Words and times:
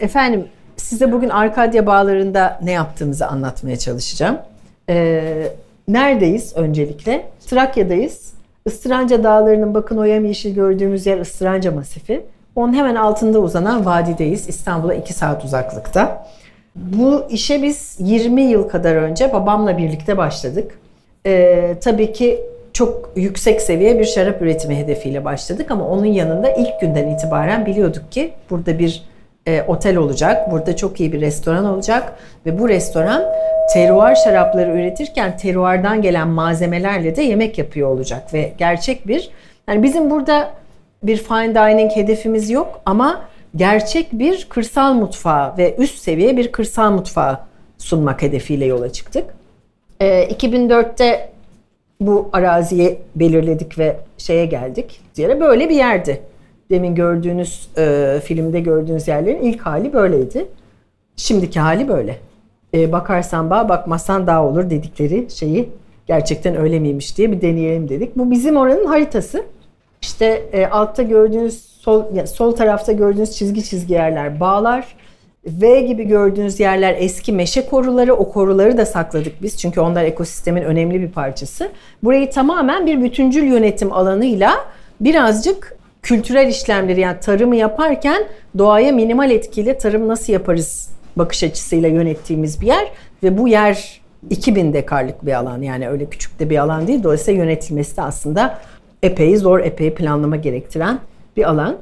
Efendim 0.00 0.48
size 0.76 1.12
bugün 1.12 1.28
Arkadya 1.28 1.86
Bağları'nda 1.86 2.58
ne 2.62 2.72
yaptığımızı 2.72 3.26
anlatmaya 3.26 3.76
çalışacağım. 3.76 4.38
Ee, 4.88 5.48
neredeyiz 5.88 6.56
öncelikle? 6.56 7.26
Trakya'dayız. 7.46 8.32
Istıranca 8.66 9.24
Dağları'nın 9.24 9.74
bakın 9.74 9.98
o 9.98 10.04
yemyeşil 10.04 10.54
gördüğümüz 10.54 11.06
yer 11.06 11.18
Istıranca 11.18 11.72
Masifi. 11.72 12.22
Onun 12.56 12.72
hemen 12.72 12.94
altında 12.94 13.38
uzanan 13.38 13.86
vadideyiz. 13.86 14.48
İstanbul'a 14.48 14.94
2 14.94 15.12
saat 15.12 15.44
uzaklıkta. 15.44 16.26
Bu 16.76 17.22
işe 17.30 17.62
biz 17.62 17.96
20 17.98 18.42
yıl 18.42 18.68
kadar 18.68 18.94
önce 18.94 19.32
babamla 19.32 19.78
birlikte 19.78 20.16
başladık. 20.16 20.78
Ee, 21.26 21.76
tabii 21.80 22.12
ki 22.12 22.40
çok 22.72 23.10
yüksek 23.16 23.62
seviye 23.62 23.98
bir 23.98 24.04
şarap 24.04 24.42
üretimi 24.42 24.76
hedefiyle 24.76 25.24
başladık 25.24 25.70
ama 25.70 25.88
onun 25.88 26.04
yanında 26.04 26.50
ilk 26.50 26.80
günden 26.80 27.08
itibaren 27.08 27.66
biliyorduk 27.66 28.12
ki 28.12 28.32
burada 28.50 28.78
bir 28.78 29.02
e, 29.46 29.62
otel 29.62 29.96
olacak, 29.96 30.50
burada 30.50 30.76
çok 30.76 31.00
iyi 31.00 31.12
bir 31.12 31.20
restoran 31.20 31.64
olacak 31.64 32.12
ve 32.46 32.58
bu 32.58 32.68
restoran 32.68 33.22
teruar 33.72 34.14
şarapları 34.14 34.70
üretirken 34.70 35.36
teruardan 35.36 36.02
gelen 36.02 36.28
malzemelerle 36.28 37.16
de 37.16 37.22
yemek 37.22 37.58
yapıyor 37.58 37.88
olacak 37.88 38.34
ve 38.34 38.52
gerçek 38.58 39.06
bir 39.06 39.30
yani 39.68 39.82
bizim 39.82 40.10
burada 40.10 40.50
bir 41.02 41.16
fine 41.16 41.54
dining 41.54 41.92
hedefimiz 41.92 42.50
yok 42.50 42.80
ama 42.86 43.22
gerçek 43.56 44.12
bir 44.12 44.46
kırsal 44.48 44.94
mutfağı 44.94 45.56
ve 45.58 45.76
üst 45.76 45.98
seviye 45.98 46.36
bir 46.36 46.52
kırsal 46.52 46.90
mutfağı 46.90 47.38
sunmak 47.78 48.22
hedefiyle 48.22 48.64
yola 48.64 48.92
çıktık. 48.92 49.24
E, 50.00 50.24
2004'te 50.24 51.30
bu 52.00 52.30
araziyi 52.32 52.98
belirledik 53.14 53.78
ve 53.78 53.96
şeye 54.18 54.46
geldik. 54.46 55.00
Yere 55.16 55.40
böyle 55.40 55.68
bir 55.68 55.74
yerdi. 55.74 56.20
Demin 56.70 56.94
gördüğünüz 56.94 57.68
e, 57.78 58.20
filmde 58.24 58.60
gördüğünüz 58.60 59.08
yerlerin 59.08 59.42
ilk 59.42 59.60
hali 59.60 59.92
böyleydi. 59.92 60.46
Şimdiki 61.16 61.60
hali 61.60 61.88
böyle. 61.88 62.18
E, 62.74 62.92
bakarsan 62.92 63.50
bağ, 63.50 63.68
bakmazsan 63.68 64.26
dağ 64.26 64.44
olur 64.44 64.70
dedikleri 64.70 65.30
şeyi 65.30 65.68
gerçekten 66.06 66.56
öyle 66.56 66.78
miymiş 66.78 67.18
diye 67.18 67.32
bir 67.32 67.40
deneyelim 67.40 67.88
dedik. 67.88 68.16
Bu 68.16 68.30
bizim 68.30 68.56
oranın 68.56 68.84
haritası. 68.84 69.44
İşte 70.02 70.42
e, 70.52 70.66
altta 70.66 71.02
gördüğünüz 71.02 71.62
sol 71.80 72.04
yani 72.14 72.28
sol 72.28 72.52
tarafta 72.52 72.92
gördüğünüz 72.92 73.32
çizgi 73.32 73.64
çizgi 73.64 73.94
yerler 73.94 74.40
bağlar. 74.40 74.96
V 75.46 75.80
gibi 75.80 76.04
gördüğünüz 76.04 76.60
yerler 76.60 76.96
eski 76.98 77.32
meşe 77.32 77.66
koruları. 77.66 78.14
O 78.14 78.28
koruları 78.32 78.78
da 78.78 78.86
sakladık 78.86 79.42
biz. 79.42 79.58
Çünkü 79.58 79.80
onlar 79.80 80.04
ekosistemin 80.04 80.62
önemli 80.62 81.00
bir 81.00 81.10
parçası. 81.10 81.68
Burayı 82.04 82.30
tamamen 82.30 82.86
bir 82.86 83.02
bütüncül 83.02 83.44
yönetim 83.44 83.92
alanıyla 83.92 84.52
birazcık 85.00 85.75
kültürel 86.06 86.48
işlemleri 86.48 87.00
yani 87.00 87.20
tarımı 87.20 87.56
yaparken 87.56 88.24
doğaya 88.58 88.92
minimal 88.92 89.30
etkiyle 89.30 89.78
tarım 89.78 90.08
nasıl 90.08 90.32
yaparız 90.32 90.90
bakış 91.16 91.42
açısıyla 91.42 91.88
yönettiğimiz 91.88 92.60
bir 92.60 92.66
yer 92.66 92.88
ve 93.22 93.38
bu 93.38 93.48
yer 93.48 94.00
2000 94.30 94.72
dekarlık 94.72 95.26
bir 95.26 95.32
alan 95.32 95.62
yani 95.62 95.88
öyle 95.88 96.06
küçük 96.06 96.38
de 96.38 96.50
bir 96.50 96.58
alan 96.58 96.86
değil. 96.86 97.02
Dolayısıyla 97.02 97.44
yönetilmesi 97.44 97.96
de 97.96 98.02
aslında 98.02 98.58
epey 99.02 99.36
zor, 99.36 99.58
epey 99.58 99.94
planlama 99.94 100.36
gerektiren 100.36 100.98
bir 101.36 101.50
alan. 101.50 101.76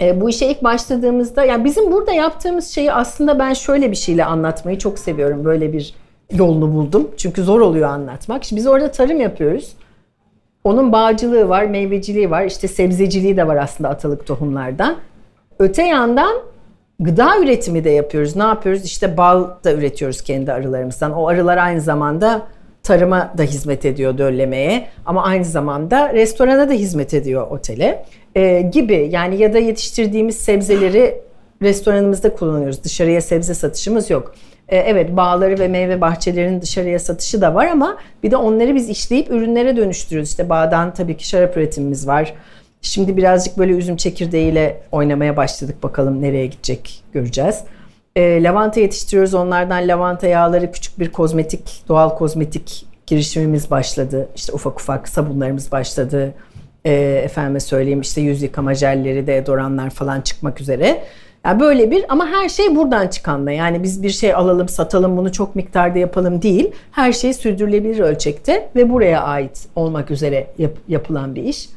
E, 0.00 0.20
bu 0.20 0.30
işe 0.30 0.46
ilk 0.46 0.64
başladığımızda 0.64 1.44
yani 1.44 1.64
bizim 1.64 1.92
burada 1.92 2.12
yaptığımız 2.12 2.68
şeyi 2.68 2.92
aslında 2.92 3.38
ben 3.38 3.52
şöyle 3.52 3.90
bir 3.90 3.96
şeyle 3.96 4.24
anlatmayı 4.24 4.78
çok 4.78 4.98
seviyorum. 4.98 5.44
Böyle 5.44 5.72
bir 5.72 5.94
yolunu 6.32 6.74
buldum. 6.74 7.10
Çünkü 7.16 7.42
zor 7.42 7.60
oluyor 7.60 7.88
anlatmak. 7.88 8.44
Şimdi 8.44 8.60
biz 8.60 8.66
orada 8.66 8.90
tarım 8.90 9.20
yapıyoruz. 9.20 9.72
Onun 10.64 10.92
bağcılığı 10.92 11.48
var, 11.48 11.64
meyveciliği 11.64 12.30
var, 12.30 12.44
işte 12.44 12.68
sebzeciliği 12.68 13.36
de 13.36 13.46
var 13.46 13.56
aslında 13.56 13.88
atalık 13.88 14.26
tohumlardan. 14.26 14.96
Öte 15.58 15.82
yandan 15.82 16.36
gıda 17.00 17.38
üretimi 17.38 17.84
de 17.84 17.90
yapıyoruz. 17.90 18.36
Ne 18.36 18.42
yapıyoruz? 18.42 18.84
İşte 18.84 19.16
bal 19.16 19.48
da 19.64 19.72
üretiyoruz 19.72 20.22
kendi 20.22 20.52
arılarımızdan. 20.52 21.12
O 21.12 21.28
arılar 21.28 21.56
aynı 21.56 21.80
zamanda 21.80 22.42
tarıma 22.82 23.32
da 23.38 23.42
hizmet 23.42 23.84
ediyor 23.84 24.18
döllemeye 24.18 24.86
ama 25.06 25.24
aynı 25.24 25.44
zamanda 25.44 26.14
restorana 26.14 26.68
da 26.68 26.72
hizmet 26.72 27.14
ediyor 27.14 27.50
otele 27.50 28.04
e, 28.34 28.60
gibi 28.60 29.08
yani 29.12 29.36
ya 29.36 29.54
da 29.54 29.58
yetiştirdiğimiz 29.58 30.36
sebzeleri 30.36 31.20
restoranımızda 31.62 32.34
kullanıyoruz. 32.34 32.84
Dışarıya 32.84 33.20
sebze 33.20 33.54
satışımız 33.54 34.10
yok. 34.10 34.34
E, 34.74 34.76
evet 34.76 35.16
bağları 35.16 35.58
ve 35.58 35.68
meyve 35.68 36.00
bahçelerinin 36.00 36.62
dışarıya 36.62 36.98
satışı 36.98 37.40
da 37.40 37.54
var 37.54 37.66
ama 37.66 37.98
bir 38.22 38.30
de 38.30 38.36
onları 38.36 38.74
biz 38.74 38.88
işleyip 38.88 39.30
ürünlere 39.30 39.76
dönüştürüyoruz. 39.76 40.30
İşte 40.30 40.48
bağdan 40.48 40.94
tabii 40.94 41.16
ki 41.16 41.28
şarap 41.28 41.56
üretimimiz 41.56 42.06
var. 42.06 42.34
Şimdi 42.82 43.16
birazcık 43.16 43.58
böyle 43.58 43.72
üzüm 43.72 43.96
çekirdeğiyle 43.96 44.80
oynamaya 44.92 45.36
başladık. 45.36 45.82
Bakalım 45.82 46.22
nereye 46.22 46.46
gidecek 46.46 47.02
göreceğiz. 47.12 47.60
E, 48.16 48.42
lavanta 48.42 48.80
yetiştiriyoruz. 48.80 49.34
Onlardan 49.34 49.88
lavanta 49.88 50.26
yağları 50.26 50.72
küçük 50.72 50.98
bir 51.00 51.12
kozmetik, 51.12 51.84
doğal 51.88 52.16
kozmetik 52.16 52.86
girişimimiz 53.06 53.70
başladı. 53.70 54.28
İşte 54.36 54.52
ufak 54.52 54.80
ufak 54.80 55.08
sabunlarımız 55.08 55.72
başladı. 55.72 56.34
E, 56.84 56.92
efendime 57.24 57.60
söyleyeyim 57.60 58.00
işte 58.00 58.20
yüz 58.20 58.42
yıkama 58.42 58.74
jelleri, 58.74 59.26
deodoranlar 59.26 59.90
falan 59.90 60.20
çıkmak 60.20 60.60
üzere. 60.60 61.04
Yani 61.44 61.60
böyle 61.60 61.90
bir 61.90 62.04
ama 62.08 62.26
her 62.26 62.48
şey 62.48 62.76
buradan 62.76 63.08
çıkanla. 63.08 63.50
Yani 63.50 63.82
biz 63.82 64.02
bir 64.02 64.10
şey 64.10 64.34
alalım, 64.34 64.68
satalım, 64.68 65.16
bunu 65.16 65.32
çok 65.32 65.56
miktarda 65.56 65.98
yapalım 65.98 66.42
değil. 66.42 66.70
Her 66.90 67.12
şey 67.12 67.32
sürdürülebilir 67.32 67.98
ölçekte 67.98 68.68
ve 68.76 68.90
buraya 68.90 69.22
ait 69.22 69.68
olmak 69.76 70.10
üzere 70.10 70.46
yap, 70.58 70.72
yapılan 70.88 71.34
bir 71.34 71.42
iş. 71.42 71.68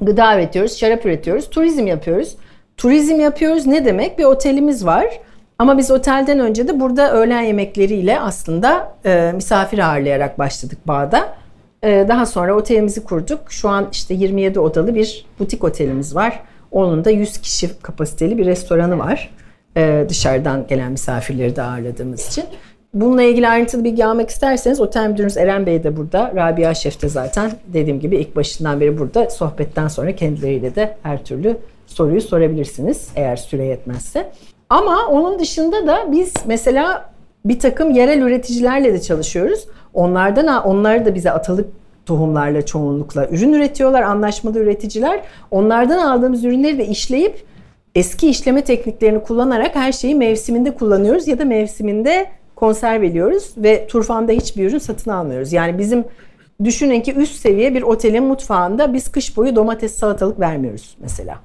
Gıda 0.00 0.34
üretiyoruz, 0.36 0.78
şarap 0.78 1.06
üretiyoruz, 1.06 1.50
turizm 1.50 1.86
yapıyoruz. 1.86 2.36
Turizm 2.76 3.20
yapıyoruz 3.20 3.66
ne 3.66 3.84
demek? 3.84 4.18
Bir 4.18 4.24
otelimiz 4.24 4.86
var. 4.86 5.20
Ama 5.58 5.78
biz 5.78 5.90
otelden 5.90 6.38
önce 6.38 6.68
de 6.68 6.80
burada 6.80 7.12
öğlen 7.12 7.42
yemekleriyle 7.42 8.20
aslında 8.20 8.94
e, 9.04 9.32
misafir 9.34 9.78
ağırlayarak 9.78 10.38
başladık 10.38 10.78
bağda. 10.86 11.34
E, 11.82 12.04
daha 12.08 12.26
sonra 12.26 12.54
otelimizi 12.54 13.04
kurduk. 13.04 13.40
Şu 13.48 13.68
an 13.68 13.88
işte 13.92 14.14
27 14.14 14.60
odalı 14.60 14.94
bir 14.94 15.26
butik 15.38 15.64
otelimiz 15.64 16.14
var. 16.14 16.42
Onun 16.72 17.04
da 17.04 17.10
100 17.10 17.38
kişi 17.38 17.80
kapasiteli 17.82 18.38
bir 18.38 18.46
restoranı 18.46 18.98
var. 18.98 19.30
E, 19.76 20.06
dışarıdan 20.08 20.66
gelen 20.66 20.92
misafirleri 20.92 21.56
de 21.56 21.62
ağırladığımız 21.62 22.28
için. 22.28 22.44
Bununla 22.94 23.22
ilgili 23.22 23.48
ayrıntılı 23.48 23.84
bilgi 23.84 24.06
almak 24.06 24.30
isterseniz 24.30 24.80
otel 24.80 25.08
müdürümüz 25.08 25.36
Eren 25.36 25.66
Bey 25.66 25.84
de 25.84 25.96
burada. 25.96 26.32
Rabia 26.36 26.74
Şef 26.74 27.02
de 27.02 27.08
zaten 27.08 27.52
dediğim 27.66 28.00
gibi 28.00 28.16
ilk 28.16 28.36
başından 28.36 28.80
beri 28.80 28.98
burada. 28.98 29.30
Sohbetten 29.30 29.88
sonra 29.88 30.16
kendileriyle 30.16 30.74
de 30.74 30.96
her 31.02 31.24
türlü 31.24 31.56
soruyu 31.86 32.20
sorabilirsiniz 32.20 33.08
eğer 33.16 33.36
süre 33.36 33.64
yetmezse. 33.64 34.32
Ama 34.70 35.06
onun 35.06 35.38
dışında 35.38 35.86
da 35.86 36.12
biz 36.12 36.34
mesela 36.46 37.10
bir 37.44 37.58
takım 37.58 37.90
yerel 37.90 38.20
üreticilerle 38.20 38.92
de 38.92 39.00
çalışıyoruz. 39.00 39.66
Onlardan 39.94 40.66
onlar 40.66 41.06
da 41.06 41.14
bize 41.14 41.30
atalık 41.30 41.66
tohumlarla 42.06 42.66
çoğunlukla 42.66 43.28
ürün 43.28 43.52
üretiyorlar. 43.52 44.02
Anlaşmalı 44.02 44.58
üreticiler. 44.58 45.22
Onlardan 45.50 45.98
aldığımız 45.98 46.44
ürünleri 46.44 46.78
de 46.78 46.86
işleyip 46.86 47.44
eski 47.94 48.28
işleme 48.28 48.64
tekniklerini 48.64 49.22
kullanarak 49.22 49.76
her 49.76 49.92
şeyi 49.92 50.14
mevsiminde 50.14 50.74
kullanıyoruz 50.74 51.28
ya 51.28 51.38
da 51.38 51.44
mevsiminde 51.44 52.26
konserve 52.56 53.06
ediyoruz 53.06 53.52
ve 53.56 53.86
turfanda 53.86 54.32
hiçbir 54.32 54.68
ürün 54.68 54.78
satın 54.78 55.10
almıyoruz. 55.10 55.52
Yani 55.52 55.78
bizim 55.78 56.04
düşünün 56.64 57.00
ki 57.00 57.14
üst 57.14 57.34
seviye 57.34 57.74
bir 57.74 57.82
otelin 57.82 58.24
mutfağında 58.24 58.94
biz 58.94 59.12
kış 59.12 59.36
boyu 59.36 59.56
domates 59.56 59.94
salatalık 59.94 60.40
vermiyoruz 60.40 60.96
mesela. 61.00 61.38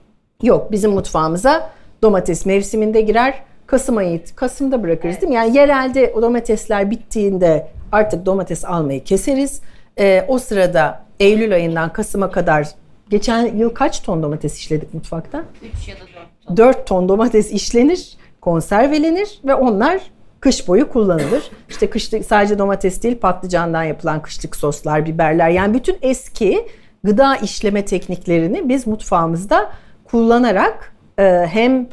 Yok 0.43 0.71
bizim 0.71 0.91
mutfağımıza 0.91 1.69
domates 2.01 2.45
mevsiminde 2.45 3.01
girer. 3.01 3.33
Kasım 3.67 3.97
ayı 3.97 4.21
Kasım'da 4.35 4.83
bırakırız 4.83 5.21
değil 5.21 5.29
mi? 5.29 5.35
Yani 5.35 5.57
yerelde 5.57 6.13
o 6.15 6.21
domatesler 6.21 6.91
bittiğinde 6.91 7.67
artık 7.91 8.25
domates 8.25 8.65
almayı 8.65 9.03
keseriz. 9.03 9.61
Ee, 9.99 10.25
o 10.27 10.39
sırada 10.39 11.03
Eylül 11.19 11.53
ayından 11.53 11.93
Kasım'a 11.93 12.31
kadar 12.31 12.67
geçen 13.09 13.55
yıl 13.55 13.69
kaç 13.69 14.01
ton 14.01 14.23
domates 14.23 14.57
işledik 14.57 14.93
mutfakta? 14.93 15.43
3 15.81 15.87
ya 15.87 15.95
da 15.95 15.99
4 15.99 16.47
ton. 16.47 16.57
4 16.57 16.87
ton 16.87 17.09
domates 17.09 17.51
işlenir, 17.51 18.17
konservelenir 18.41 19.39
ve 19.45 19.55
onlar 19.55 20.01
kış 20.39 20.67
boyu 20.67 20.89
kullanılır. 20.89 21.51
İşte 21.69 21.89
kışlık 21.89 22.25
sadece 22.25 22.59
domates 22.59 23.03
değil 23.03 23.19
patlıcandan 23.19 23.83
yapılan 23.83 24.21
kışlık 24.21 24.55
soslar, 24.55 25.05
biberler 25.05 25.49
yani 25.49 25.73
bütün 25.73 25.97
eski 26.01 26.67
gıda 27.03 27.35
işleme 27.35 27.85
tekniklerini 27.85 28.69
biz 28.69 28.87
mutfağımızda 28.87 29.71
kullanarak 30.05 30.93
e, 31.19 31.23
hem 31.49 31.87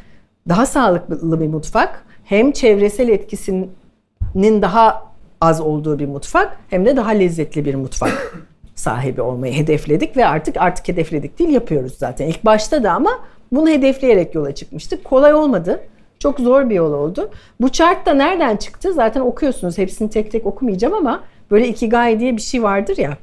daha 0.48 0.66
sağlıklı 0.66 1.40
bir 1.40 1.48
mutfak 1.48 2.04
hem 2.24 2.52
çevresel 2.52 3.08
etkisinin 3.08 4.62
daha 4.62 5.13
az 5.44 5.60
olduğu 5.60 5.98
bir 5.98 6.06
mutfak 6.06 6.56
hem 6.70 6.86
de 6.86 6.96
daha 6.96 7.10
lezzetli 7.10 7.64
bir 7.64 7.74
mutfak 7.74 8.36
sahibi 8.74 9.22
olmayı 9.22 9.54
hedefledik 9.54 10.16
ve 10.16 10.26
artık 10.26 10.56
artık 10.56 10.88
hedefledik 10.88 11.38
değil 11.38 11.50
yapıyoruz 11.50 11.94
zaten. 11.98 12.26
İlk 12.26 12.44
başta 12.44 12.82
da 12.82 12.92
ama 12.92 13.10
bunu 13.52 13.68
hedefleyerek 13.68 14.34
yola 14.34 14.54
çıkmıştık. 14.54 15.04
Kolay 15.04 15.34
olmadı. 15.34 15.80
Çok 16.18 16.40
zor 16.40 16.70
bir 16.70 16.74
yol 16.74 16.92
oldu. 16.92 17.30
Bu 17.60 17.68
chart 17.68 18.06
da 18.06 18.14
nereden 18.14 18.56
çıktı? 18.56 18.92
Zaten 18.92 19.20
okuyorsunuz. 19.20 19.78
Hepsini 19.78 20.10
tek 20.10 20.32
tek 20.32 20.46
okumayacağım 20.46 20.94
ama 20.94 21.22
böyle 21.50 21.68
ikigai 21.68 22.20
diye 22.20 22.36
bir 22.36 22.42
şey 22.42 22.62
vardır 22.62 22.96
ya. 22.96 23.18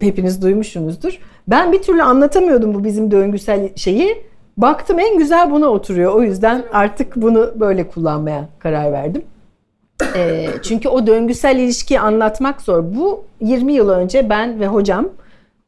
Hepiniz 0.00 0.42
duymuşsunuzdur. 0.42 1.18
Ben 1.48 1.72
bir 1.72 1.82
türlü 1.82 2.02
anlatamıyordum 2.02 2.74
bu 2.74 2.84
bizim 2.84 3.10
döngüsel 3.10 3.76
şeyi. 3.76 4.24
Baktım 4.56 4.98
en 4.98 5.18
güzel 5.18 5.50
buna 5.50 5.66
oturuyor. 5.66 6.14
O 6.14 6.22
yüzden 6.22 6.64
artık 6.72 7.16
bunu 7.16 7.52
böyle 7.60 7.88
kullanmaya 7.88 8.48
karar 8.58 8.92
verdim. 8.92 9.22
E, 10.16 10.46
çünkü 10.62 10.88
o 10.88 11.06
döngüsel 11.06 11.56
ilişkiyi 11.56 12.00
anlatmak 12.00 12.62
zor. 12.62 12.84
Bu 12.94 13.24
20 13.40 13.72
yıl 13.72 13.88
önce 13.88 14.30
ben 14.30 14.60
ve 14.60 14.66
hocam 14.66 15.08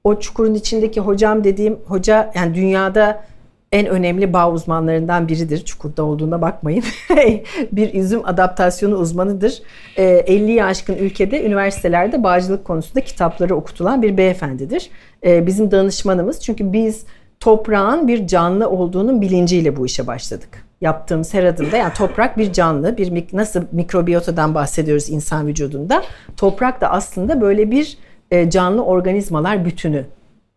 o 0.04 0.20
çukurun 0.20 0.54
içindeki 0.54 1.00
hocam 1.00 1.44
dediğim 1.44 1.78
hoca 1.86 2.32
yani 2.34 2.54
dünyada 2.54 3.24
en 3.72 3.86
önemli 3.86 4.32
bağ 4.32 4.50
uzmanlarından 4.50 5.28
biridir. 5.28 5.64
Çukurda 5.64 6.02
olduğuna 6.04 6.42
bakmayın. 6.42 6.84
bir 7.72 7.94
üzüm 7.94 8.20
adaptasyonu 8.24 8.96
uzmanıdır. 8.96 9.62
50'yi 9.96 10.64
aşkın 10.64 10.96
ülkede 10.96 11.44
üniversitelerde 11.44 12.22
bağcılık 12.22 12.64
konusunda 12.64 13.00
kitapları 13.00 13.56
okutulan 13.56 14.02
bir 14.02 14.16
beyefendidir. 14.16 14.90
Bizim 15.24 15.70
danışmanımız. 15.70 16.40
Çünkü 16.40 16.72
biz 16.72 17.04
toprağın 17.40 18.08
bir 18.08 18.26
canlı 18.26 18.70
olduğunun 18.70 19.20
bilinciyle 19.20 19.76
bu 19.76 19.86
işe 19.86 20.06
başladık. 20.06 20.65
Yaptığımız 20.80 21.34
her 21.34 21.44
adımda 21.44 21.76
yani 21.76 21.94
toprak 21.94 22.38
bir 22.38 22.52
canlı, 22.52 22.96
bir 22.96 23.24
nasıl 23.32 23.62
mikrobiyotadan 23.72 24.54
bahsediyoruz 24.54 25.10
insan 25.10 25.46
vücudunda. 25.46 26.02
Toprak 26.36 26.80
da 26.80 26.90
aslında 26.90 27.40
böyle 27.40 27.70
bir 27.70 27.98
e, 28.30 28.50
canlı 28.50 28.84
organizmalar 28.84 29.64
bütünü. 29.64 30.04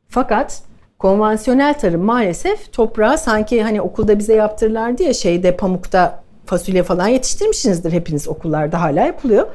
Fakat 0.08 0.62
konvansiyonel 1.00 1.74
tarım 1.74 2.02
maalesef 2.02 2.74
toprağı 2.74 3.18
sanki 3.18 3.64
hani 3.64 3.82
okulda 3.82 4.20
bize 4.20 4.34
yaptırırlardı 4.34 5.04
ya 5.04 5.14
şeyde 5.14 5.56
pamukta 5.56 6.24
fasulye 6.46 6.84
falan 6.84 7.08
yetiştirmişsinizdir 7.08 7.92
hepiniz 7.92 8.28
okullarda 8.28 8.82
hala 8.82 9.06
yapılıyor. 9.06 9.48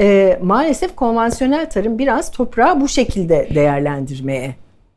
E, 0.00 0.38
maalesef 0.42 0.96
konvansiyonel 0.96 1.70
tarım 1.70 1.98
biraz 1.98 2.30
toprağı 2.30 2.80
bu 2.80 2.88
şekilde 2.88 3.48
değerlendirmeye 3.54 4.54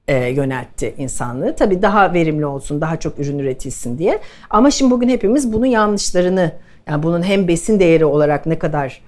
e, 0.08 0.26
yöneltti 0.26 0.94
insanlığı. 0.98 1.56
Tabii 1.56 1.82
daha 1.82 2.14
verimli 2.14 2.46
olsun, 2.46 2.82
daha 2.82 3.00
çok 3.00 3.20
ürün 3.20 3.40
üretilsin 3.40 3.98
diye. 3.98 4.20
Ama 4.50 4.72
şimdi 4.72 4.92
bugün 4.92 5.10
hepimiz 5.10 5.54
bunun 5.54 5.66
yanlışlarını, 5.66 6.52
yani 6.88 7.04
bunun 7.04 7.24
hem 7.24 7.48
besin 7.48 7.80
değeri 7.80 8.06
olarak 8.06 8.46
ne 8.46 8.60
kadar 8.60 9.02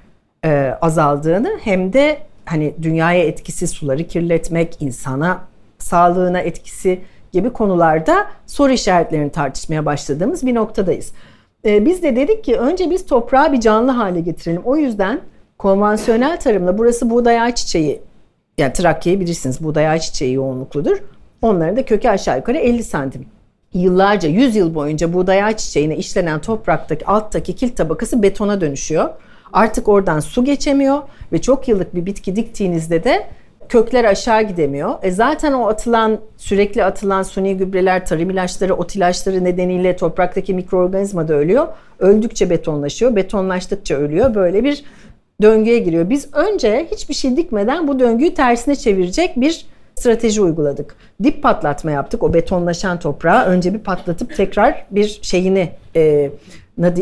e, 0.46 0.78
azaldığını 0.82 1.60
hem 1.64 1.94
de 1.94 2.18
hani 2.46 2.74
dünyaya 2.82 3.24
etkisi, 3.24 3.68
suları 3.68 4.04
kirletmek, 4.04 4.82
insana 4.82 5.42
sağlığına 5.80 6.40
etkisi 6.40 7.00
gibi 7.32 7.50
konularda 7.50 8.28
soru 8.46 8.72
işaretlerini 8.72 9.30
tartışmaya 9.30 9.86
başladığımız 9.86 10.46
bir 10.46 10.56
noktadayız. 10.56 11.12
Ee, 11.66 11.86
biz 11.86 12.04
de 12.04 12.16
dedik 12.16 12.44
ki 12.44 12.56
önce 12.58 12.90
biz 12.90 13.06
toprağı 13.06 13.54
bir 13.54 13.60
canlı 13.60 13.92
hale 13.92 14.22
getirelim. 14.22 14.62
O 14.66 14.78
yüzden 14.78 15.22
konvansiyonel 15.58 16.40
tarımla 16.40 16.78
burası 16.78 17.10
buğday 17.10 17.42
ayçiçeği 17.42 18.02
yani 18.58 18.74
Trakya'yı 18.74 19.20
bilirsiniz 19.20 19.64
buğday 19.64 19.88
ayçiçeği 19.88 20.34
yoğunlukludur. 20.34 20.98
Onların 21.42 21.78
da 21.78 21.86
kökü 21.86 22.10
aşağı 22.10 22.38
yukarı 22.38 22.58
50 22.58 22.84
santim. 22.84 23.26
Yıllarca, 23.74 24.30
100 24.30 24.56
yıl 24.56 24.76
boyunca 24.76 25.14
buğday 25.14 25.44
ayçiçeğine 25.44 25.98
işlenen 25.98 26.42
topraktaki 26.42 27.06
alttaki 27.06 27.56
kil 27.56 27.76
tabakası 27.76 28.24
betona 28.24 28.62
dönüşüyor. 28.62 29.10
Artık 29.54 29.88
oradan 29.88 30.20
su 30.20 30.46
geçemiyor 30.46 31.02
ve 31.32 31.42
çok 31.42 31.68
yıllık 31.68 31.96
bir 31.96 32.06
bitki 32.06 32.36
diktiğinizde 32.36 33.04
de 33.04 33.28
kökler 33.70 34.06
aşağı 34.06 34.42
gidemiyor. 34.42 34.96
E 35.02 35.12
zaten 35.12 35.54
o 35.54 35.68
atılan 35.68 36.20
sürekli 36.38 36.84
atılan 36.84 37.24
suni 37.24 37.58
gübreler, 37.58 38.06
tarım 38.06 38.30
ilaçları, 38.30 38.76
ot 38.76 38.96
ilaçları 38.96 39.44
nedeniyle 39.44 39.96
topraktaki 39.96 40.54
mikroorganizma 40.54 41.28
da 41.28 41.34
ölüyor. 41.34 41.68
Öldükçe 42.00 42.50
betonlaşıyor, 42.50 43.16
betonlaştıkça 43.16 43.96
ölüyor. 43.96 44.36
Böyle 44.36 44.64
bir 44.64 44.84
döngüye 45.42 45.80
giriyor. 45.80 46.10
Biz 46.10 46.34
önce 46.34 46.88
hiçbir 46.92 47.14
şey 47.14 47.38
dikmeden 47.38 47.88
bu 47.88 48.00
döngüyü 48.00 48.34
tersine 48.34 48.76
çevirecek 48.76 49.42
bir 49.42 49.66
strateji 49.96 50.42
uyguladık. 50.42 50.96
Dip 51.24 51.44
patlatma 51.44 51.92
yaptık 51.92 52.24
o 52.24 52.34
betonlaşan 52.34 53.00
toprağı. 53.00 53.46
Önce 53.46 53.74
bir 53.74 53.80
patlatıp 53.80 54.36
tekrar 54.36 54.86
bir 54.92 55.20
şeyini 55.22 55.72
e, 55.96 56.32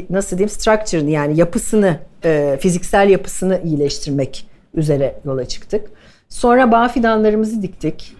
nasıl 0.09 0.37
diyeyim 0.37 0.49
structure'ını 0.49 1.09
yani 1.09 1.39
yapısını 1.39 1.99
e, 2.23 2.57
fiziksel 2.61 3.09
yapısını 3.09 3.61
iyileştirmek 3.63 4.47
üzere 4.73 5.15
yola 5.25 5.45
çıktık. 5.45 5.91
Sonra 6.29 6.71
bağ 6.71 6.87
fidanlarımızı 6.87 7.61
diktik. 7.61 8.15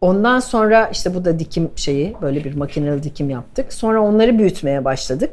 Ondan 0.00 0.40
sonra 0.40 0.88
işte 0.92 1.14
bu 1.14 1.24
da 1.24 1.38
dikim 1.38 1.70
şeyi 1.76 2.16
böyle 2.22 2.44
bir 2.44 2.54
makineli 2.54 3.02
dikim 3.02 3.30
yaptık. 3.30 3.72
Sonra 3.72 4.02
onları 4.02 4.38
büyütmeye 4.38 4.84
başladık. 4.84 5.30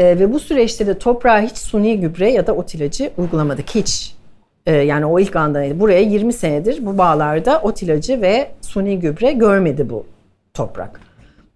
E, 0.00 0.18
ve 0.18 0.32
bu 0.32 0.40
süreçte 0.40 0.86
de 0.86 0.98
toprağa 0.98 1.40
hiç 1.40 1.58
suni 1.58 2.00
gübre 2.00 2.30
ya 2.30 2.46
da 2.46 2.52
ot 2.54 2.74
ilacı 2.74 3.10
uygulamadık 3.18 3.70
hiç. 3.70 4.14
E, 4.66 4.76
yani 4.76 5.06
o 5.06 5.20
ilk 5.20 5.36
andan 5.36 5.80
buraya 5.80 6.00
20 6.00 6.32
senedir 6.32 6.86
bu 6.86 6.98
bağlarda 6.98 7.60
ot 7.60 7.82
ilacı 7.82 8.20
ve 8.20 8.50
suni 8.60 8.98
gübre 8.98 9.32
görmedi 9.32 9.90
bu 9.90 10.06
toprak. 10.54 11.00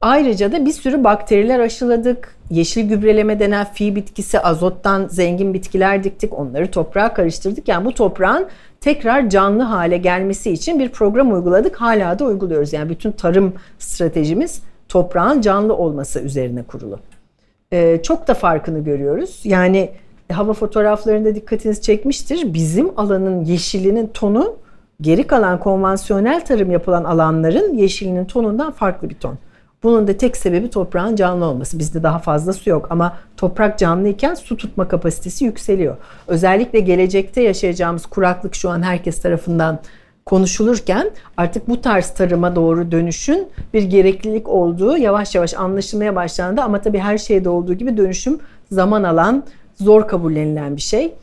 Ayrıca 0.01 0.53
da 0.53 0.67
bir 0.67 0.73
sürü 0.73 1.05
bakteriler 1.05 1.61
aşıladık. 1.61 2.37
Yeşil 2.51 2.89
gübreleme 2.89 3.41
denen 3.41 3.67
fi 3.73 3.97
bitkisi, 3.97 4.41
azottan 4.41 5.09
zengin 5.09 5.55
bitkiler 5.55 6.05
diktik. 6.05 6.39
Onları 6.39 6.71
toprağa 6.71 7.15
karıştırdık. 7.15 7.69
Yani 7.69 7.85
bu 7.85 7.95
toprağın 7.95 8.47
tekrar 8.81 9.31
canlı 9.31 9.63
hale 9.63 9.97
gelmesi 9.97 10.51
için 10.51 10.79
bir 10.79 10.89
program 10.89 11.33
uyguladık. 11.33 11.77
Hala 11.77 12.19
da 12.19 12.25
uyguluyoruz. 12.25 12.73
Yani 12.73 12.89
bütün 12.91 13.13
tarım 13.13 13.55
stratejimiz 13.79 14.63
toprağın 14.89 15.41
canlı 15.41 15.77
olması 15.77 16.21
üzerine 16.21 16.63
kurulu. 16.63 16.99
Ee, 17.75 18.01
çok 18.03 18.29
da 18.29 18.35
farkını 18.35 18.85
görüyoruz. 18.85 19.41
Yani 19.45 19.91
hava 20.33 20.53
fotoğraflarında 20.53 21.35
dikkatinizi 21.35 21.83
çekmiştir. 21.83 22.55
Bizim 22.55 22.99
alanın 22.99 23.45
yeşilinin 23.45 24.07
tonu 24.07 24.57
geri 25.01 25.27
kalan 25.27 25.61
konvansiyonel 25.61 26.45
tarım 26.45 26.71
yapılan 26.71 27.05
alanların 27.05 27.75
yeşilinin 27.75 28.25
tonundan 28.25 28.73
farklı 28.73 29.11
bir 29.11 29.15
ton. 29.15 29.39
Bunun 29.83 30.09
da 30.09 30.17
tek 30.17 30.37
sebebi 30.37 30.71
toprağın 30.71 31.17
canlı 31.17 31.45
olması. 31.45 31.79
Bizde 31.79 32.03
daha 32.03 32.19
fazla 32.19 32.53
su 32.53 32.71
yok 32.71 32.87
ama 32.91 33.17
toprak 33.37 33.79
canlıyken 33.79 34.35
su 34.35 34.57
tutma 34.57 34.89
kapasitesi 34.89 35.45
yükseliyor. 35.45 35.97
Özellikle 36.27 36.81
gelecekte 36.81 37.43
yaşayacağımız 37.43 38.07
kuraklık 38.07 38.55
şu 38.55 38.71
an 38.71 38.83
herkes 38.83 39.23
tarafından 39.23 39.79
konuşulurken 40.27 41.11
artık 41.37 41.69
bu 41.69 41.81
tarz 41.81 42.11
tarıma 42.11 42.57
doğru 42.57 42.93
dönüşün 42.93 43.49
bir 43.75 43.83
gereklilik 43.83 44.49
olduğu 44.49 44.97
yavaş 44.97 45.35
yavaş 45.35 45.55
anlaşılmaya 45.55 46.17
başlandı. 46.17 46.61
Ama 46.61 46.81
tabii 46.81 46.99
her 46.99 47.19
şeyde 47.19 47.49
olduğu 47.49 47.75
gibi 47.75 47.97
dönüşüm 47.97 48.39
zaman 48.71 49.03
alan, 49.03 49.45
zor 49.75 50.09
kabullenilen 50.09 50.77
bir 50.77 50.83
şey. 50.83 51.15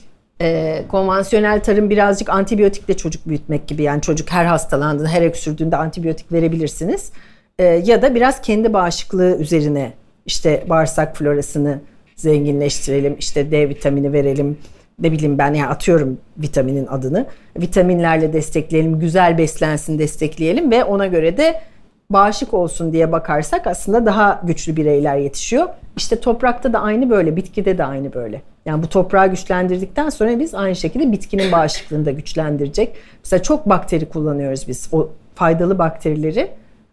Ee, 0.41 0.83
konvansiyonel 0.87 1.63
tarım 1.63 1.89
birazcık 1.89 2.29
antibiyotikle 2.29 2.97
çocuk 2.97 3.27
büyütmek 3.27 3.67
gibi. 3.67 3.83
Yani 3.83 4.01
çocuk 4.01 4.31
her 4.31 4.45
hastalandığında, 4.45 5.09
her 5.09 5.21
öksürdüğünde 5.21 5.77
antibiyotik 5.77 6.31
verebilirsiniz. 6.31 7.11
Ee, 7.59 7.63
ya 7.63 8.01
da 8.01 8.15
biraz 8.15 8.41
kendi 8.41 8.73
bağışıklığı 8.73 9.37
üzerine 9.37 9.93
işte 10.25 10.65
bağırsak 10.69 11.17
florasını 11.17 11.79
zenginleştirelim, 12.15 13.15
işte 13.19 13.51
D 13.51 13.69
vitamini 13.69 14.13
verelim, 14.13 14.57
ne 14.99 15.11
bileyim 15.11 15.37
ben 15.37 15.53
ya 15.53 15.69
atıyorum 15.69 16.17
vitaminin 16.37 16.87
adını. 16.87 17.25
Vitaminlerle 17.57 18.33
destekleyelim, 18.33 18.99
güzel 18.99 19.37
beslensin 19.37 19.99
destekleyelim 19.99 20.71
ve 20.71 20.83
ona 20.83 21.07
göre 21.07 21.37
de 21.37 21.61
bağışık 22.09 22.53
olsun 22.53 22.93
diye 22.93 23.11
bakarsak 23.11 23.67
aslında 23.67 24.05
daha 24.05 24.41
güçlü 24.43 24.75
bireyler 24.75 25.17
yetişiyor. 25.17 25.67
İşte 25.97 26.19
toprakta 26.19 26.73
da 26.73 26.79
aynı 26.79 27.09
böyle, 27.09 27.35
bitkide 27.35 27.77
de 27.77 27.85
aynı 27.85 28.13
böyle. 28.13 28.41
Yani 28.65 28.83
bu 28.83 28.89
toprağı 28.89 29.27
güçlendirdikten 29.27 30.09
sonra 30.09 30.39
biz 30.39 30.53
aynı 30.53 30.75
şekilde 30.75 31.11
bitkinin 31.11 31.51
bağışıklığını 31.51 32.05
da 32.05 32.11
güçlendirecek. 32.11 32.95
Mesela 33.23 33.43
çok 33.43 33.69
bakteri 33.69 34.09
kullanıyoruz 34.09 34.67
biz. 34.67 34.89
O 34.91 35.09
faydalı 35.35 35.79
bakterileri 35.79 36.51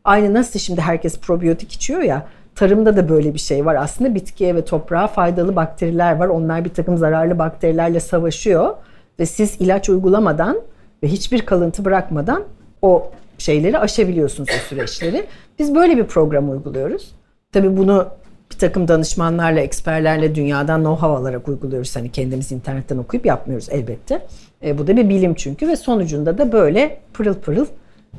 Aynı 0.09 0.35
nasıl 0.35 0.59
şimdi 0.59 0.81
herkes 0.81 1.19
probiyotik 1.19 1.73
içiyor 1.73 2.03
ya 2.03 2.27
tarımda 2.59 2.97
da 2.97 3.09
böyle 3.09 3.35
bir 3.35 3.39
şey 3.39 3.67
var. 3.67 3.75
Aslında 3.75 4.15
bitkiye 4.15 4.55
ve 4.55 4.65
toprağa 4.65 5.07
faydalı 5.07 5.57
bakteriler 5.57 6.17
var. 6.17 6.29
Onlar 6.29 6.65
bir 6.65 6.71
takım 6.71 6.97
zararlı 6.97 7.39
bakterilerle 7.39 8.01
savaşıyor 8.01 8.75
ve 9.19 9.27
siz 9.27 9.61
ilaç 9.61 9.89
uygulamadan 9.89 10.61
ve 11.03 11.09
hiçbir 11.09 11.47
kalıntı 11.47 11.85
bırakmadan 11.85 12.45
o 12.83 13.11
şeyleri 13.39 13.79
aşabiliyorsunuz 13.79 14.49
o 14.49 14.69
süreçleri. 14.69 15.27
Biz 15.59 15.75
böyle 15.75 15.97
bir 15.97 16.05
program 16.05 16.51
uyguluyoruz. 16.51 17.15
Tabii 17.53 17.77
bunu 17.77 18.09
bir 18.53 18.59
takım 18.59 18.89
danışmanlarla, 18.89 19.61
eksperlerle 19.61 20.35
dünyadan 20.35 20.83
know-how 20.83 21.17
alarak 21.17 21.49
uyguluyoruz. 21.49 21.97
Hani 21.97 22.13
kendimiz 22.13 22.53
internetten 22.53 22.99
okuyup 22.99 23.27
yapmıyoruz 23.27 23.69
elbette. 23.71 24.27
E, 24.65 24.79
bu 24.79 24.87
da 24.87 24.97
bir 24.97 25.09
bilim 25.09 25.35
çünkü 25.35 25.69
ve 25.69 25.77
sonucunda 25.77 26.39
da 26.39 26.53
böyle 26.53 27.01
pırıl 27.13 27.35
pırıl 27.35 27.67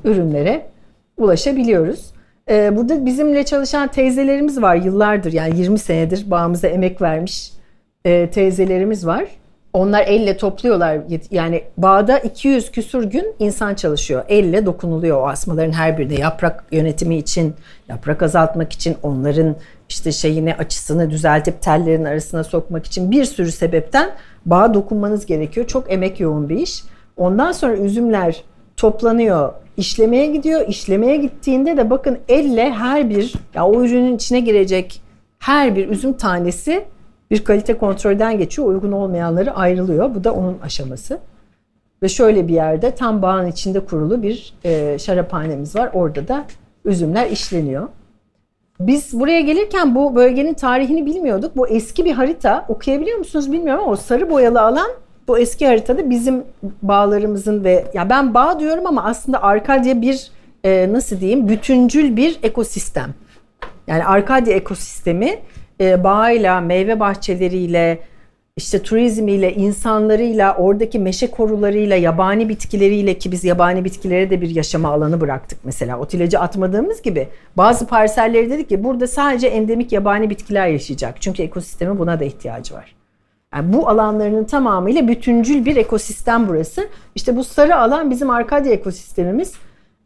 ürünlere 0.04 0.66
ulaşabiliyoruz. 1.18 2.12
Ee, 2.50 2.76
burada 2.76 3.06
bizimle 3.06 3.46
çalışan 3.46 3.88
teyzelerimiz 3.88 4.62
var 4.62 4.76
yıllardır 4.76 5.34
yani 5.34 5.60
20 5.60 5.80
senedir 5.80 6.32
bağımıza 6.32 6.68
emek 6.68 7.02
vermiş 7.02 7.52
e, 8.06 8.30
teyzelerimiz 8.30 9.08
var. 9.08 9.26
Onlar 9.74 10.04
elle 10.08 10.38
topluyorlar 10.38 11.00
yani 11.32 11.64
bağda 11.78 12.20
200 12.20 12.72
küsur 12.72 13.04
gün 13.04 13.36
insan 13.40 13.76
çalışıyor. 13.76 14.24
Elle 14.30 14.66
dokunuluyor 14.66 15.22
o 15.22 15.28
asmaların 15.28 15.72
her 15.72 15.98
birine 15.98 16.20
yaprak 16.20 16.64
yönetimi 16.72 17.18
için, 17.18 17.54
yaprak 17.90 18.24
azaltmak 18.24 18.74
için, 18.74 18.98
onların 19.04 19.56
işte 19.90 20.12
şeyini 20.12 20.56
açısını 20.56 21.10
düzeltip 21.10 21.62
tellerin 21.62 22.06
arasına 22.06 22.44
sokmak 22.44 22.86
için 22.86 23.12
bir 23.12 23.26
sürü 23.26 23.52
sebepten 23.52 24.10
bağa 24.46 24.74
dokunmanız 24.74 25.26
gerekiyor. 25.26 25.68
Çok 25.68 25.92
emek 25.92 26.20
yoğun 26.20 26.50
bir 26.50 26.58
iş. 26.58 26.84
Ondan 27.18 27.52
sonra 27.52 27.78
üzümler 27.78 28.44
toplanıyor, 28.80 29.54
işlemeye 29.78 30.28
gidiyor. 30.28 30.68
İşlemeye 30.68 31.18
gittiğinde 31.18 31.78
de 31.78 31.90
bakın 31.90 32.18
elle 32.30 32.72
her 32.72 33.10
bir 33.10 33.34
ya 33.54 33.66
o 33.66 33.84
ürünün 33.84 34.16
içine 34.16 34.40
girecek 34.40 35.02
her 35.40 35.76
bir 35.76 35.90
üzüm 35.90 36.14
tanesi 36.14 36.86
bir 37.32 37.44
kalite 37.44 37.78
kontrolden 37.78 38.38
geçiyor. 38.38 38.68
Uygun 38.68 38.92
olmayanları 38.92 39.56
ayrılıyor. 39.56 40.16
Bu 40.16 40.24
da 40.24 40.34
onun 40.34 40.58
aşaması. 40.64 41.20
Ve 42.04 42.10
şöyle 42.10 42.48
bir 42.48 42.54
yerde 42.54 42.96
tam 42.96 43.22
bağın 43.22 43.48
içinde 43.48 43.80
kurulu 43.80 44.24
bir 44.24 44.54
e, 44.64 45.00
şaraphanemiz 45.00 45.76
var. 45.76 45.90
Orada 45.94 46.28
da 46.28 46.46
üzümler 46.86 47.30
işleniyor. 47.30 47.88
Biz 48.80 49.20
buraya 49.20 49.42
gelirken 49.42 49.96
bu 49.96 50.16
bölgenin 50.16 50.54
tarihini 50.54 51.06
bilmiyorduk. 51.06 51.58
Bu 51.58 51.68
eski 51.68 52.06
bir 52.06 52.12
harita. 52.12 52.66
Okuyabiliyor 52.70 53.18
musunuz 53.18 53.52
bilmiyorum 53.52 53.84
ama 53.84 53.92
o 53.92 53.96
sarı 53.96 54.30
boyalı 54.30 54.62
alan 54.62 54.90
bu 55.30 55.40
eski 55.40 55.68
haritada 55.68 56.10
bizim 56.10 56.44
bağlarımızın 56.82 57.64
ve 57.64 57.86
ya 57.94 58.10
ben 58.10 58.34
bağ 58.34 58.60
diyorum 58.60 58.88
ama 58.88 59.04
aslında 59.04 59.44
Arkadya 59.44 60.02
bir 60.02 60.32
e, 60.64 60.94
nasıl 60.94 61.20
diyeyim 61.20 61.50
bütüncül 61.50 62.16
bir 62.18 62.40
ekosistem. 62.44 63.14
Yani 63.88 64.06
Arkadya 64.06 64.54
ekosistemi 64.54 65.40
e, 65.82 66.04
bağıyla, 66.04 66.62
meyve 66.62 67.00
bahçeleriyle, 67.00 68.00
işte 68.58 68.84
turizmiyle, 68.84 69.54
insanlarıyla, 69.54 70.56
oradaki 70.56 71.00
meşe 71.00 71.32
korularıyla, 71.32 71.96
yabani 71.96 72.50
bitkileriyle 72.50 73.18
ki 73.18 73.32
biz 73.32 73.44
yabani 73.44 73.86
bitkilere 73.86 74.30
de 74.30 74.42
bir 74.42 74.50
yaşama 74.50 74.90
alanı 74.90 75.22
bıraktık 75.22 75.60
mesela. 75.64 76.00
Otilacı 76.00 76.40
atmadığımız 76.40 77.02
gibi 77.02 77.28
bazı 77.58 77.88
parselleri 77.88 78.50
dedik 78.50 78.70
ki 78.70 78.84
burada 78.84 79.08
sadece 79.08 79.48
endemik 79.48 79.92
yabani 79.92 80.30
bitkiler 80.30 80.68
yaşayacak. 80.68 81.22
Çünkü 81.22 81.44
ekosistemi 81.44 82.00
buna 82.00 82.20
da 82.20 82.24
ihtiyacı 82.24 82.74
var. 82.74 82.99
Yani 83.56 83.74
bu 83.74 83.90
alanlarının 83.90 84.44
tamamıyla 84.44 85.08
bütüncül 85.08 85.66
bir 85.66 85.76
ekosistem 85.76 86.48
burası. 86.48 86.88
İşte 87.16 87.36
bu 87.36 87.44
sarı 87.44 87.76
alan 87.76 88.12
bizim 88.12 88.30
Arkadya 88.30 88.72
ekosistemimiz. 88.72 89.54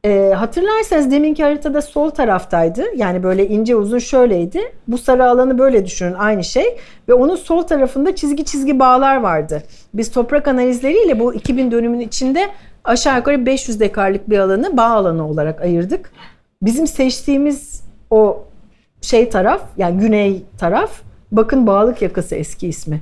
E, 0.06 0.34
hatırlarsanız 0.36 1.12
deminki 1.12 1.44
haritada 1.44 1.82
sol 1.82 2.10
taraftaydı. 2.10 2.84
Yani 2.96 3.24
böyle 3.24 3.48
ince 3.48 3.76
uzun 3.76 4.00
şöyleydi. 4.00 4.62
Bu 4.88 4.98
sarı 4.98 5.26
alanı 5.26 5.58
böyle 5.58 5.86
düşünün 5.86 6.14
aynı 6.14 6.44
şey. 6.44 6.78
Ve 7.10 7.14
onun 7.14 7.36
sol 7.36 7.62
tarafında 7.62 8.16
çizgi 8.16 8.46
çizgi 8.46 8.80
bağlar 8.80 9.18
vardı. 9.18 9.64
Biz 9.94 10.12
toprak 10.12 10.48
analizleriyle 10.48 11.20
bu 11.20 11.34
2000 11.34 11.72
dönümün 11.72 12.00
içinde 12.00 12.50
aşağı 12.84 13.18
yukarı 13.18 13.46
500 13.46 13.80
dekarlık 13.80 14.30
bir 14.30 14.40
alanı 14.40 14.78
bağ 14.78 14.90
alanı 14.90 15.28
olarak 15.28 15.62
ayırdık. 15.62 16.12
Bizim 16.62 16.88
seçtiğimiz 16.88 17.84
o 18.10 18.44
şey 19.02 19.30
taraf 19.30 19.62
yani 19.78 20.00
güney 20.00 20.44
taraf 20.58 20.92
bakın 21.32 21.68
bağlık 21.68 22.02
yakası 22.02 22.36
eski 22.36 22.68
ismi 22.68 23.02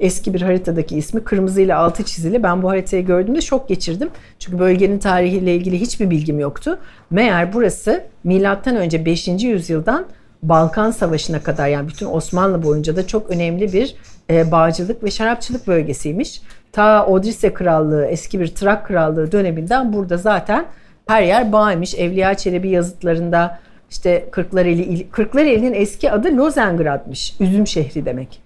eski 0.00 0.34
bir 0.34 0.42
haritadaki 0.42 0.96
ismi 0.96 1.24
kırmızıyla 1.24 1.78
altı 1.78 2.02
çizili. 2.02 2.42
Ben 2.42 2.62
bu 2.62 2.70
haritayı 2.70 3.06
gördüğümde 3.06 3.40
şok 3.40 3.68
geçirdim. 3.68 4.10
Çünkü 4.38 4.58
bölgenin 4.58 4.98
tarihiyle 4.98 5.54
ilgili 5.54 5.80
hiçbir 5.80 6.10
bilgim 6.10 6.38
yoktu. 6.38 6.78
Meğer 7.10 7.52
burası 7.52 8.04
milattan 8.24 8.76
önce 8.76 9.04
5. 9.04 9.28
yüzyıldan 9.28 10.06
Balkan 10.42 10.90
Savaşı'na 10.90 11.42
kadar 11.42 11.68
yani 11.68 11.88
bütün 11.88 12.06
Osmanlı 12.06 12.62
boyunca 12.62 12.96
da 12.96 13.06
çok 13.06 13.30
önemli 13.30 13.72
bir 13.72 13.96
e, 14.30 14.50
bağcılık 14.50 15.04
ve 15.04 15.10
şarapçılık 15.10 15.66
bölgesiymiş. 15.66 16.42
Ta 16.72 17.06
Odrise 17.06 17.54
Krallığı, 17.54 18.06
eski 18.06 18.40
bir 18.40 18.48
Trak 18.48 18.86
Krallığı 18.86 19.32
döneminden 19.32 19.92
burada 19.92 20.16
zaten 20.16 20.66
her 21.06 21.22
yer 21.22 21.52
bağymış. 21.52 21.94
Evliya 21.94 22.34
Çelebi 22.34 22.68
yazıtlarında 22.68 23.58
işte 23.90 24.28
Kırklareli, 24.30 25.08
Kırklareli'nin 25.10 25.74
eski 25.74 26.12
adı 26.12 26.36
Lozengrad'mış. 26.36 27.34
Üzüm 27.40 27.66
şehri 27.66 28.04
demek. 28.04 28.42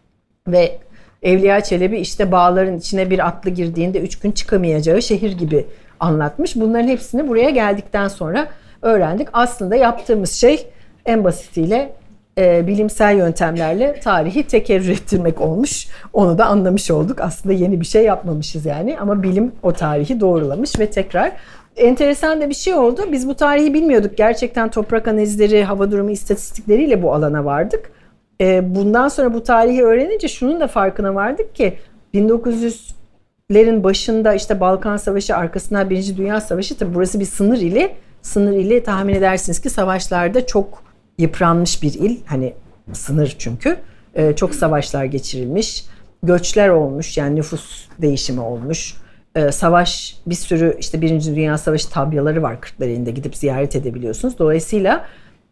Ve 0.49 0.79
Evliya 1.23 1.61
Çelebi 1.61 1.99
işte 1.99 2.33
bağların 2.33 2.79
içine 2.79 3.11
bir 3.11 3.27
atlı 3.27 3.51
girdiğinde 3.51 4.01
üç 4.01 4.19
gün 4.19 4.33
çıkamayacağı 4.33 5.03
şehir 5.03 5.33
gibi 5.33 5.67
anlatmış. 6.01 6.57
Bunların 6.57 6.89
hepsini 6.89 7.29
buraya 7.29 7.51
geldikten 7.51 8.09
sonra 8.09 8.49
öğrendik. 8.83 9.29
Aslında 9.33 9.77
yaptığımız 9.77 10.33
şey 10.33 10.67
en 11.07 11.25
basitiyle 11.25 11.93
e, 12.39 12.67
bilimsel 12.67 13.17
yöntemlerle 13.17 14.01
tarihi 14.01 14.43
tekerrür 14.43 14.89
ettirmek 14.89 15.41
olmuş. 15.41 15.87
Onu 16.13 16.39
da 16.39 16.47
anlamış 16.47 16.91
olduk. 16.91 17.21
Aslında 17.21 17.55
yeni 17.55 17.81
bir 17.81 17.87
şey 17.87 18.05
yapmamışız 18.05 18.67
yani 18.67 18.99
ama 19.01 19.23
bilim 19.23 19.53
o 19.63 19.73
tarihi 19.73 20.21
doğrulamış 20.21 20.79
ve 20.79 20.91
tekrar 20.91 21.33
enteresan 21.77 22.41
da 22.41 22.49
bir 22.49 22.55
şey 22.55 22.75
oldu. 22.75 23.03
Biz 23.13 23.29
bu 23.29 23.35
tarihi 23.35 23.75
bilmiyorduk. 23.75 24.17
Gerçekten 24.17 24.71
toprak 24.71 25.09
analizleri, 25.09 25.65
hava 25.65 25.91
durumu 25.91 26.11
istatistikleriyle 26.11 27.03
bu 27.03 27.15
alana 27.15 27.45
vardık. 27.45 28.00
E, 28.41 28.75
bundan 28.75 29.09
sonra 29.09 29.35
bu 29.35 29.43
tarihi 29.43 29.83
öğrenince 29.83 30.29
şunun 30.29 30.61
da 30.61 30.69
farkına 30.69 31.15
vardık 31.15 31.55
ki 31.55 31.79
1900'lerin 32.15 33.83
başında 33.83 34.35
işte 34.35 34.61
Balkan 34.61 34.97
Savaşı 34.97 35.37
arkasından 35.37 35.91
Birinci 35.91 36.17
Dünya 36.17 36.41
Savaşı 36.41 36.79
tabi 36.79 36.95
burası 36.95 37.21
bir 37.21 37.25
sınır 37.25 37.59
ili. 37.59 37.93
Sınır 38.23 38.53
ili 38.53 38.83
tahmin 38.83 39.15
edersiniz 39.15 39.61
ki 39.61 39.71
savaşlarda 39.71 40.47
çok 40.47 40.83
yıpranmış 41.19 41.83
bir 41.83 41.95
il. 41.95 42.17
Hani 42.27 42.55
sınır 42.93 43.37
çünkü. 43.39 43.77
E, 44.15 44.37
çok 44.37 44.55
savaşlar 44.55 45.05
geçirilmiş. 45.05 45.85
Göçler 46.23 46.69
olmuş 46.69 47.19
yani 47.19 47.37
nüfus 47.37 47.89
değişimi 47.99 48.41
olmuş. 48.41 48.95
E, 49.35 49.53
savaş 49.53 50.17
bir 50.27 50.35
sürü 50.35 50.77
işte 50.79 51.01
Birinci 51.01 51.37
Dünya 51.37 51.59
Savaşı 51.59 51.91
tabyaları 51.91 52.43
var 52.43 52.61
Kırklareli'nde 52.61 53.11
gidip 53.11 53.37
ziyaret 53.37 53.77
edebiliyorsunuz. 53.77 54.39
Dolayısıyla 54.39 55.05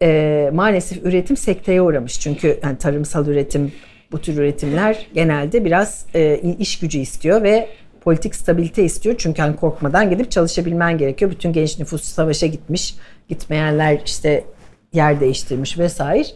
e, 0.03 0.51
maalesef 0.55 1.07
üretim 1.07 1.37
sekteye 1.37 1.83
uğramış. 1.83 2.21
Çünkü 2.21 2.59
yani 2.63 2.79
tarımsal 2.79 3.27
üretim, 3.27 3.73
bu 4.13 4.21
tür 4.21 4.37
üretimler 4.37 5.07
genelde 5.15 5.65
biraz 5.65 6.07
e, 6.15 6.39
iş 6.59 6.79
gücü 6.79 6.99
istiyor 6.99 7.43
ve 7.43 7.69
politik 8.01 8.35
stabilite 8.35 8.85
istiyor. 8.85 9.15
Çünkü 9.19 9.43
hani 9.43 9.57
korkmadan 9.57 10.11
gidip 10.11 10.31
çalışabilmen 10.31 10.99
gerekiyor. 10.99 11.31
Bütün 11.31 11.53
genç 11.53 11.79
nüfus 11.79 12.03
savaşa 12.03 12.47
gitmiş. 12.47 12.95
Gitmeyenler 13.29 14.01
işte 14.05 14.45
yer 14.93 15.21
değiştirmiş 15.21 15.79
vesaire. 15.79 16.29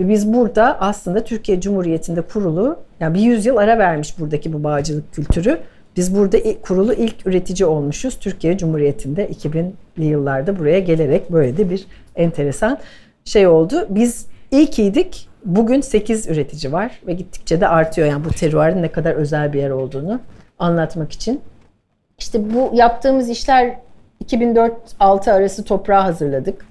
Ve 0.00 0.08
biz 0.08 0.32
burada 0.32 0.80
aslında 0.80 1.24
Türkiye 1.24 1.60
Cumhuriyeti'nde 1.60 2.22
kurulu, 2.22 2.78
yani 3.00 3.14
bir 3.14 3.20
yüzyıl 3.20 3.56
ara 3.56 3.78
vermiş 3.78 4.18
buradaki 4.18 4.52
bu 4.52 4.64
bağcılık 4.64 5.12
kültürü. 5.12 5.58
Biz 5.96 6.16
burada 6.16 6.38
kurulu 6.62 6.92
ilk 6.92 7.26
üretici 7.26 7.66
olmuşuz 7.66 8.18
Türkiye 8.18 8.58
Cumhuriyeti'nde 8.58 9.26
2000'li 9.26 10.04
yıllarda 10.04 10.58
buraya 10.58 10.78
gelerek 10.78 11.32
böyle 11.32 11.56
de 11.56 11.70
bir 11.70 11.86
enteresan 12.16 12.78
şey 13.26 13.46
oldu. 13.46 13.86
Biz 13.88 14.26
ilk 14.50 14.78
iyiydik. 14.78 15.28
Bugün 15.44 15.80
8 15.80 16.26
üretici 16.26 16.72
var 16.72 17.00
ve 17.06 17.12
gittikçe 17.12 17.60
de 17.60 17.68
artıyor. 17.68 18.08
Yani 18.08 18.24
bu 18.24 18.30
teruarın 18.30 18.82
ne 18.82 18.92
kadar 18.92 19.14
özel 19.14 19.52
bir 19.52 19.60
yer 19.60 19.70
olduğunu 19.70 20.20
anlatmak 20.58 21.12
için. 21.12 21.40
İşte 22.18 22.54
bu 22.54 22.70
yaptığımız 22.74 23.30
işler 23.30 23.78
2004-6 24.24 25.32
arası 25.32 25.64
toprağı 25.64 26.02
hazırladık. 26.02 26.66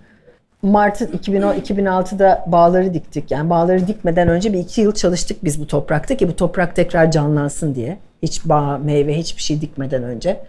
Mart 0.61 1.01
2010, 1.01 1.53
2006'da 1.53 2.45
bağları 2.47 2.93
diktik. 2.93 3.31
Yani 3.31 3.49
bağları 3.49 3.87
dikmeden 3.87 4.27
önce 4.27 4.53
bir 4.53 4.59
iki 4.59 4.81
yıl 4.81 4.91
çalıştık 4.91 5.43
biz 5.43 5.61
bu 5.61 5.67
toprakta 5.67 6.17
ki 6.17 6.27
bu 6.27 6.35
toprak 6.35 6.75
tekrar 6.75 7.11
canlansın 7.11 7.75
diye. 7.75 7.97
Hiç 8.21 8.45
bağ, 8.45 8.77
meyve, 8.77 9.17
hiçbir 9.17 9.41
şey 9.41 9.61
dikmeden 9.61 10.03
önce. 10.03 10.41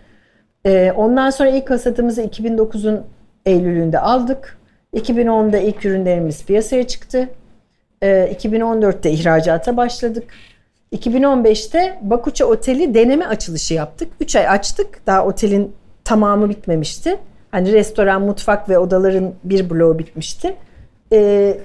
Ee, 0.66 0.92
ondan 0.96 1.30
sonra 1.30 1.48
ilk 1.48 1.70
hasadımızı 1.70 2.22
2009'un 2.22 3.02
Eylül'ünde 3.46 3.98
aldık. 3.98 4.58
2010'da 4.96 5.58
ilk 5.58 5.84
ürünlerimiz 5.84 6.44
piyasaya 6.44 6.86
çıktı. 6.86 7.28
2014'te 8.02 9.08
ee, 9.08 9.12
ihracata 9.12 9.76
başladık. 9.76 10.24
2015'te 10.92 11.98
Bakuça 12.02 12.44
Oteli 12.44 12.94
deneme 12.94 13.26
açılışı 13.26 13.74
yaptık. 13.74 14.08
3 14.20 14.36
ay 14.36 14.48
açtık. 14.48 15.06
Daha 15.06 15.26
otelin 15.26 15.72
tamamı 16.04 16.48
bitmemişti. 16.50 17.18
Hani 17.50 17.72
restoran, 17.72 18.22
mutfak 18.22 18.68
ve 18.68 18.78
odaların 18.78 19.34
bir 19.44 19.70
bloğu 19.70 19.98
bitmişti. 19.98 20.56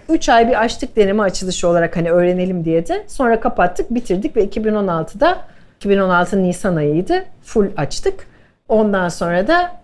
3 0.10 0.30
ee, 0.30 0.34
ay 0.34 0.48
bir 0.48 0.62
açtık 0.62 0.96
deneme 0.96 1.24
açılışı 1.24 1.68
olarak 1.68 1.98
hani 1.98 2.12
öğrenelim 2.12 2.66
diye 2.66 2.88
de. 2.88 3.04
Sonra 3.08 3.40
kapattık, 3.40 3.94
bitirdik 3.94 4.36
ve 4.36 4.46
2016'da 4.46 5.38
2016 5.76 6.44
Nisan 6.44 6.76
ayıydı. 6.76 7.26
Full 7.44 7.68
açtık. 7.78 8.28
Ondan 8.70 9.10
sonra 9.10 9.48
da 9.48 9.81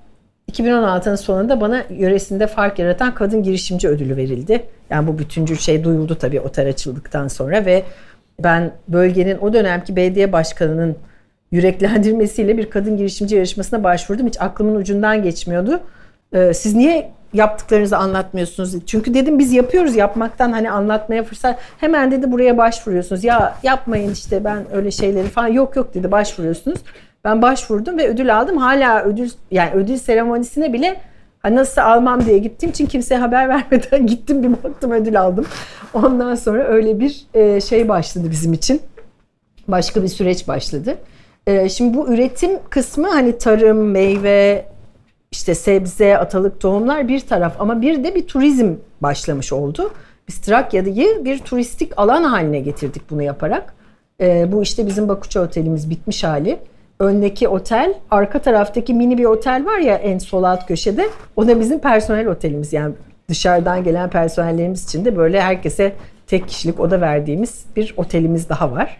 2016'nın 0.52 1.16
sonunda 1.16 1.62
bana 1.62 1.84
yöresinde 1.90 2.48
fark 2.48 2.80
yaratan 2.80 3.16
kadın 3.16 3.44
girişimci 3.44 3.88
ödülü 3.88 4.18
verildi. 4.18 4.64
Yani 4.90 5.08
bu 5.08 5.20
bütüncül 5.20 5.58
şey 5.58 5.84
duyuldu 5.84 6.16
tabii 6.16 6.42
otel 6.42 6.70
açıldıktan 6.70 7.28
sonra 7.28 7.66
ve 7.66 7.84
ben 8.44 8.72
bölgenin 8.88 9.38
o 9.38 9.54
dönemki 9.54 9.96
belediye 9.96 10.32
başkanının 10.32 10.96
yüreklendirmesiyle 11.52 12.58
bir 12.58 12.70
kadın 12.70 12.98
girişimci 12.98 13.36
yarışmasına 13.36 13.84
başvurdum. 13.84 14.28
Hiç 14.28 14.42
aklımın 14.42 14.76
ucundan 14.76 15.24
geçmiyordu. 15.24 15.80
Ee, 16.34 16.54
siz 16.54 16.76
niye 16.76 17.12
yaptıklarınızı 17.34 17.98
anlatmıyorsunuz? 17.98 18.86
Çünkü 18.86 19.14
dedim 19.14 19.40
biz 19.40 19.54
yapıyoruz 19.54 19.96
yapmaktan 19.96 20.52
hani 20.52 20.72
anlatmaya 20.72 21.24
fırsat. 21.24 21.60
Hemen 21.78 22.12
dedi 22.12 22.32
buraya 22.32 22.58
başvuruyorsunuz. 22.58 23.24
Ya 23.24 23.58
yapmayın 23.64 24.12
işte 24.12 24.44
ben 24.44 24.66
öyle 24.74 24.92
şeyleri 24.92 25.28
falan. 25.28 25.48
Yok 25.48 25.76
yok 25.76 25.94
dedi 25.94 26.12
başvuruyorsunuz. 26.12 26.80
Ben 27.28 27.42
başvurdum 27.42 27.98
ve 27.98 28.08
ödül 28.08 28.38
aldım. 28.38 28.58
Hala 28.58 29.04
ödül 29.04 29.30
yani 29.52 29.72
ödül 29.74 29.98
seremonisine 29.98 30.74
bile 30.74 31.02
nasıl 31.46 31.82
almam 31.82 32.26
diye 32.26 32.38
gittiğim 32.38 32.72
için 32.72 32.86
kimseye 32.86 33.20
haber 33.20 33.50
vermeden 33.72 34.08
gittim 34.08 34.44
bir 34.44 34.64
baktım 34.64 34.92
ödül 34.92 35.22
aldım. 35.22 35.46
Ondan 35.94 36.36
sonra 36.36 36.64
öyle 36.64 37.00
bir 37.00 37.26
e, 37.34 37.62
şey 37.62 37.90
başladı 37.90 38.28
bizim 38.32 38.54
için. 38.54 38.82
Başka 39.68 40.04
bir 40.04 40.08
süreç 40.08 40.48
başladı. 40.48 40.98
E, 41.48 41.70
şimdi 41.70 41.98
bu 41.98 42.14
üretim 42.14 42.52
kısmı 42.70 43.10
hani 43.10 43.38
tarım, 43.38 43.92
meyve, 43.92 44.66
işte 45.32 45.56
sebze, 45.56 46.18
atalık 46.18 46.60
tohumlar 46.60 47.08
bir 47.08 47.20
taraf 47.20 47.56
ama 47.60 47.82
bir 47.82 48.04
de 48.04 48.16
bir 48.16 48.28
turizm 48.28 48.74
başlamış 49.02 49.54
oldu. 49.54 49.92
Biz 50.28 50.42
Trakya'yı 50.42 51.26
bir 51.26 51.40
turistik 51.40 51.92
alan 51.98 52.24
haline 52.24 52.60
getirdik 52.60 53.10
bunu 53.10 53.22
yaparak. 53.22 53.74
E, 54.22 54.52
bu 54.52 54.64
işte 54.64 54.88
bizim 54.88 55.08
Bakuça 55.08 55.42
Otelimiz 55.42 55.90
bitmiş 55.90 56.24
hali. 56.24 56.60
Öndeki 57.00 57.48
otel, 57.48 57.94
arka 58.12 58.40
taraftaki 58.40 58.94
mini 58.94 59.18
bir 59.18 59.26
otel 59.26 59.66
var 59.66 59.78
ya 59.78 59.96
en 59.96 60.18
sol 60.18 60.44
alt 60.44 60.66
köşede. 60.66 61.06
O 61.36 61.48
da 61.48 61.60
bizim 61.60 61.80
personel 61.80 62.28
otelimiz. 62.28 62.74
Yani 62.74 62.94
dışarıdan 63.30 63.84
gelen 63.84 64.10
personellerimiz 64.10 64.84
için 64.84 65.06
de 65.06 65.18
böyle 65.18 65.42
herkese 65.42 65.94
tek 66.28 66.48
kişilik 66.48 66.80
oda 66.80 67.02
verdiğimiz 67.02 67.66
bir 67.76 67.94
otelimiz 67.98 68.50
daha 68.50 68.72
var. 68.72 68.98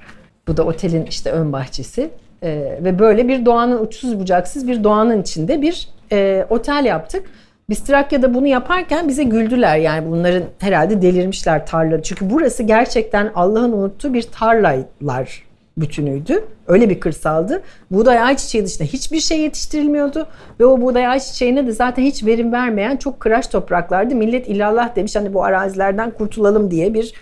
Bu 0.48 0.58
da 0.58 0.64
otelin 0.64 1.06
işte 1.06 1.32
ön 1.32 1.54
bahçesi. 1.54 2.10
Ee, 2.44 2.80
ve 2.84 3.00
böyle 3.00 3.28
bir 3.28 3.46
doğanın 3.46 3.86
uçsuz 3.86 4.20
bucaksız 4.20 4.68
bir 4.68 4.84
doğanın 4.84 5.22
içinde 5.22 5.62
bir 5.62 5.90
e, 6.12 6.46
otel 6.50 6.86
yaptık. 6.86 7.24
Biz 7.70 7.84
Trakya'da 7.84 8.34
bunu 8.34 8.48
yaparken 8.48 9.08
bize 9.08 9.24
güldüler. 9.24 9.78
Yani 9.78 10.12
bunların 10.12 10.44
herhalde 10.60 11.02
delirmişler 11.02 11.66
tarla. 11.66 12.04
Çünkü 12.04 12.30
burası 12.30 12.64
gerçekten 12.64 13.32
Allah'ın 13.36 13.72
unuttuğu 13.72 14.14
bir 14.14 14.24
tarlalar 14.24 15.47
bütünüydü. 15.78 16.44
Öyle 16.68 16.90
bir 16.90 17.00
kırsaldı. 17.00 17.62
Buğday 17.92 18.20
ayçiçeği 18.20 18.66
dışında 18.66 18.88
hiçbir 18.88 19.20
şey 19.20 19.40
yetiştirilmiyordu. 19.40 20.28
Ve 20.60 20.66
o 20.66 20.82
buğday 20.82 21.08
ayçiçeğine 21.08 21.68
de 21.68 21.72
zaten 21.72 22.04
hiç 22.04 22.26
verim 22.26 22.52
vermeyen 22.52 22.98
çok 22.98 23.20
kıraç 23.20 23.50
topraklardı. 23.50 24.16
Millet 24.16 24.48
illallah 24.48 24.96
demiş 24.96 25.16
hani 25.16 25.34
bu 25.34 25.44
arazilerden 25.44 26.12
kurtulalım 26.12 26.72
diye 26.72 26.94
bir 26.94 27.14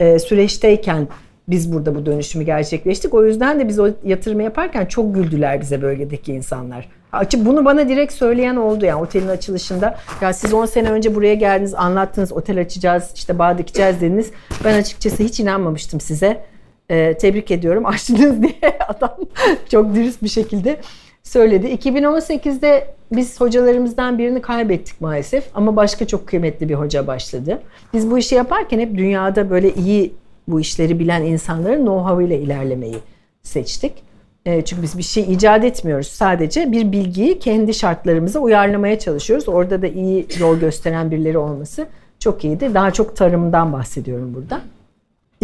e, 0.00 0.18
süreçteyken 0.18 1.08
biz 1.48 1.72
burada 1.72 1.94
bu 1.94 2.06
dönüşümü 2.06 2.44
gerçekleştik. 2.44 3.14
O 3.14 3.24
yüzden 3.24 3.60
de 3.60 3.68
biz 3.68 3.78
o 3.78 3.88
yatırımı 4.04 4.42
yaparken 4.42 4.86
çok 4.86 5.14
güldüler 5.14 5.60
bize 5.60 5.82
bölgedeki 5.82 6.32
insanlar. 6.32 6.88
Açıp 7.12 7.46
bunu 7.46 7.64
bana 7.64 7.88
direkt 7.88 8.12
söyleyen 8.12 8.56
oldu 8.56 8.84
yani 8.84 9.02
otelin 9.02 9.28
açılışında. 9.28 9.96
Ya 10.20 10.32
siz 10.32 10.54
10 10.54 10.66
sene 10.66 10.90
önce 10.90 11.14
buraya 11.14 11.34
geldiniz, 11.34 11.74
anlattınız, 11.74 12.32
otel 12.32 12.60
açacağız, 12.60 13.10
işte 13.14 13.38
bağ 13.38 13.58
dikeceğiz 13.58 14.00
dediniz. 14.00 14.30
Ben 14.64 14.80
açıkçası 14.80 15.22
hiç 15.22 15.40
inanmamıştım 15.40 16.00
size. 16.00 16.44
Ee, 16.90 17.16
tebrik 17.20 17.50
ediyorum 17.50 17.86
açtınız 17.86 18.42
diye 18.42 18.78
adam 18.88 19.16
çok 19.70 19.94
dürüst 19.94 20.22
bir 20.22 20.28
şekilde 20.28 20.80
söyledi. 21.22 21.66
2018'de 21.66 22.94
biz 23.12 23.40
hocalarımızdan 23.40 24.18
birini 24.18 24.42
kaybettik 24.42 25.00
maalesef 25.00 25.44
ama 25.54 25.76
başka 25.76 26.06
çok 26.06 26.26
kıymetli 26.26 26.68
bir 26.68 26.74
hoca 26.74 27.06
başladı. 27.06 27.62
Biz 27.92 28.10
bu 28.10 28.18
işi 28.18 28.34
yaparken 28.34 28.78
hep 28.78 28.96
dünyada 28.96 29.50
böyle 29.50 29.74
iyi 29.74 30.12
bu 30.48 30.60
işleri 30.60 30.98
bilen 30.98 31.22
insanların 31.22 31.86
know-how 31.86 32.26
ile 32.26 32.38
ilerlemeyi 32.38 32.96
seçtik. 33.42 33.92
E, 34.46 34.64
çünkü 34.64 34.82
biz 34.82 34.98
bir 34.98 35.02
şey 35.02 35.32
icat 35.32 35.64
etmiyoruz. 35.64 36.06
Sadece 36.06 36.72
bir 36.72 36.92
bilgiyi 36.92 37.38
kendi 37.38 37.74
şartlarımıza 37.74 38.38
uyarlamaya 38.38 38.98
çalışıyoruz. 38.98 39.48
Orada 39.48 39.82
da 39.82 39.86
iyi 39.86 40.26
yol 40.40 40.56
gösteren 40.56 41.10
birileri 41.10 41.38
olması 41.38 41.86
çok 42.18 42.44
iyiydi. 42.44 42.74
Daha 42.74 42.90
çok 42.90 43.16
tarımdan 43.16 43.72
bahsediyorum 43.72 44.34
burada. 44.34 44.60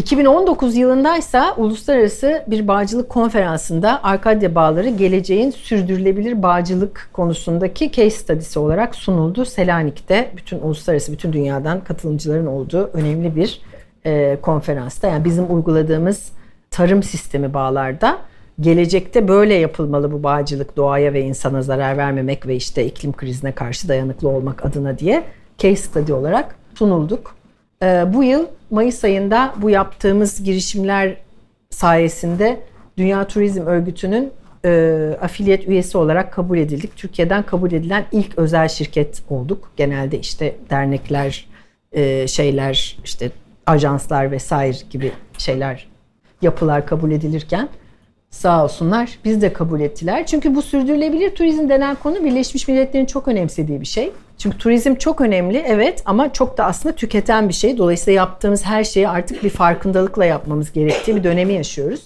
2019 0.01 0.77
yılındaysa 0.77 1.55
uluslararası 1.57 2.45
bir 2.47 2.69
bağcılık 2.69 3.09
konferansında 3.09 4.05
Arkadya 4.05 4.55
Bağları 4.55 4.89
geleceğin 4.89 5.51
sürdürülebilir 5.51 6.43
bağcılık 6.43 7.11
konusundaki 7.13 7.93
case 7.93 8.11
study'si 8.11 8.59
olarak 8.59 8.95
sunuldu. 8.95 9.45
Selanik'te 9.45 10.31
bütün 10.37 10.59
uluslararası 10.61 11.13
bütün 11.13 11.33
dünyadan 11.33 11.85
katılımcıların 11.85 12.47
olduğu 12.47 12.91
önemli 12.93 13.37
bir 13.37 13.61
e, 14.07 14.39
konferansta. 14.43 15.09
Yani 15.09 15.25
bizim 15.25 15.55
uyguladığımız 15.55 16.33
tarım 16.71 17.03
sistemi 17.03 17.55
bağlarda 17.55 18.19
gelecekte 18.61 19.29
böyle 19.29 19.55
yapılmalı 19.55 20.13
bu 20.13 20.23
bağcılık 20.23 20.77
doğaya 20.77 21.13
ve 21.13 21.21
insana 21.21 21.63
zarar 21.63 21.97
vermemek 21.97 22.47
ve 22.47 22.57
işte 22.57 22.87
iklim 22.87 23.13
krizine 23.13 23.53
karşı 23.53 23.89
dayanıklı 23.89 24.29
olmak 24.29 24.67
adına 24.67 24.99
diye 24.99 25.25
case 25.59 25.77
study 25.77 26.13
olarak 26.13 26.55
sunulduk. 26.75 27.40
Ee, 27.83 28.05
bu 28.15 28.25
yıl 28.25 28.47
Mayıs 28.71 29.05
ayında 29.05 29.55
bu 29.57 29.71
yaptığımız 29.71 30.45
girişimler 30.45 31.17
sayesinde 31.71 32.61
Dünya 32.97 33.27
Turizm 33.27 33.67
Örgütü'nün 33.67 34.33
e, 34.65 34.71
afiliyet 35.21 35.69
üyesi 35.69 35.99
olarak 35.99 36.33
kabul 36.33 36.59
edildik. 36.59 36.97
Türkiye'den 36.97 37.43
kabul 37.43 37.73
edilen 37.73 38.05
ilk 38.13 38.39
özel 38.39 38.69
şirket 38.69 39.23
olduk. 39.29 39.73
Genelde 39.77 40.19
işte 40.19 40.57
dernekler, 40.71 41.49
e, 41.93 42.27
şeyler, 42.29 42.99
işte 43.05 43.31
ajanslar 43.67 44.31
vesaire 44.31 44.77
gibi 44.91 45.13
şeyler, 45.39 45.89
yapılar 46.43 46.87
kabul 46.87 47.11
edilirken 47.11 47.69
Sağ 48.31 48.65
olsunlar 48.65 49.19
biz 49.25 49.43
de 49.43 49.53
kabul 49.53 49.81
ettiler. 49.81 50.27
Çünkü 50.27 50.55
bu 50.55 50.63
sürdürülebilir 50.63 51.35
turizm 51.35 51.69
denen 51.69 51.97
konu 52.03 52.25
Birleşmiş 52.25 52.69
Milletler'in 52.69 53.07
çok 53.07 53.29
önemsediği 53.29 53.81
bir 53.81 53.87
şey. 53.87 54.13
Çünkü 54.39 54.59
turizm 54.59 54.95
çok 54.95 55.21
önemli 55.21 55.65
evet 55.67 56.03
ama 56.07 56.33
çok 56.33 56.59
da 56.59 56.65
aslında 56.65 56.95
tüketen 56.95 57.49
bir 57.49 57.55
şey. 57.55 57.79
Dolayısıyla 57.79 58.17
yaptığımız 58.17 58.65
her 58.65 58.85
şeyi 58.85 59.09
artık 59.09 59.45
bir 59.45 59.51
farkındalıkla 59.51 60.25
yapmamız 60.25 60.73
gerektiği 60.73 61.17
bir 61.17 61.25
dönemi 61.25 61.53
yaşıyoruz. 61.53 62.01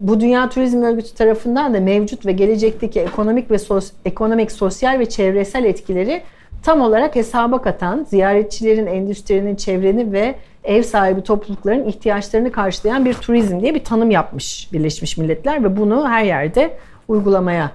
Bu 0.00 0.20
Dünya 0.20 0.48
Turizm 0.48 0.82
Örgütü 0.82 1.14
tarafından 1.14 1.74
da 1.74 1.80
mevcut 1.80 2.26
ve 2.26 2.32
gelecekteki 2.32 3.00
ekonomik 3.00 3.50
ve 3.50 3.58
sos, 3.58 3.92
ekonomik, 4.04 4.52
sosyal 4.52 4.98
ve 4.98 5.08
çevresel 5.08 5.64
etkileri 5.64 6.22
tam 6.62 6.80
olarak 6.80 7.16
hesaba 7.16 7.62
katan, 7.62 8.06
ziyaretçilerin, 8.10 8.86
endüstrinin, 8.86 9.56
çevrenin 9.56 10.12
ve 10.12 10.34
ev 10.68 10.82
sahibi 10.82 11.22
toplulukların 11.22 11.88
ihtiyaçlarını 11.88 12.52
karşılayan 12.52 13.04
bir 13.04 13.14
turizm 13.14 13.60
diye 13.60 13.74
bir 13.74 13.84
tanım 13.84 14.10
yapmış 14.10 14.68
Birleşmiş 14.72 15.16
Milletler 15.16 15.64
ve 15.64 15.76
bunu 15.76 16.08
her 16.08 16.24
yerde 16.24 16.76
uygulamaya 17.08 17.72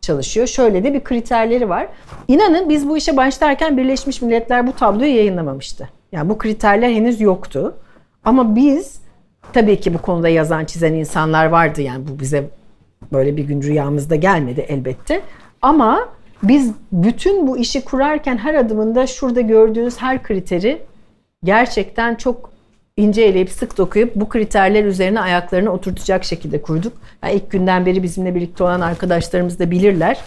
çalışıyor. 0.00 0.46
Şöyle 0.46 0.84
de 0.84 0.94
bir 0.94 1.04
kriterleri 1.04 1.68
var. 1.68 1.88
İnanın 2.28 2.68
biz 2.68 2.88
bu 2.88 2.96
işe 2.96 3.16
başlarken 3.16 3.76
Birleşmiş 3.76 4.22
Milletler 4.22 4.66
bu 4.66 4.72
tabloyu 4.72 5.16
yayınlamamıştı. 5.16 5.88
Yani 6.12 6.28
bu 6.28 6.38
kriterler 6.38 6.90
henüz 6.90 7.20
yoktu. 7.20 7.74
Ama 8.24 8.56
biz 8.56 9.00
tabii 9.52 9.80
ki 9.80 9.94
bu 9.94 9.98
konuda 9.98 10.28
yazan 10.28 10.64
çizen 10.64 10.92
insanlar 10.92 11.46
vardı. 11.46 11.82
Yani 11.82 12.08
bu 12.08 12.20
bize 12.20 12.44
böyle 13.12 13.36
bir 13.36 13.44
gün 13.44 13.62
rüyamızda 13.62 14.16
gelmedi 14.16 14.60
elbette. 14.68 15.20
Ama 15.62 16.08
biz 16.42 16.72
bütün 16.92 17.46
bu 17.46 17.58
işi 17.58 17.84
kurarken 17.84 18.36
her 18.36 18.54
adımında 18.54 19.06
şurada 19.06 19.40
gördüğünüz 19.40 20.02
her 20.02 20.22
kriteri 20.22 20.82
gerçekten 21.44 22.14
çok 22.14 22.52
ince 22.96 23.22
eleyip 23.22 23.50
sık 23.50 23.78
dokuyup 23.78 24.14
bu 24.16 24.28
kriterler 24.28 24.84
üzerine 24.84 25.20
ayaklarını 25.20 25.70
oturtacak 25.70 26.24
şekilde 26.24 26.62
kurduk. 26.62 26.92
Yani 27.22 27.34
ilk 27.34 27.50
günden 27.50 27.86
beri 27.86 28.02
bizimle 28.02 28.34
birlikte 28.34 28.64
olan 28.64 28.80
arkadaşlarımız 28.80 29.58
da 29.58 29.70
bilirler. 29.70 30.18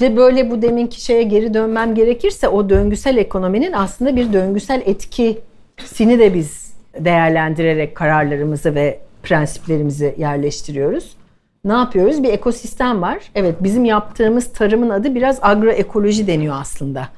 Ve 0.00 0.16
böyle 0.16 0.50
bu 0.50 0.62
deminki 0.62 1.00
şeye 1.00 1.22
geri 1.22 1.54
dönmem 1.54 1.94
gerekirse 1.94 2.48
o 2.48 2.70
döngüsel 2.70 3.16
ekonominin 3.16 3.72
aslında 3.72 4.16
bir 4.16 4.32
döngüsel 4.32 4.82
etkisini 4.86 6.18
de 6.18 6.34
biz 6.34 6.72
değerlendirerek 6.98 7.94
kararlarımızı 7.94 8.74
ve 8.74 9.00
prensiplerimizi 9.22 10.14
yerleştiriyoruz. 10.18 11.16
Ne 11.64 11.72
yapıyoruz? 11.72 12.22
Bir 12.22 12.32
ekosistem 12.32 13.02
var. 13.02 13.18
Evet 13.34 13.54
bizim 13.60 13.84
yaptığımız 13.84 14.52
tarımın 14.52 14.90
adı 14.90 15.14
biraz 15.14 15.38
agroekoloji 15.42 16.26
deniyor 16.26 16.56
aslında. 16.60 17.08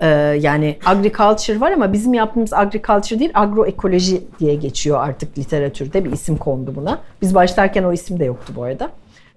Ee, 0.00 0.06
yani 0.40 0.76
agriculture 0.86 1.60
var 1.60 1.72
ama 1.72 1.92
bizim 1.92 2.14
yaptığımız 2.14 2.52
agriculture 2.52 3.18
değil 3.18 3.30
agroekoloji 3.34 4.22
diye 4.40 4.54
geçiyor 4.54 5.00
artık 5.00 5.38
literatürde 5.38 6.04
bir 6.04 6.12
isim 6.12 6.36
kondu 6.36 6.74
buna. 6.76 6.98
Biz 7.22 7.34
başlarken 7.34 7.84
o 7.84 7.92
isim 7.92 8.20
de 8.20 8.24
yoktu 8.24 8.52
bu 8.56 8.62
arada. 8.62 8.90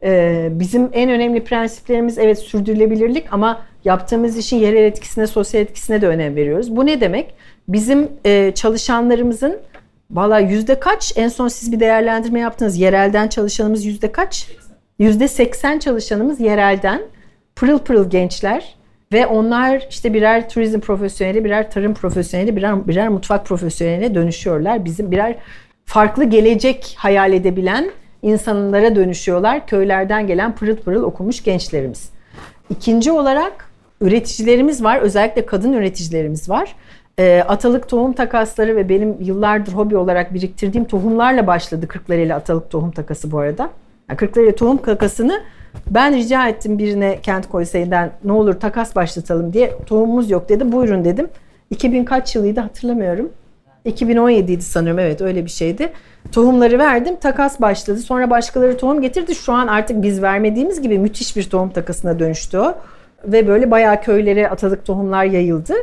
Ee, 0.04 0.50
bizim 0.52 0.90
en 0.94 1.10
önemli 1.10 1.44
prensiplerimiz 1.44 2.18
evet 2.18 2.40
sürdürülebilirlik 2.40 3.34
ama 3.34 3.62
yaptığımız 3.86 4.38
işin 4.38 4.58
yerel 4.58 4.84
etkisine, 4.84 5.28
sosyal 5.28 5.62
etkisine 5.62 6.02
de 6.02 6.08
önem 6.08 6.36
veriyoruz. 6.36 6.76
Bu 6.76 6.86
ne 6.86 7.02
demek? 7.02 7.34
Bizim 7.68 8.10
e, 8.26 8.52
çalışanlarımızın 8.56 9.58
valla 10.12 10.40
yüzde 10.40 10.80
kaç 10.80 11.14
en 11.18 11.28
son 11.28 11.48
siz 11.48 11.72
bir 11.72 11.80
değerlendirme 11.80 12.40
yaptınız 12.40 12.78
yerelden 12.78 13.28
çalışanımız 13.28 13.86
yüzde 13.86 14.12
kaç? 14.12 14.48
Yüzde 15.00 15.28
seksen 15.28 15.80
çalışanımız 15.80 16.40
yerelden 16.40 17.02
pırıl 17.56 17.80
pırıl 17.80 18.10
gençler 18.10 18.76
ve 19.12 19.28
onlar 19.28 19.88
işte 19.90 20.14
birer 20.14 20.50
turizm 20.50 20.80
profesyoneli, 20.80 21.46
birer 21.46 21.72
tarım 21.72 21.94
profesyoneli, 21.94 22.56
birer, 22.56 22.88
birer 22.88 23.10
mutfak 23.10 23.46
profesyoneline 23.46 24.16
dönüşüyorlar. 24.16 24.86
Bizim 24.86 25.12
birer 25.12 25.36
farklı 25.86 26.24
gelecek 26.24 26.96
hayal 26.98 27.34
edebilen 27.34 27.92
insanlara 28.22 28.96
dönüşüyorlar. 28.96 29.68
Köylerden 29.68 30.28
gelen 30.28 30.56
pırıl 30.56 30.76
pırıl 30.76 31.04
okumuş 31.04 31.44
gençlerimiz. 31.44 32.10
İkinci 32.70 33.12
olarak 33.12 33.72
üreticilerimiz 34.02 34.84
var. 34.84 34.98
Özellikle 34.98 35.46
kadın 35.46 35.74
üreticilerimiz 35.74 36.50
var. 36.50 36.76
E, 37.20 37.44
atalık 37.48 37.90
tohum 37.90 38.14
takasları 38.14 38.76
ve 38.76 38.90
benim 38.90 39.18
yıllardır 39.22 39.74
hobi 39.74 39.98
olarak 39.98 40.34
biriktirdiğim 40.34 40.86
tohumlarla 40.86 41.48
başladı 41.48 41.88
Kırklareli 41.88 42.34
atalık 42.34 42.72
tohum 42.72 42.92
takası 42.92 43.32
bu 43.32 43.40
arada. 43.40 43.70
Yani 44.12 44.18
Kırklareli 44.18 44.56
tohum 44.56 44.78
takasını 44.78 45.42
ben 45.90 46.16
rica 46.16 46.48
ettim 46.48 46.78
birine 46.78 47.20
kent 47.24 47.50
konseyinden 47.50 48.12
ne 48.24 48.32
olur 48.32 48.54
takas 48.54 48.96
başlatalım 48.96 49.54
diye. 49.54 49.74
Tohumumuz 49.86 50.32
yok 50.32 50.50
dedi. 50.50 50.72
Buyurun 50.72 51.06
dedim. 51.06 51.28
2000 51.70 52.06
kaç 52.06 52.36
yılıydı 52.36 52.60
hatırlamıyorum. 52.60 53.30
2017 53.86 54.52
idi 54.52 54.62
sanıyorum 54.62 55.00
evet 55.00 55.22
öyle 55.22 55.46
bir 55.46 55.50
şeydi. 55.50 55.92
Tohumları 56.32 56.80
verdim 56.80 57.16
takas 57.16 57.62
başladı. 57.62 57.98
Sonra 57.98 58.30
başkaları 58.30 58.78
tohum 58.78 59.02
getirdi. 59.02 59.36
Şu 59.36 59.54
an 59.54 59.68
artık 59.68 60.04
biz 60.04 60.22
vermediğimiz 60.22 60.82
gibi 60.82 61.00
müthiş 61.00 61.36
bir 61.36 61.44
tohum 61.44 61.70
takasına 61.70 62.20
dönüştü 62.20 62.58
o. 62.58 62.76
ve 63.26 63.48
böyle 63.48 63.72
bayağı 63.72 64.02
köylere 64.02 64.50
atalık 64.50 64.86
tohumlar 64.86 65.24
yayıldı. 65.24 65.74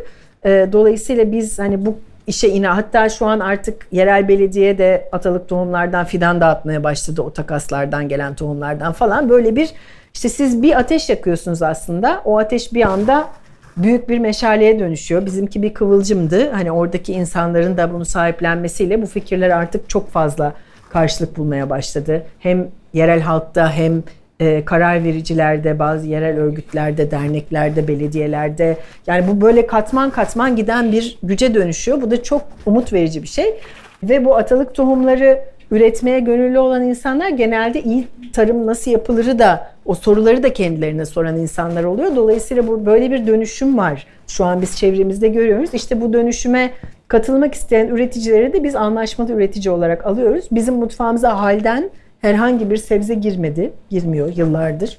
E, 0.44 0.68
dolayısıyla 0.72 1.32
biz 1.32 1.58
hani 1.58 1.86
bu 1.86 1.98
işe 2.28 2.48
ina 2.48 2.76
hatta 2.76 3.08
şu 3.08 3.26
an 3.26 3.40
artık 3.40 3.86
yerel 3.92 4.28
belediye 4.28 4.78
de 4.78 5.08
atalık 5.12 5.48
tohumlardan 5.48 6.04
fidan 6.04 6.40
dağıtmaya 6.40 6.84
başladı 6.84 7.22
o 7.22 7.32
takaslardan 7.32 8.08
gelen 8.08 8.34
tohumlardan 8.34 8.92
falan 8.92 9.28
böyle 9.28 9.56
bir 9.56 9.70
işte 10.14 10.28
siz 10.28 10.62
bir 10.62 10.78
ateş 10.78 11.08
yakıyorsunuz 11.08 11.62
aslında 11.62 12.22
o 12.24 12.38
ateş 12.38 12.72
bir 12.72 12.82
anda 12.82 13.28
büyük 13.76 14.08
bir 14.08 14.18
meşaleye 14.18 14.78
dönüşüyor. 14.78 15.26
Bizimki 15.26 15.62
bir 15.62 15.74
kıvılcımdı. 15.74 16.50
Hani 16.50 16.72
oradaki 16.72 17.12
insanların 17.12 17.76
da 17.76 17.92
bunu 17.92 18.04
sahiplenmesiyle 18.04 19.02
bu 19.02 19.06
fikirler 19.06 19.50
artık 19.50 19.88
çok 19.88 20.10
fazla 20.10 20.52
karşılık 20.90 21.36
bulmaya 21.36 21.70
başladı. 21.70 22.26
Hem 22.38 22.68
yerel 22.92 23.20
halkta 23.20 23.72
hem 23.72 24.02
e, 24.40 24.64
karar 24.64 25.04
vericilerde, 25.04 25.78
bazı 25.78 26.06
yerel 26.06 26.38
örgütlerde, 26.38 27.10
derneklerde, 27.10 27.88
belediyelerde 27.88 28.76
yani 29.06 29.28
bu 29.28 29.40
böyle 29.40 29.66
katman 29.66 30.10
katman 30.10 30.56
giden 30.56 30.92
bir 30.92 31.18
güce 31.22 31.54
dönüşüyor. 31.54 32.02
Bu 32.02 32.10
da 32.10 32.22
çok 32.22 32.42
umut 32.66 32.92
verici 32.92 33.22
bir 33.22 33.28
şey. 33.28 33.54
Ve 34.02 34.24
bu 34.24 34.36
atalık 34.36 34.74
tohumları 34.74 35.44
üretmeye 35.70 36.20
gönüllü 36.20 36.58
olan 36.58 36.82
insanlar 36.82 37.28
genelde 37.28 37.82
iyi 37.82 38.08
tarım 38.32 38.66
nasıl 38.66 38.90
yapılırı 38.90 39.38
da 39.38 39.70
o 39.84 39.94
soruları 39.94 40.42
da 40.42 40.52
kendilerine 40.52 41.06
soran 41.06 41.36
insanlar 41.36 41.84
oluyor. 41.84 42.16
Dolayısıyla 42.16 42.66
bu 42.66 42.86
böyle 42.86 43.10
bir 43.10 43.26
dönüşüm 43.26 43.78
var. 43.78 44.06
Şu 44.26 44.44
an 44.44 44.62
biz 44.62 44.76
çevremizde 44.76 45.28
görüyoruz. 45.28 45.70
İşte 45.72 46.00
bu 46.00 46.12
dönüşüme 46.12 46.70
katılmak 47.08 47.54
isteyen 47.54 47.86
üreticileri 47.88 48.52
de 48.52 48.64
biz 48.64 48.76
anlaşmalı 48.76 49.32
üretici 49.32 49.70
olarak 49.70 50.06
alıyoruz. 50.06 50.44
Bizim 50.50 50.74
mutfağımıza 50.74 51.42
halden 51.42 51.90
herhangi 52.20 52.70
bir 52.70 52.76
sebze 52.76 53.14
girmedi, 53.14 53.72
girmiyor 53.90 54.36
yıllardır. 54.36 54.98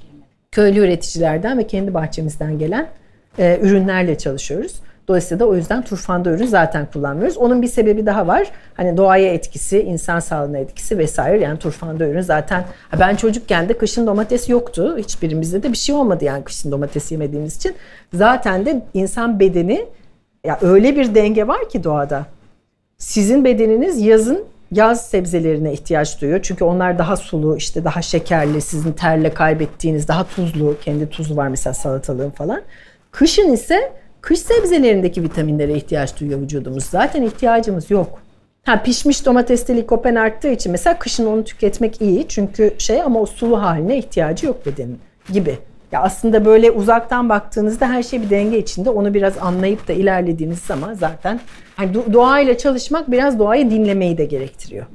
Köylü 0.51 0.79
üreticilerden 0.79 1.58
ve 1.58 1.67
kendi 1.67 1.93
bahçemizden 1.93 2.60
gelen 2.60 2.88
e, 3.39 3.60
ürünlerle 3.62 4.17
çalışıyoruz. 4.17 4.75
Dolayısıyla 5.08 5.39
da 5.39 5.49
o 5.49 5.55
yüzden 5.55 5.82
turfanda 5.82 6.29
ürün 6.29 6.45
zaten 6.45 6.86
kullanmıyoruz. 6.86 7.38
Onun 7.38 7.62
bir 7.62 7.67
sebebi 7.67 8.05
daha 8.05 8.27
var. 8.27 8.51
Hani 8.73 8.97
doğaya 8.97 9.34
etkisi, 9.34 9.82
insan 9.82 10.19
sağlığına 10.19 10.58
etkisi 10.58 10.97
vesaire. 10.97 11.43
Yani 11.43 11.60
turfanda 11.60 12.08
ürün 12.08 12.21
zaten 12.21 12.63
ben 12.99 13.15
çocukken 13.15 13.69
de 13.69 13.77
kışın 13.77 14.08
domates 14.08 14.49
yoktu. 14.49 14.97
Hiçbirimizde 14.97 15.63
de 15.63 15.71
bir 15.71 15.77
şey 15.77 15.95
olmadı 15.95 16.25
yani 16.25 16.43
kışın 16.43 16.71
domates 16.71 17.12
yemediğimiz 17.12 17.55
için. 17.55 17.75
Zaten 18.13 18.65
de 18.65 18.82
insan 18.93 19.39
bedeni 19.39 19.86
ya 20.45 20.60
öyle 20.62 20.95
bir 20.95 21.15
denge 21.15 21.47
var 21.47 21.69
ki 21.69 21.84
doğada. 21.84 22.25
Sizin 22.97 23.45
bedeniniz 23.45 24.01
yazın 24.01 24.45
yaz 24.71 25.10
sebzelerine 25.10 25.73
ihtiyaç 25.73 26.21
duyuyor. 26.21 26.39
Çünkü 26.43 26.63
onlar 26.63 26.99
daha 26.99 27.17
sulu, 27.17 27.58
işte 27.58 27.84
daha 27.84 28.01
şekerli, 28.01 28.62
sizin 28.62 28.91
terle 28.91 29.34
kaybettiğiniz 29.34 30.08
daha 30.08 30.27
tuzlu, 30.27 30.77
kendi 30.82 31.10
tuzu 31.10 31.38
var 31.38 31.47
mesela 31.47 31.73
salatalığın 31.73 32.29
falan. 32.29 32.62
Kışın 33.12 33.53
ise 33.53 33.93
kış 34.21 34.39
sebzelerindeki 34.39 35.23
vitaminlere 35.23 35.73
ihtiyaç 35.73 36.19
duyuyor 36.19 36.41
vücudumuz. 36.41 36.84
Zaten 36.84 37.21
ihtiyacımız 37.21 37.91
yok. 37.91 38.19
Ha 38.65 38.84
pişmiş 38.84 39.25
domateste 39.25 39.75
likopen 39.75 40.15
arttığı 40.15 40.49
için 40.49 40.71
mesela 40.71 40.99
kışın 40.99 41.25
onu 41.25 41.43
tüketmek 41.43 42.01
iyi. 42.01 42.25
Çünkü 42.27 42.73
şey 42.77 43.01
ama 43.01 43.19
o 43.19 43.25
sulu 43.25 43.62
haline 43.62 43.97
ihtiyacı 43.97 44.45
yok 44.45 44.65
bedenin 44.65 44.99
gibi. 45.34 45.58
Ya 45.91 46.02
aslında 46.02 46.45
böyle 46.45 46.71
uzaktan 46.71 47.30
baktığınızda 47.30 47.89
her 47.89 48.04
şey 48.04 48.21
bir 48.21 48.30
denge 48.30 48.58
içinde. 48.58 48.89
Onu 48.89 49.13
biraz 49.13 49.38
anlayıp 49.38 49.88
da 49.88 49.93
ilerlediğiniz 49.93 50.60
zaman 50.60 50.93
zaten 50.93 51.39
hani 51.75 52.13
doğayla 52.13 52.58
çalışmak 52.58 53.12
biraz 53.12 53.39
doğayı 53.39 53.71
dinlemeyi 53.71 54.17
de 54.17 54.25
gerektiriyor. 54.25 54.86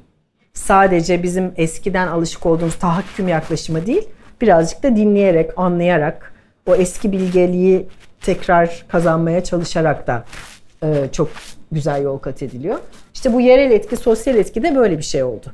Sadece 0.52 1.22
bizim 1.22 1.52
eskiden 1.56 2.08
alışık 2.08 2.46
olduğumuz 2.46 2.74
tahakküm 2.74 3.28
yaklaşımı 3.28 3.86
değil, 3.86 4.08
birazcık 4.40 4.82
da 4.82 4.96
dinleyerek, 4.96 5.50
anlayarak, 5.56 6.34
o 6.66 6.74
eski 6.74 7.12
bilgeliği 7.12 7.86
tekrar 8.20 8.84
kazanmaya 8.88 9.44
çalışarak 9.44 10.06
da 10.06 10.24
e, 10.82 11.08
çok 11.12 11.30
güzel 11.72 12.02
yol 12.02 12.18
kat 12.18 12.42
ediliyor. 12.42 12.78
İşte 13.14 13.32
bu 13.32 13.40
yerel 13.40 13.70
etki, 13.70 13.96
sosyal 13.96 14.36
etki 14.36 14.62
de 14.62 14.76
böyle 14.76 14.98
bir 14.98 15.02
şey 15.02 15.22
oldu. 15.22 15.46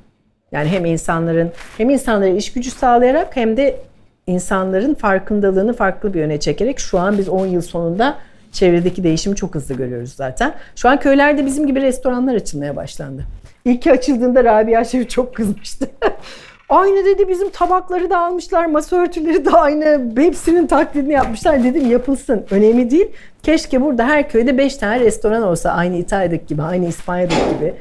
Yani 0.53 0.69
hem 0.69 0.85
insanların 0.85 1.53
hem 1.79 1.91
insanlara 1.91 2.31
iş 2.31 2.53
gücü 2.53 2.71
sağlayarak 2.71 3.37
hem 3.37 3.57
de 3.57 3.81
insanların 4.27 4.95
farkındalığını 4.95 5.73
farklı 5.73 6.15
bir 6.15 6.19
yöne 6.19 6.41
çekerek 6.41 6.79
şu 6.79 6.99
an 6.99 7.19
biz 7.19 7.29
10 7.29 7.47
yıl 7.47 7.63
sonunda 7.63 8.17
çevredeki 8.53 9.05
değişimi 9.05 9.37
çok 9.37 9.55
hızlı 9.55 9.75
görüyoruz 9.75 10.13
zaten. 10.13 10.55
Şu 10.77 10.89
an 10.89 11.01
köylerde 11.01 11.47
bizim 11.47 11.67
gibi 11.67 11.83
restoranlar 11.83 12.35
açılmaya 12.35 12.77
başlandı. 12.77 13.23
İlk 13.65 13.87
açıldığında 13.87 14.45
Rabia 14.45 14.85
Şef 14.85 15.11
çok 15.11 15.35
kızmıştı. 15.35 15.91
aynı 16.69 17.05
dedi 17.05 17.29
bizim 17.29 17.51
tabakları 17.51 18.11
da 18.11 18.19
almışlar, 18.19 18.67
masa 18.67 18.97
örtüleri 18.97 19.45
de 19.45 19.51
aynı. 19.51 20.13
Hepsinin 20.17 20.67
taklidini 20.67 21.13
yapmışlar. 21.13 21.65
Dedim 21.65 21.91
yapılsın. 21.91 22.47
Önemli 22.51 22.91
değil. 22.91 23.09
Keşke 23.43 23.81
burada 23.81 24.07
her 24.07 24.29
köyde 24.29 24.59
5 24.59 24.77
tane 24.77 25.01
restoran 25.01 25.43
olsa. 25.43 25.71
Aynı 25.71 25.97
İtalya'daki 25.97 26.47
gibi, 26.47 26.63
aynı 26.63 26.87
İspanya'daki 26.89 27.57
gibi. 27.59 27.75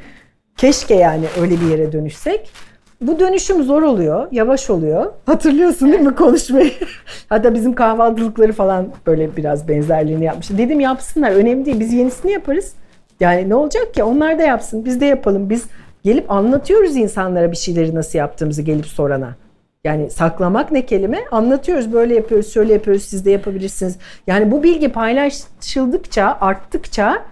Keşke 0.58 0.96
yani 0.96 1.26
öyle 1.42 1.62
bir 1.62 1.66
yere 1.66 1.92
dönüşsek. 1.92 2.52
Bu 3.02 3.20
dönüşüm 3.20 3.64
zor 3.64 3.82
oluyor, 3.82 4.28
yavaş 4.32 4.70
oluyor. 4.70 5.14
Hatırlıyorsun 5.26 5.92
değil 5.92 6.02
mi 6.02 6.16
konuşmayı? 6.16 6.72
Hatta 7.30 7.54
bizim 7.54 7.76
kahvaltılıkları 7.76 8.54
falan 8.54 8.88
böyle 9.08 9.38
biraz 9.38 9.68
benzerliğini 9.68 10.26
yapmış. 10.26 10.50
Dedim 10.50 10.80
yapsınlar, 10.80 11.32
önemli 11.32 11.66
değil. 11.66 11.80
Biz 11.80 11.94
yenisini 11.94 12.32
yaparız. 12.32 12.74
Yani 13.20 13.50
ne 13.50 13.56
olacak 13.56 13.94
ki? 13.94 14.04
Onlar 14.04 14.40
da 14.40 14.44
yapsın, 14.44 14.86
biz 14.86 15.02
de 15.02 15.06
yapalım. 15.06 15.50
Biz 15.50 15.66
gelip 16.04 16.32
anlatıyoruz 16.32 16.96
insanlara 16.96 17.52
bir 17.52 17.58
şeyleri 17.58 17.96
nasıl 17.96 18.20
yaptığımızı 18.20 18.62
gelip 18.62 18.86
sorana. 18.86 19.36
Yani 19.84 20.10
saklamak 20.10 20.72
ne 20.72 20.86
kelime? 20.86 21.20
Anlatıyoruz, 21.32 21.94
böyle 21.94 22.16
yapıyoruz, 22.16 22.54
şöyle 22.54 22.74
yapıyoruz, 22.74 23.04
siz 23.04 23.26
de 23.26 23.32
yapabilirsiniz. 23.32 23.98
Yani 24.28 24.52
bu 24.52 24.64
bilgi 24.64 24.90
paylaşıldıkça, 24.90 26.38
arttıkça 26.42 27.24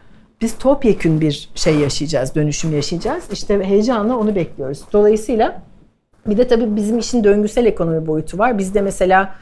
biz 0.42 0.58
topyekün 0.58 1.22
bir 1.22 1.50
şey 1.56 1.76
yaşayacağız, 1.76 2.36
dönüşüm 2.36 2.76
yaşayacağız. 2.76 3.24
İşte 3.32 3.64
heyecanla 3.64 4.18
onu 4.18 4.36
bekliyoruz. 4.36 4.82
Dolayısıyla 4.94 5.62
bir 6.28 6.38
de 6.38 6.48
tabii 6.48 6.76
bizim 6.76 7.00
işin 7.00 7.24
döngüsel 7.24 7.66
ekonomi 7.66 8.08
boyutu 8.08 8.38
var. 8.38 8.58
Bizde 8.58 8.82
mesela 8.82 9.36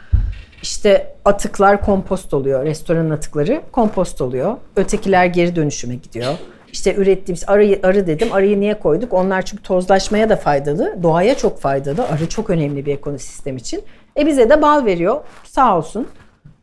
işte 0.61 1.15
atıklar 1.25 1.81
kompost 1.85 2.33
oluyor. 2.33 2.65
Restoran 2.65 3.09
atıkları 3.09 3.61
kompost 3.71 4.21
oluyor. 4.21 4.57
Ötekiler 4.75 5.25
geri 5.25 5.55
dönüşüme 5.55 5.95
gidiyor. 5.95 6.33
İşte 6.71 6.95
ürettiğimiz 6.95 7.43
arı, 7.47 7.79
arı 7.83 8.07
dedim. 8.07 8.33
Arıyı 8.33 8.59
niye 8.59 8.79
koyduk? 8.79 9.13
Onlar 9.13 9.41
çünkü 9.41 9.63
tozlaşmaya 9.63 10.29
da 10.29 10.35
faydalı. 10.35 11.03
Doğaya 11.03 11.37
çok 11.37 11.59
faydalı. 11.59 12.07
Arı 12.07 12.29
çok 12.29 12.49
önemli 12.49 12.85
bir 12.85 12.93
ekosistem 12.93 13.57
için. 13.57 13.83
E 14.17 14.25
bize 14.25 14.49
de 14.49 14.61
bal 14.61 14.85
veriyor. 14.85 15.21
Sağ 15.43 15.77
olsun. 15.77 16.07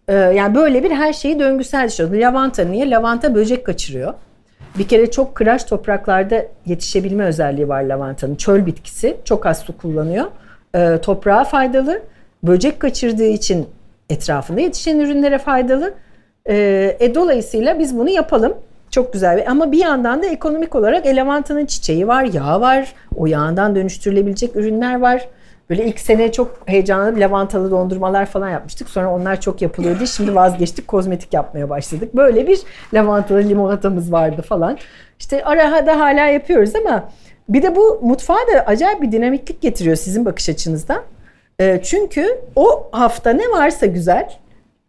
Ee, 0.09 0.15
yani 0.15 0.55
böyle 0.55 0.83
bir 0.83 0.91
her 0.91 1.13
şeyi 1.13 1.39
döngüsel 1.39 1.89
düşüyor. 1.89 2.11
Lavanta 2.11 2.65
niye? 2.65 2.91
Lavanta 2.91 3.35
böcek 3.35 3.67
kaçırıyor. 3.67 4.15
Bir 4.79 4.89
kere 4.89 5.11
çok 5.11 5.35
kıraç 5.35 5.67
topraklarda 5.67 6.47
yetişebilme 6.67 7.25
özelliği 7.25 7.69
var 7.69 7.83
lavantanın. 7.83 8.35
Çöl 8.35 8.67
bitkisi 8.67 9.17
çok 9.25 9.47
az 9.47 9.59
su 9.59 9.77
kullanıyor. 9.77 10.27
Ee, 10.75 10.99
toprağa 11.03 11.45
faydalı. 11.45 12.03
Böcek 12.43 12.81
kaçırdığı 12.81 13.27
için 13.27 13.67
etrafında 14.11 14.61
yetişen 14.61 14.99
ürünlere 14.99 15.39
faydalı. 15.39 15.95
Ee, 16.49 16.97
e, 17.01 17.15
dolayısıyla 17.15 17.79
biz 17.79 17.99
bunu 17.99 18.11
yapalım. 18.11 18.55
Çok 18.93 19.13
güzel. 19.13 19.45
Ama 19.49 19.73
bir 19.73 19.79
yandan 19.79 20.23
da 20.23 20.27
ekonomik 20.27 20.75
olarak 20.75 21.07
e, 21.07 21.17
lavantanın 21.17 21.67
çiçeği 21.67 22.09
var, 22.09 22.25
yağı 22.25 22.61
var. 22.61 22.95
O 23.17 23.27
yağından 23.27 23.75
dönüştürülebilecek 23.77 24.57
ürünler 24.57 25.01
var. 25.01 25.29
Böyle 25.71 25.85
ilk 25.85 26.01
sene 26.01 26.33
çok 26.33 26.59
heyecanlı 26.67 27.21
lavantalı 27.21 27.71
dondurmalar 27.71 28.27
falan 28.27 28.49
yapmıştık. 28.49 28.89
Sonra 28.89 29.15
onlar 29.15 29.41
çok 29.41 29.63
yapılıyordu. 29.63 30.07
Şimdi 30.07 30.35
vazgeçtik 30.35 30.89
kozmetik 30.89 31.35
yapmaya 31.35 31.71
başladık. 31.71 32.17
Böyle 32.17 32.47
bir 32.47 32.61
lavantalı 32.95 33.39
limonatamız 33.39 34.13
vardı 34.13 34.43
falan. 34.43 34.79
İşte 35.19 35.45
arada 35.45 36.01
hala 36.01 36.27
yapıyoruz 36.27 36.77
ama 36.77 37.09
bir 37.49 37.63
de 37.63 37.77
bu 37.77 38.01
mutfağa 38.03 38.47
da 38.55 38.61
acayip 38.67 39.03
bir 39.03 39.13
dinamiklik 39.13 39.61
getiriyor 39.61 39.97
sizin 39.97 40.25
bakış 40.25 40.49
açınızdan. 40.49 41.03
Ee, 41.61 41.81
çünkü 41.85 42.41
o 42.57 42.89
hafta 42.93 43.31
ne 43.31 43.51
varsa 43.51 43.87
güzel 43.87 44.42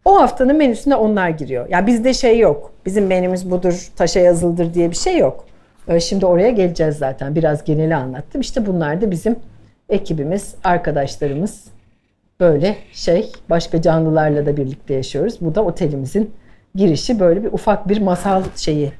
o 0.04 0.20
haftanın 0.20 0.56
menüsüne 0.56 0.96
onlar 0.96 1.28
giriyor. 1.28 1.66
Yani 1.68 1.86
bizde 1.86 2.14
şey 2.14 2.38
yok. 2.38 2.72
Bizim 2.86 3.06
menümüz 3.06 3.50
budur, 3.50 3.88
taşa 3.96 4.20
yazıldır 4.20 4.74
diye 4.74 4.90
bir 4.90 4.96
şey 4.96 5.18
yok. 5.18 5.46
Ee, 5.88 6.00
şimdi 6.00 6.26
oraya 6.26 6.50
geleceğiz 6.50 6.96
zaten. 6.96 7.34
Biraz 7.34 7.64
geneli 7.64 7.94
anlattım. 7.94 8.40
İşte 8.40 8.66
bunlar 8.66 9.00
da 9.00 9.10
bizim 9.10 9.36
ekibimiz, 9.88 10.54
arkadaşlarımız 10.64 11.64
böyle 12.40 12.76
şey 12.92 13.32
başka 13.50 13.82
canlılarla 13.82 14.46
da 14.46 14.56
birlikte 14.56 14.94
yaşıyoruz. 14.94 15.36
Bu 15.40 15.54
da 15.54 15.64
otelimizin 15.64 16.30
girişi 16.74 17.20
böyle 17.20 17.44
bir 17.44 17.52
ufak 17.52 17.88
bir 17.88 18.00
masal 18.00 18.42
şeyi, 18.56 18.92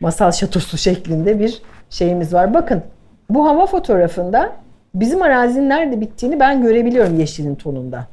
masal 0.00 0.32
şatosu 0.32 0.78
şeklinde 0.78 1.40
bir 1.40 1.62
şeyimiz 1.90 2.34
var. 2.34 2.54
Bakın 2.54 2.82
bu 3.30 3.46
hava 3.46 3.66
fotoğrafında 3.66 4.52
bizim 4.94 5.22
arazinin 5.22 5.68
nerede 5.68 6.00
bittiğini 6.00 6.40
ben 6.40 6.62
görebiliyorum 6.62 7.20
yeşilin 7.20 7.54
tonunda. 7.54 8.06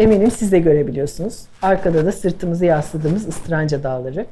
Eminim 0.00 0.30
siz 0.30 0.52
de 0.52 0.58
görebiliyorsunuz. 0.58 1.42
Arkada 1.62 2.06
da 2.06 2.12
sırtımızı 2.12 2.64
yasladığımız 2.64 3.28
ıstıranca 3.28 3.82
dağları. 3.82 4.26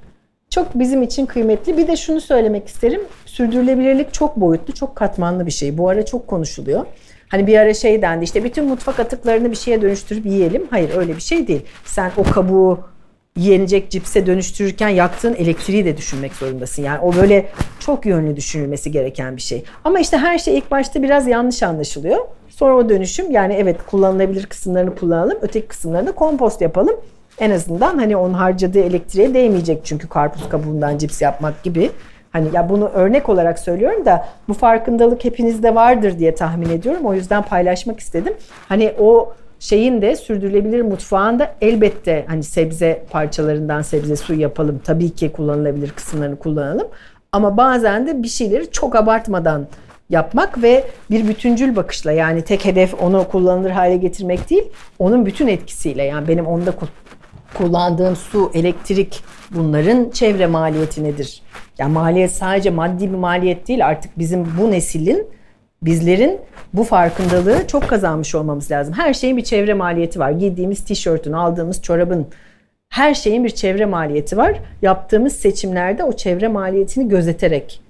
Çok 0.50 0.78
bizim 0.78 1.02
için 1.02 1.26
kıymetli. 1.26 1.76
Bir 1.76 1.87
de 1.87 1.96
şunu 1.96 2.20
söylemek 2.20 2.68
isterim. 2.68 3.00
Sürdürülebilirlik 3.26 4.14
çok 4.14 4.37
boyutlu, 4.37 4.74
çok 4.74 4.96
katmanlı 4.96 5.46
bir 5.46 5.50
şey. 5.50 5.78
Bu 5.78 5.88
ara 5.88 6.04
çok 6.04 6.26
konuşuluyor. 6.26 6.87
Hani 7.28 7.46
bir 7.46 7.59
ara 7.59 7.74
şey 7.74 8.02
dendi 8.02 8.24
işte 8.24 8.44
bütün 8.44 8.64
mutfak 8.64 9.00
atıklarını 9.00 9.50
bir 9.50 9.57
şeye 9.57 9.83
dönüştürüp 9.83 10.26
yiyelim. 10.26 10.66
Hayır 10.70 10.96
öyle 10.96 11.16
bir 11.16 11.20
şey 11.20 11.48
değil. 11.48 11.62
Sen 11.85 12.11
o 12.16 12.22
kabuğu 12.22 12.81
yenecek 13.38 13.90
cipse 13.90 14.27
dönüştürürken 14.27 14.88
yaktığın 14.88 15.35
elektriği 15.35 15.85
de 15.85 15.96
düşünmek 15.96 16.35
zorundasın. 16.35 16.83
Yani 16.83 16.98
o 17.01 17.16
böyle 17.16 17.46
çok 17.81 18.07
yönlü 18.07 18.37
düşünülmesi 18.37 18.92
gereken 18.92 19.37
bir 19.37 19.42
şey. 19.42 19.64
Ama 19.85 20.01
işte 20.01 20.16
her 20.16 20.38
şey 20.38 20.59
ilk 20.59 20.70
başta 20.70 21.03
biraz 21.03 21.27
yanlış 21.27 21.62
anlaşılıyor. 21.62 22.18
Sonra 22.48 22.74
o 22.77 22.88
dönüşüm 22.88 23.31
yani 23.31 23.55
evet 23.55 23.77
kullanılabilir 23.90 24.46
kısımlarını 24.46 24.94
kullanalım, 24.94 25.38
öteki 25.42 25.66
kısımlarını 25.66 26.12
kompost 26.12 26.61
yapalım. 26.61 26.96
En 27.40 27.51
azından 27.51 27.98
hani 27.98 28.16
onun 28.16 28.35
harcadığı 28.35 28.81
elektriğe 28.81 29.35
değmeyecek 29.35 29.81
çünkü 29.85 30.09
karpuz 30.09 30.48
kabuğundan 30.48 30.98
cips 30.98 31.22
yapmak 31.22 31.62
gibi. 31.62 31.90
Hani 32.33 32.48
ya 32.53 32.68
bunu 32.68 32.88
örnek 32.88 33.29
olarak 33.29 33.59
söylüyorum 33.59 34.05
da 34.05 34.29
bu 34.48 34.55
farkındalık 34.55 35.24
hepinizde 35.24 35.74
vardır 35.74 36.18
diye 36.18 36.35
tahmin 36.35 36.70
ediyorum. 36.70 37.07
O 37.07 37.14
yüzden 37.14 37.42
paylaşmak 37.42 38.01
istedim. 38.01 38.35
Hani 38.68 38.94
o 38.98 39.33
şeyin 39.61 40.03
de 40.03 40.16
sürdürülebilir 40.16 40.83
mutfağında 40.83 41.55
elbette 41.61 42.25
hani 42.29 42.42
sebze 42.42 43.05
parçalarından 43.11 43.83
sebze 43.83 44.16
suyu 44.16 44.40
yapalım. 44.40 44.81
Tabii 44.85 45.11
ki 45.11 45.33
kullanılabilir 45.33 45.90
kısımlarını 45.90 46.38
kullanalım. 46.38 46.88
Ama 47.33 47.57
bazen 47.57 48.07
de 48.07 48.23
bir 48.23 48.29
şeyleri 48.29 48.71
çok 48.71 48.97
abartmadan 48.97 49.66
yapmak 50.11 50.62
ve 50.62 50.85
bir 51.11 51.29
bütüncül 51.29 51.77
bakışla 51.77 52.12
yani 52.12 52.42
tek 52.42 52.64
hedef 52.64 53.03
onu 53.03 53.29
kullanılır 53.29 53.71
hale 53.71 53.97
getirmek 53.97 54.51
değil, 54.51 54.64
onun 54.99 55.27
bütün 55.27 55.47
etkisiyle 55.47 56.03
yani 56.03 56.29
benim 56.29 56.47
onda 56.47 56.73
kullandığım 57.55 58.16
su, 58.16 58.51
elektrik 58.55 59.23
bunların 59.51 60.11
çevre 60.11 60.47
maliyeti 60.47 61.05
nedir? 61.05 61.42
Yani 61.79 61.92
maliyet 61.92 62.33
sadece 62.33 62.71
maddi 62.71 63.12
bir 63.12 63.16
maliyet 63.16 63.68
değil 63.68 63.87
artık 63.87 64.18
bizim 64.18 64.47
bu 64.59 64.71
neslin 64.71 65.27
bizlerin 65.83 66.41
bu 66.75 66.85
farkındalığı 66.85 67.67
çok 67.67 67.88
kazanmış 67.88 68.35
olmamız 68.35 68.71
lazım. 68.71 68.95
Her 68.95 69.14
şeyin 69.14 69.37
bir 69.37 69.45
çevre 69.45 69.75
maliyeti 69.75 70.19
var. 70.19 70.31
Giydiğimiz 70.31 70.85
tişörtün, 70.85 71.33
aldığımız 71.33 71.83
çorabın 71.83 72.27
her 72.88 73.14
şeyin 73.14 73.45
bir 73.45 73.51
çevre 73.51 73.87
maliyeti 73.87 74.37
var. 74.37 74.61
Yaptığımız 74.83 75.33
seçimlerde 75.33 76.05
o 76.05 76.12
çevre 76.12 76.49
maliyetini 76.49 77.09
gözeterek 77.09 77.81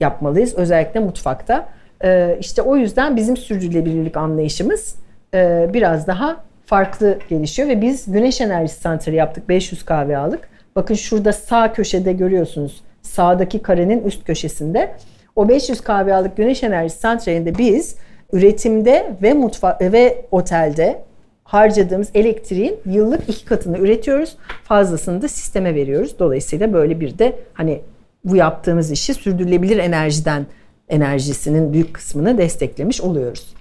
yapmalıyız. 0.00 0.54
Özellikle 0.54 1.00
mutfakta. 1.00 1.68
Ee, 2.04 2.36
işte 2.40 2.62
o 2.62 2.76
yüzden 2.76 3.16
bizim 3.16 3.36
sürdürülebilirlik 3.36 4.16
anlayışımız 4.16 4.94
e, 5.34 5.70
biraz 5.72 6.06
daha 6.06 6.44
farklı 6.66 7.18
gelişiyor 7.28 7.68
ve 7.68 7.82
biz 7.82 8.12
güneş 8.12 8.40
enerjisi 8.40 8.80
santrali 8.80 9.16
yaptık. 9.16 9.48
500 9.48 9.84
kahve 9.84 10.18
aldık. 10.18 10.48
Bakın 10.76 10.94
şurada 10.94 11.32
sağ 11.32 11.72
köşede 11.72 12.12
görüyorsunuz. 12.12 12.82
Sağdaki 13.02 13.62
karenin 13.62 14.04
üst 14.04 14.24
köşesinde. 14.24 14.94
O 15.36 15.48
500 15.48 15.80
kahve 15.80 16.14
aldık 16.14 16.36
güneş 16.36 16.62
enerjisi 16.62 17.00
santralinde 17.00 17.58
biz 17.58 17.96
üretimde 18.32 19.16
ve 19.22 19.32
mutfak 19.32 19.80
ve 19.80 20.24
otelde 20.30 21.02
harcadığımız 21.44 22.10
elektriğin 22.14 22.80
yıllık 22.86 23.28
iki 23.28 23.44
katını 23.44 23.78
üretiyoruz. 23.78 24.36
Fazlasını 24.64 25.22
da 25.22 25.28
sisteme 25.28 25.74
veriyoruz. 25.74 26.18
Dolayısıyla 26.18 26.72
böyle 26.72 27.00
bir 27.00 27.18
de 27.18 27.38
hani 27.54 27.80
bu 28.24 28.36
yaptığımız 28.36 28.90
işi 28.90 29.14
sürdürülebilir 29.14 29.78
enerjiden 29.78 30.46
enerjisinin 30.88 31.72
büyük 31.72 31.94
kısmını 31.94 32.38
desteklemiş 32.38 33.00
oluyoruz. 33.00 33.54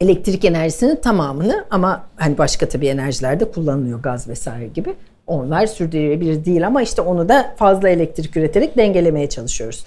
Elektrik 0.00 0.44
enerjisinin 0.44 0.96
tamamını 0.96 1.64
ama 1.70 2.06
hani 2.16 2.38
başka 2.38 2.68
tabii 2.68 2.86
enerjilerde 2.86 3.50
kullanılıyor 3.50 4.02
gaz 4.02 4.28
vesaire 4.28 4.66
gibi. 4.66 4.94
Onlar 5.26 5.66
sürdürülebilir 5.66 6.44
değil 6.44 6.66
ama 6.66 6.82
işte 6.82 7.02
onu 7.02 7.28
da 7.28 7.54
fazla 7.56 7.88
elektrik 7.88 8.36
üreterek 8.36 8.76
dengelemeye 8.76 9.28
çalışıyoruz. 9.28 9.86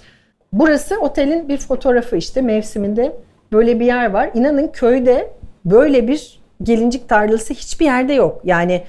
Burası 0.52 1.00
otelin 1.00 1.48
bir 1.48 1.58
fotoğrafı 1.58 2.16
işte 2.16 2.42
mevsiminde 2.42 3.16
böyle 3.52 3.80
bir 3.80 3.86
yer 3.86 4.10
var. 4.10 4.30
İnanın 4.34 4.68
köyde 4.68 5.32
böyle 5.64 6.08
bir 6.08 6.40
gelincik 6.62 7.08
tarlası 7.08 7.54
hiçbir 7.54 7.84
yerde 7.84 8.12
yok. 8.12 8.40
Yani 8.44 8.82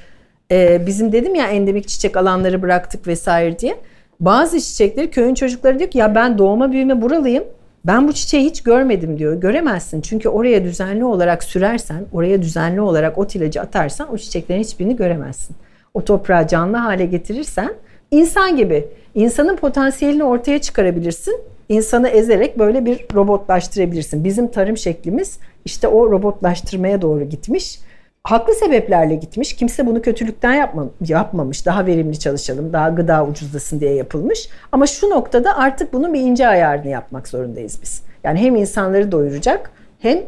e, 0.52 0.86
bizim 0.86 1.12
dedim 1.12 1.36
ya 1.36 1.48
endemik 1.48 1.88
çiçek 1.88 2.18
alanları 2.18 2.62
bıraktık 2.62 3.08
vesaire 3.08 3.60
diye. 3.60 3.78
Bazı 4.20 4.60
çiçekleri 4.62 5.12
köyün 5.12 5.34
çocukları 5.34 5.80
diyor 5.80 5.92
ki 5.92 5.98
ya 5.98 6.16
ben 6.16 6.38
doğma 6.38 6.72
büyüme 6.72 7.02
buralıyım. 7.02 7.44
Ben 7.86 8.08
bu 8.08 8.14
çiçeği 8.14 8.46
hiç 8.46 8.64
görmedim 8.64 9.18
diyor. 9.18 9.34
Göremezsin 9.34 10.02
çünkü 10.02 10.30
oraya 10.30 10.64
düzenli 10.64 11.06
olarak 11.06 11.44
sürersen, 11.44 12.06
oraya 12.14 12.42
düzenli 12.42 12.82
olarak 12.82 13.18
ot 13.18 13.36
ilacı 13.36 13.62
atarsan 13.62 14.14
o 14.14 14.18
çiçeklerin 14.18 14.60
hiçbirini 14.60 14.96
göremezsin. 14.96 15.56
O 15.94 16.06
toprağı 16.06 16.48
canlı 16.48 16.78
hale 16.78 17.06
getirirsen 17.06 17.74
insan 18.12 18.58
gibi 18.58 18.88
insanın 19.16 19.56
potansiyelini 19.56 20.24
ortaya 20.24 20.62
çıkarabilirsin. 20.62 21.42
İnsanı 21.70 22.10
ezerek 22.10 22.60
böyle 22.60 22.86
bir 22.86 23.06
robotlaştırabilirsin. 23.14 24.24
Bizim 24.24 24.48
tarım 24.48 24.78
şeklimiz 24.78 25.40
işte 25.66 25.88
o 25.88 26.12
robotlaştırmaya 26.12 27.02
doğru 27.02 27.24
gitmiş 27.24 27.80
haklı 28.24 28.54
sebeplerle 28.54 29.16
gitmiş. 29.16 29.56
Kimse 29.56 29.86
bunu 29.86 30.02
kötülükten 30.02 30.54
yapma, 30.54 30.86
yapmamış. 31.08 31.66
Daha 31.66 31.86
verimli 31.86 32.20
çalışalım, 32.20 32.74
daha 32.74 32.90
gıda 32.90 33.26
ucuzlasın 33.26 33.80
diye 33.80 33.94
yapılmış. 33.94 34.50
Ama 34.72 34.88
şu 34.88 35.10
noktada 35.10 35.58
artık 35.58 35.94
bunun 35.94 36.14
bir 36.14 36.20
ince 36.20 36.48
ayarını 36.48 36.88
yapmak 36.88 37.28
zorundayız 37.28 37.80
biz. 37.82 38.02
Yani 38.24 38.40
hem 38.40 38.56
insanları 38.56 39.12
doyuracak 39.12 39.72
hem 40.00 40.20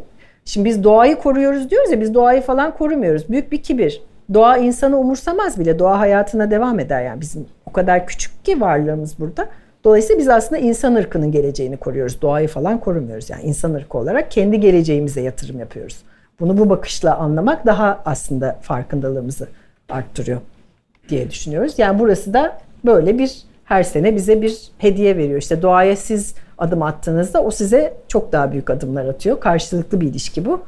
şimdi 0.45 0.69
biz 0.69 0.83
doğayı 0.83 1.15
koruyoruz 1.15 1.69
diyoruz 1.69 1.91
ya 1.91 2.01
biz 2.01 2.13
doğayı 2.13 2.41
falan 2.41 2.77
korumuyoruz. 2.77 3.29
Büyük 3.29 3.51
bir 3.51 3.63
kibir. 3.63 4.01
Doğa 4.33 4.57
insanı 4.57 4.97
umursamaz 4.99 5.59
bile. 5.59 5.79
Doğa 5.79 5.99
hayatına 5.99 6.51
devam 6.51 6.79
eder 6.79 7.03
yani 7.03 7.21
bizim 7.21 7.45
o 7.65 7.71
kadar 7.73 8.07
küçük 8.07 8.45
ki 8.45 8.61
varlığımız 8.61 9.19
burada. 9.19 9.47
Dolayısıyla 9.83 10.19
biz 10.19 10.29
aslında 10.29 10.61
insan 10.61 10.95
ırkının 10.95 11.31
geleceğini 11.31 11.77
koruyoruz. 11.77 12.21
Doğayı 12.21 12.47
falan 12.47 12.79
korumuyoruz. 12.79 13.29
Yani 13.29 13.43
insan 13.43 13.73
ırkı 13.73 13.97
olarak 13.97 14.31
kendi 14.31 14.59
geleceğimize 14.59 15.21
yatırım 15.21 15.59
yapıyoruz. 15.59 16.03
Bunu 16.39 16.57
bu 16.57 16.69
bakışla 16.69 17.17
anlamak 17.17 17.65
daha 17.65 18.01
aslında 18.05 18.59
farkındalığımızı 18.61 19.47
arttırıyor 19.89 20.41
diye 21.09 21.29
düşünüyoruz. 21.29 21.73
Yani 21.79 21.99
burası 21.99 22.33
da 22.33 22.57
böyle 22.85 23.17
bir 23.17 23.41
her 23.65 23.83
sene 23.83 24.15
bize 24.15 24.41
bir 24.41 24.71
hediye 24.77 25.17
veriyor. 25.17 25.39
İşte 25.39 25.61
doğaya 25.61 25.95
siz 25.95 26.35
adım 26.57 26.81
attığınızda 26.81 27.43
o 27.43 27.51
size 27.51 27.93
çok 28.07 28.31
daha 28.31 28.51
büyük 28.51 28.69
adımlar 28.69 29.05
atıyor. 29.05 29.39
Karşılıklı 29.39 30.01
bir 30.01 30.07
ilişki 30.07 30.45
bu. 30.45 30.61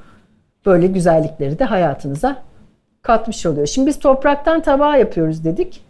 Böyle 0.66 0.88
güzellikleri 0.88 1.60
de 1.60 1.64
hayatınıza 1.64 2.38
katmış 3.06 3.46
oluyor. 3.46 3.68
Şimdi 3.68 3.88
biz 3.88 4.00
topraktan 4.00 4.62
tabağı 4.62 5.00
yapıyoruz 5.00 5.44
dedik. 5.44 5.82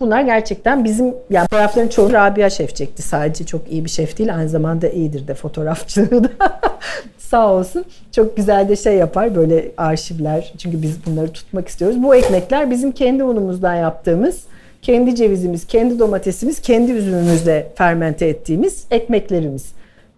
Bunlar 0.00 0.20
gerçekten 0.20 0.84
bizim 0.84 1.14
yani 1.30 1.44
fotoğrafların 1.50 1.88
çoğu 1.88 2.12
Rabia 2.12 2.50
şef 2.50 2.76
çekti. 2.76 3.02
Sadece 3.02 3.46
çok 3.46 3.72
iyi 3.72 3.84
bir 3.84 3.90
şef 3.90 4.18
değil 4.18 4.36
aynı 4.36 4.48
zamanda 4.48 4.88
iyidir 4.88 5.28
de 5.28 5.34
fotoğrafçılığı 5.34 6.24
da. 6.24 6.30
Sağ 7.18 7.52
olsun. 7.52 7.84
Çok 8.12 8.36
güzel 8.36 8.68
de 8.68 8.76
şey 8.76 8.94
yapar 8.94 9.34
böyle 9.34 9.68
arşivler. 9.76 10.52
Çünkü 10.58 10.82
biz 10.82 11.06
bunları 11.06 11.32
tutmak 11.32 11.68
istiyoruz. 11.68 12.02
Bu 12.02 12.14
ekmekler 12.14 12.70
bizim 12.70 12.92
kendi 12.92 13.24
unumuzdan 13.24 13.74
yaptığımız, 13.74 14.44
kendi 14.82 15.14
cevizimiz, 15.14 15.66
kendi 15.66 15.98
domatesimiz, 15.98 16.60
kendi 16.60 16.92
üzümümüzle 16.92 17.72
fermente 17.74 18.26
ettiğimiz 18.26 18.84
ekmeklerimiz. 18.90 19.72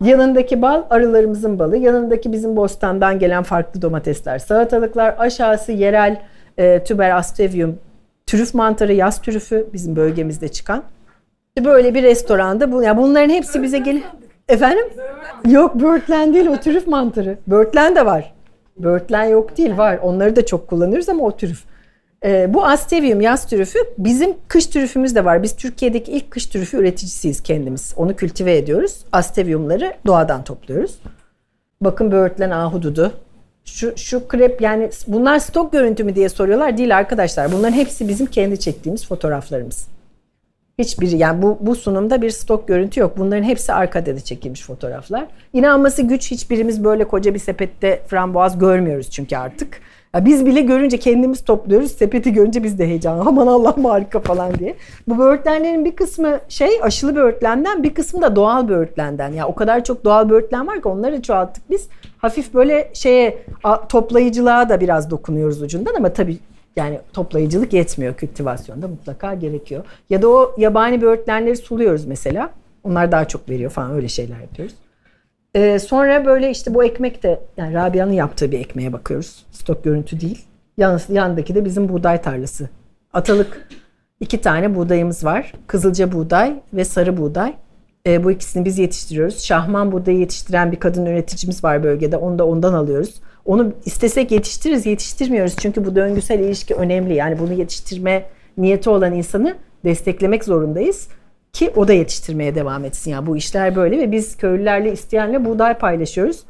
Yanındaki 0.05 0.63
bal 0.63 0.83
arılarımızın 0.91 1.59
balı. 1.59 1.77
Yanındaki 1.77 2.33
bizim 2.33 2.57
bostandan 2.57 3.19
gelen 3.19 3.43
farklı 3.43 3.83
domatesler, 3.83 4.39
salatalıklar. 4.39 5.15
Aşağısı 5.19 5.73
yerel 5.73 6.21
e, 6.59 6.85
tüber 6.85 7.17
astevium, 7.17 7.79
trüf 8.27 8.55
mantarı, 8.55 8.93
yaz 8.93 9.23
trüfü 9.23 9.67
bizim 9.73 9.97
bölgemizde 9.97 10.49
çıkan. 10.49 10.85
Böyle 11.65 11.95
bir 11.95 12.03
restoranda 12.03 12.73
bu, 12.73 12.83
yani 12.83 12.97
bunların 12.97 13.31
hepsi 13.31 13.63
bize 13.63 13.79
geliyor. 13.79 14.05
Efendim? 14.49 14.85
Yok 15.47 15.75
böğürtlen 15.75 16.35
değil 16.35 16.47
o 16.47 16.57
trüf 16.57 16.87
mantarı. 16.87 17.39
Böğürtlen 17.47 17.97
de 17.97 18.07
var. 18.07 18.35
Böğürtlen 18.77 19.25
yok 19.25 19.57
değil 19.57 19.77
var. 19.77 19.99
Onları 20.03 20.37
da 20.37 20.47
çok 20.47 20.69
kullanıyoruz 20.69 21.09
ama 21.09 21.25
o 21.25 21.37
trüf. 21.37 21.65
Ee, 22.25 22.55
bu 22.55 22.65
astevium 22.65 23.21
yaz 23.21 23.47
trüfü 23.47 23.79
bizim 23.99 24.35
kış 24.49 24.67
trüfümüz 24.67 25.15
de 25.15 25.25
var. 25.25 25.43
Biz 25.43 25.57
Türkiye'deki 25.57 26.13
ilk 26.13 26.31
kış 26.31 26.47
trüfü 26.47 26.77
üreticisiyiz 26.77 27.41
kendimiz. 27.43 27.95
Onu 27.97 28.17
kültive 28.17 28.57
ediyoruz. 28.57 29.05
Asteviumları 29.13 29.95
doğadan 30.07 30.45
topluyoruz. 30.45 30.99
Bakın 31.81 32.13
böğürtlen 32.13 32.51
ahududu. 32.51 33.13
Şu, 33.65 33.97
şu 33.97 34.29
krep 34.29 34.61
yani 34.61 34.91
bunlar 35.07 35.39
stok 35.39 35.73
görüntü 35.73 36.05
mü 36.05 36.15
diye 36.15 36.29
soruyorlar. 36.29 36.79
Değil 36.79 36.97
arkadaşlar. 36.97 37.53
Bunların 37.53 37.73
hepsi 37.73 38.09
bizim 38.09 38.27
kendi 38.27 38.61
çektiğimiz 38.61 39.07
fotoğraflarımız. 39.07 39.87
Hiçbiri 40.79 41.17
yani 41.17 41.43
bu, 41.43 41.59
bu 41.61 41.75
sunumda 41.75 42.23
bir 42.23 42.31
stok 42.31 42.69
görüntü 42.69 43.01
yok. 43.01 43.19
Bunların 43.19 43.43
hepsi 43.43 43.73
arkada 43.73 44.17
da 44.17 44.21
çekilmiş 44.21 44.63
fotoğraflar. 44.63 45.27
İnanması 45.53 46.03
güç 46.03 46.31
hiçbirimiz 46.31 46.85
böyle 46.85 47.05
koca 47.05 47.35
bir 47.35 47.39
sepette 47.39 48.03
framboaz 48.07 48.59
görmüyoruz 48.59 49.11
çünkü 49.11 49.37
artık. 49.37 49.81
Ya 50.15 50.25
biz 50.25 50.47
bile 50.47 50.61
görünce 50.61 50.99
kendimiz 50.99 51.45
topluyoruz. 51.45 51.93
Sepeti 51.93 52.33
görünce 52.33 52.63
biz 52.63 52.79
de 52.79 52.87
heyecan. 52.87 53.19
Aman 53.27 53.47
Allah'ım 53.47 53.85
harika 53.85 54.21
falan 54.21 54.55
diye. 54.59 54.75
Bu 55.09 55.19
böğürtlenlerin 55.19 55.85
bir 55.85 55.97
kısmı 55.97 56.41
şey 56.49 56.69
aşılı 56.83 57.17
böğürtlenden 57.17 57.83
bir 57.83 57.95
kısmı 57.95 58.23
da 58.23 58.37
doğal 58.37 58.69
böğürtlenden. 58.69 59.33
Ya 59.33 59.49
o 59.49 59.55
kadar 59.55 59.85
çok 59.85 60.05
doğal 60.05 60.31
böğürtlen 60.31 60.67
var 60.67 60.83
ki 60.83 60.89
onları 60.89 61.23
çoğalttık 61.23 61.71
biz. 61.71 61.89
Hafif 62.19 62.55
böyle 62.55 62.91
şeye 62.93 63.39
toplayıcılığa 63.89 64.69
da 64.69 64.81
biraz 64.81 65.11
dokunuyoruz 65.11 65.63
ucundan 65.63 65.95
ama 65.95 66.13
tabii 66.13 66.39
yani 66.77 67.01
toplayıcılık 67.13 67.73
yetmiyor 67.73 68.15
kültivasyonda 68.15 68.89
mutlaka 68.89 69.35
gerekiyor. 69.35 69.85
Ya 70.11 70.23
da 70.23 70.29
o 70.29 70.55
yabani 70.59 71.03
böğürtlenleri 71.03 71.57
suluyoruz 71.57 72.05
mesela. 72.05 72.51
Onlar 72.85 73.13
daha 73.13 73.29
çok 73.29 73.49
veriyor 73.49 73.71
falan 73.71 73.91
öyle 73.91 74.09
şeyler 74.09 74.41
yapıyoruz. 74.41 74.75
Ee, 75.55 75.79
sonra 75.79 76.25
böyle 76.25 76.51
işte 76.51 76.75
bu 76.75 76.85
ekmek 76.85 77.23
de 77.23 77.41
yani 77.57 77.75
Rabia'nın 77.75 78.13
yaptığı 78.13 78.53
bir 78.53 78.59
ekmeğe 78.59 78.93
bakıyoruz. 78.93 79.47
Stok 79.51 79.85
görüntü 79.85 80.21
değil. 80.21 80.45
Yalnız 80.77 81.11
yandaki 81.11 81.55
de 81.55 81.65
bizim 81.65 81.89
buğday 81.89 82.23
tarlası. 82.23 82.69
Atalık 83.13 83.69
İki 84.23 84.41
tane 84.41 84.75
buğdayımız 84.75 85.25
var. 85.25 85.53
Kızılca 85.67 86.13
buğday 86.13 86.55
ve 86.73 86.85
sarı 86.85 87.17
buğday. 87.17 87.55
E, 88.07 88.25
bu 88.25 88.31
ikisini 88.31 88.65
biz 88.65 88.79
yetiştiriyoruz. 88.79 89.43
Şahman 89.43 89.93
buğdayı 89.93 90.19
yetiştiren 90.19 90.73
bir 90.73 90.81
kadın 90.81 91.07
üreticimiz 91.07 91.65
var 91.65 91.83
bölgede. 91.83 92.17
Onu 92.17 92.39
da 92.39 92.47
ondan 92.47 92.73
alıyoruz. 92.73 93.15
Onu 93.45 93.73
istesek 93.85 94.31
yetiştiririz, 94.31 94.87
yetiştirmiyoruz. 94.87 95.57
Çünkü 95.57 95.85
bu 95.85 95.97
döngüsel 95.97 96.39
ilişki 96.39 96.75
önemli. 96.75 97.15
Yani 97.15 97.39
bunu 97.39 97.53
yetiştirme 97.53 98.25
niyeti 98.59 98.91
olan 98.91 99.13
insanı 99.13 99.57
desteklemek 99.85 100.45
zorundayız 100.45 101.09
ki 101.53 101.71
o 101.77 101.89
da 101.89 101.93
yetiştirmeye 101.93 102.55
devam 102.55 102.85
etsin. 102.85 103.11
Yani 103.11 103.27
bu 103.27 103.37
işler 103.37 103.77
böyle 103.77 103.99
ve 103.99 104.13
biz 104.13 104.37
köylülerle 104.37 104.93
isteyenle 104.93 105.45
buğday 105.45 105.79
paylaşıyoruz. 105.79 106.41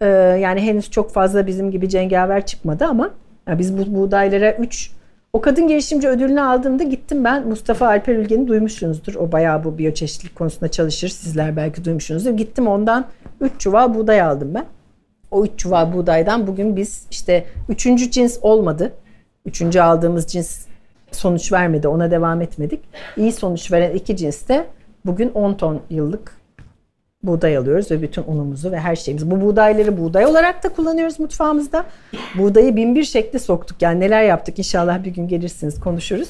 Ee, 0.00 0.06
yani 0.40 0.60
henüz 0.60 0.90
çok 0.90 1.12
fazla 1.12 1.46
bizim 1.46 1.70
gibi 1.70 1.88
cengaver 1.88 2.46
çıkmadı 2.46 2.84
ama 2.84 3.10
yani 3.46 3.58
biz 3.58 3.78
bu 3.78 3.94
buğdaylara 3.94 4.52
3 4.52 4.90
o 5.32 5.40
kadın 5.40 5.68
girişimci 5.68 6.08
ödülünü 6.08 6.40
aldığımda 6.40 6.82
gittim 6.82 7.24
ben 7.24 7.48
Mustafa 7.48 7.86
Alper 7.86 8.16
Ülgen'i 8.16 8.48
duymuşsunuzdur. 8.48 9.14
O 9.14 9.32
bayağı 9.32 9.64
bu 9.64 9.78
biyoçeşitlilik 9.78 10.36
konusunda 10.36 10.70
çalışır. 10.70 11.08
Sizler 11.08 11.56
belki 11.56 11.84
duymuşsunuzdur. 11.84 12.30
Gittim 12.30 12.68
ondan 12.68 13.06
3 13.40 13.52
çuval 13.58 13.94
buğday 13.94 14.22
aldım 14.22 14.54
ben. 14.54 14.64
O 15.30 15.44
3 15.44 15.50
çuval 15.56 15.92
buğdaydan 15.92 16.46
bugün 16.46 16.76
biz 16.76 17.06
işte 17.10 17.44
3. 17.68 18.10
cins 18.10 18.38
olmadı. 18.42 18.92
3. 19.46 19.76
aldığımız 19.76 20.26
cins 20.26 20.66
sonuç 21.12 21.52
vermedi. 21.52 21.88
Ona 21.88 22.10
devam 22.10 22.42
etmedik. 22.42 22.80
İyi 23.16 23.32
sonuç 23.32 23.72
veren 23.72 23.94
iki 23.94 24.16
cinste 24.16 24.66
bugün 25.06 25.30
10 25.34 25.54
ton 25.54 25.80
yıllık 25.90 26.40
buğday 27.22 27.56
alıyoruz 27.56 27.90
ve 27.90 28.02
bütün 28.02 28.24
unumuzu 28.26 28.72
ve 28.72 28.80
her 28.80 28.96
şeyimizi. 28.96 29.30
Bu 29.30 29.40
buğdayları 29.40 29.98
buğday 29.98 30.26
olarak 30.26 30.64
da 30.64 30.68
kullanıyoruz 30.68 31.20
mutfağımızda. 31.20 31.84
Buğdayı 32.38 32.76
bin 32.76 32.94
bir 32.94 33.04
şekli 33.04 33.38
soktuk. 33.38 33.82
Yani 33.82 34.00
neler 34.00 34.22
yaptık 34.22 34.58
inşallah 34.58 35.04
bir 35.04 35.10
gün 35.10 35.28
gelirsiniz 35.28 35.80
konuşuruz. 35.80 36.28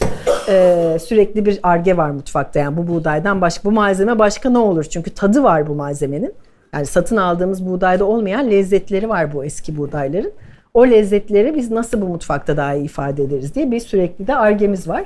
Ee, 0.48 0.96
sürekli 1.06 1.46
bir 1.46 1.60
arge 1.62 1.96
var 1.96 2.10
mutfakta. 2.10 2.58
Yani 2.58 2.76
bu 2.76 2.88
buğdaydan 2.88 3.40
başka 3.40 3.64
bu 3.64 3.72
malzeme 3.72 4.18
başka 4.18 4.50
ne 4.50 4.58
olur? 4.58 4.84
Çünkü 4.84 5.10
tadı 5.10 5.42
var 5.42 5.66
bu 5.66 5.74
malzemenin. 5.74 6.34
Yani 6.74 6.86
satın 6.86 7.16
aldığımız 7.16 7.66
buğdayda 7.66 8.04
olmayan 8.04 8.50
lezzetleri 8.50 9.08
var 9.08 9.32
bu 9.34 9.44
eski 9.44 9.76
buğdayların. 9.76 10.32
O 10.74 10.86
lezzetleri 10.86 11.56
biz 11.56 11.70
nasıl 11.70 12.00
bu 12.00 12.06
mutfakta 12.06 12.56
daha 12.56 12.74
iyi 12.74 12.84
ifade 12.84 13.22
ederiz 13.22 13.54
diye 13.54 13.70
bir 13.70 13.80
sürekli 13.80 14.26
de 14.26 14.36
argemiz 14.36 14.88
var. 14.88 15.04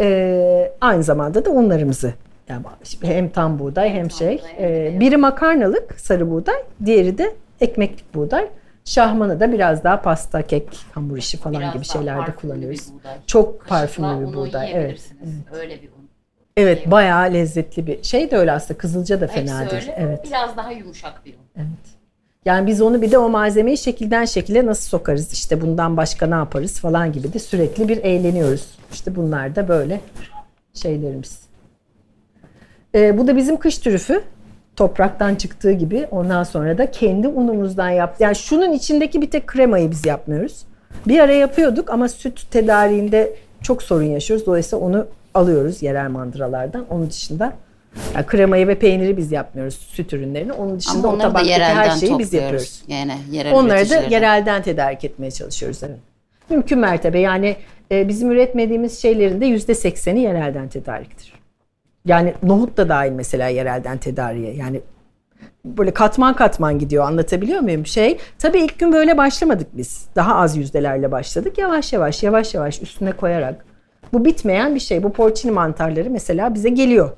Ee, 0.00 0.72
aynı 0.80 1.02
zamanda 1.02 1.44
da 1.44 1.50
unlarımızı 1.50 2.14
yani 2.48 2.64
hem 3.02 3.28
tam 3.28 3.58
buğday 3.58 3.90
hem 3.90 4.10
şey. 4.10 4.42
E, 4.58 4.96
biri 5.00 5.16
makarnalık 5.16 6.00
sarı 6.00 6.30
buğday, 6.30 6.62
diğeri 6.84 7.18
de 7.18 7.34
ekmeklik 7.60 8.14
buğday. 8.14 8.48
Şahmanı 8.84 9.40
da 9.40 9.52
biraz 9.52 9.84
daha 9.84 10.02
pasta, 10.02 10.42
kek, 10.42 10.68
hamur 10.92 11.16
işi 11.16 11.36
falan 11.36 11.60
biraz 11.60 11.74
gibi 11.74 11.84
şeylerde 11.84 12.34
kullanıyoruz. 12.34 12.88
Çok 13.26 13.66
parfümlü 13.66 14.28
bir 14.28 14.34
buğday. 14.34 14.72
Evet. 14.74 15.00
evet. 15.22 15.60
Öyle 15.60 15.82
bir 15.82 15.88
un. 15.88 16.08
Evet, 16.56 16.90
bayağı 16.90 17.32
lezzetli 17.32 17.86
bir 17.86 18.02
şey 18.02 18.30
de 18.30 18.36
öyle 18.36 18.52
aslında. 18.52 18.78
Kızılca 18.78 19.20
da 19.20 19.26
fena 19.26 19.70
değil. 19.70 19.90
Evet. 19.96 20.24
Biraz 20.28 20.56
daha 20.56 20.72
yumuşak 20.72 21.24
bir 21.24 21.34
un. 21.34 21.40
Evet. 21.56 21.95
Yani 22.46 22.66
biz 22.66 22.80
onu 22.80 23.02
bir 23.02 23.10
de 23.10 23.18
o 23.18 23.28
malzemeyi 23.28 23.78
şekilden 23.78 24.24
şekile 24.24 24.66
nasıl 24.66 24.88
sokarız? 24.88 25.32
İşte 25.32 25.60
bundan 25.60 25.96
başka 25.96 26.26
ne 26.26 26.34
yaparız 26.34 26.80
falan 26.80 27.12
gibi 27.12 27.32
de 27.32 27.38
sürekli 27.38 27.88
bir 27.88 27.96
eğleniyoruz. 27.96 28.66
İşte 28.92 29.16
bunlar 29.16 29.56
da 29.56 29.68
böyle 29.68 30.00
şeylerimiz. 30.74 31.40
Ee, 32.94 33.18
bu 33.18 33.26
da 33.26 33.36
bizim 33.36 33.56
kış 33.56 33.78
trüfü. 33.78 34.22
Topraktan 34.76 35.34
çıktığı 35.34 35.72
gibi 35.72 36.06
ondan 36.10 36.44
sonra 36.44 36.78
da 36.78 36.90
kendi 36.90 37.28
unumuzdan 37.28 37.90
yap. 37.90 38.16
Yani 38.20 38.36
şunun 38.36 38.72
içindeki 38.72 39.22
bir 39.22 39.30
tek 39.30 39.46
kremayı 39.46 39.90
biz 39.90 40.06
yapmıyoruz. 40.06 40.64
Bir 41.06 41.20
ara 41.20 41.32
yapıyorduk 41.32 41.90
ama 41.90 42.08
süt 42.08 42.50
tedariğinde 42.50 43.36
çok 43.62 43.82
sorun 43.82 44.04
yaşıyoruz. 44.04 44.46
Dolayısıyla 44.46 44.84
onu 44.84 45.06
alıyoruz 45.34 45.82
yerel 45.82 46.10
mandıralardan. 46.10 46.86
Onun 46.90 47.10
dışında 47.10 47.52
yani 48.14 48.26
kremayı 48.26 48.68
ve 48.68 48.74
peyniri 48.74 49.16
biz 49.16 49.32
yapmıyoruz 49.32 49.74
süt 49.74 50.12
ürünlerini. 50.12 50.52
Onun 50.52 50.78
dışında 50.78 51.08
o 51.08 51.18
tabaktaki 51.18 51.54
her 51.54 51.90
şeyi 51.90 52.18
biz 52.18 52.32
yapıyoruz. 52.32 52.82
Yani 52.88 53.12
yerel 53.30 53.54
Onları 53.54 53.90
da 53.90 53.96
yerelden 53.96 54.62
tedarik 54.62 55.04
etmeye 55.04 55.30
çalışıyoruz. 55.30 55.82
Evet. 55.82 55.98
Mümkün 56.50 56.78
mertebe 56.78 57.18
yani 57.18 57.56
e, 57.92 58.08
bizim 58.08 58.30
üretmediğimiz 58.30 59.02
şeylerin 59.02 59.40
de 59.40 59.46
yüzde 59.46 59.74
sekseni 59.74 60.20
yerelden 60.20 60.68
tedariktir. 60.68 61.32
Yani 62.04 62.34
nohut 62.42 62.76
da 62.76 62.88
dahil 62.88 63.12
mesela 63.12 63.48
yerelden 63.48 63.98
tedariğe. 63.98 64.54
Yani 64.54 64.80
böyle 65.64 65.90
katman 65.90 66.36
katman 66.36 66.78
gidiyor 66.78 67.04
anlatabiliyor 67.04 67.60
muyum? 67.60 67.86
Şey 67.86 68.18
tabii 68.38 68.58
ilk 68.58 68.78
gün 68.78 68.92
böyle 68.92 69.16
başlamadık 69.16 69.76
biz. 69.76 70.06
Daha 70.16 70.36
az 70.36 70.56
yüzdelerle 70.56 71.12
başladık. 71.12 71.58
Yavaş 71.58 71.92
yavaş 71.92 72.22
yavaş 72.22 72.54
yavaş 72.54 72.82
üstüne 72.82 73.12
koyarak. 73.12 73.64
Bu 74.12 74.24
bitmeyen 74.24 74.74
bir 74.74 74.80
şey. 74.80 75.02
Bu 75.02 75.12
porcini 75.12 75.52
mantarları 75.52 76.10
mesela 76.10 76.54
bize 76.54 76.68
geliyor. 76.68 77.10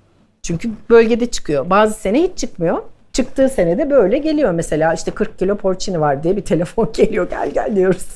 Çünkü 0.48 0.70
bölgede 0.90 1.26
çıkıyor. 1.26 1.70
Bazı 1.70 1.94
sene 1.94 2.22
hiç 2.22 2.38
çıkmıyor. 2.38 2.78
Çıktığı 3.12 3.48
senede 3.48 3.90
böyle 3.90 4.18
geliyor 4.18 4.52
mesela 4.52 4.94
işte 4.94 5.10
40 5.10 5.38
kilo 5.38 5.56
porcini 5.56 6.00
var 6.00 6.22
diye 6.22 6.36
bir 6.36 6.42
telefon 6.42 6.92
geliyor 6.96 7.30
gel 7.30 7.50
gel 7.50 7.76
diyoruz 7.76 8.06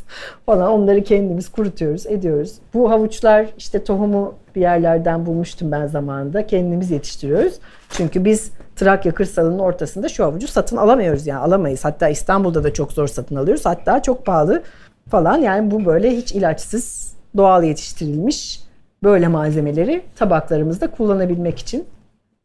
falan 0.47 0.73
onları 0.73 1.03
kendimiz 1.05 1.49
kurutuyoruz 1.49 2.07
ediyoruz. 2.07 2.55
Bu 2.75 2.91
havuçlar 2.91 3.47
işte 3.59 3.85
tohumu 3.85 4.35
bir 4.55 4.61
yerlerden 4.61 5.27
bulmuştum 5.27 5.73
ben 5.73 5.87
zamanında 5.87 6.47
kendimiz 6.47 6.91
yetiştiriyoruz. 6.91 7.55
Çünkü 7.91 8.25
biz 8.25 8.51
Trakya 8.77 9.15
kırsalının 9.15 9.59
ortasında 9.59 10.09
şu 10.09 10.25
havucu 10.25 10.49
satın 10.49 10.77
alamıyoruz 10.77 11.27
yani 11.27 11.41
alamayız. 11.41 11.85
Hatta 11.85 12.09
İstanbul'da 12.09 12.65
da 12.65 12.73
çok 12.73 12.93
zor 12.93 13.07
satın 13.07 13.37
alıyoruz 13.37 13.67
hatta 13.67 14.03
çok 14.03 14.27
pahalı 14.27 14.63
falan 15.11 15.39
yani 15.39 15.71
bu 15.71 15.85
böyle 15.85 16.17
hiç 16.17 16.33
ilaçsız 16.33 17.15
doğal 17.37 17.65
yetiştirilmiş 17.65 18.61
böyle 19.03 19.29
malzemeleri 19.29 20.03
tabaklarımızda 20.17 20.91
kullanabilmek 20.91 21.59
için 21.59 21.87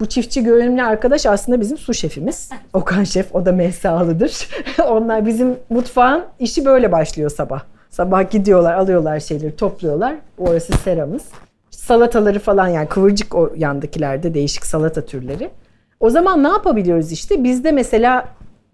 bu 0.01 0.05
çiftçi 0.05 0.43
görünümlü 0.43 0.83
arkadaş 0.83 1.25
aslında 1.25 1.61
bizim 1.61 1.77
su 1.77 1.93
şefimiz. 1.93 2.49
Okan 2.73 3.03
şef 3.03 3.35
o 3.35 3.45
da 3.45 3.51
mehsalıdır. 3.51 4.49
Onlar 4.87 5.25
bizim 5.25 5.55
mutfağın 5.69 6.25
işi 6.39 6.65
böyle 6.65 6.91
başlıyor 6.91 7.29
sabah. 7.29 7.61
Sabah 7.89 8.31
gidiyorlar 8.31 8.73
alıyorlar 8.73 9.19
şeyleri 9.19 9.55
topluyorlar. 9.55 10.15
Orası 10.37 10.73
seramız. 10.73 11.25
Salataları 11.69 12.39
falan 12.39 12.67
yani 12.67 12.87
kıvırcık 12.87 13.35
o 13.35 13.53
yandakilerde 13.55 14.33
değişik 14.33 14.65
salata 14.65 15.05
türleri. 15.05 15.49
O 15.99 16.09
zaman 16.09 16.43
ne 16.43 16.47
yapabiliyoruz 16.47 17.11
işte? 17.11 17.43
Bizde 17.43 17.71
mesela 17.71 18.27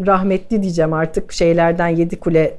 rahmetli 0.05 0.61
diyeceğim 0.61 0.93
artık 0.93 1.31
şeylerden 1.31 1.87
yedi 1.87 2.19
kule 2.19 2.57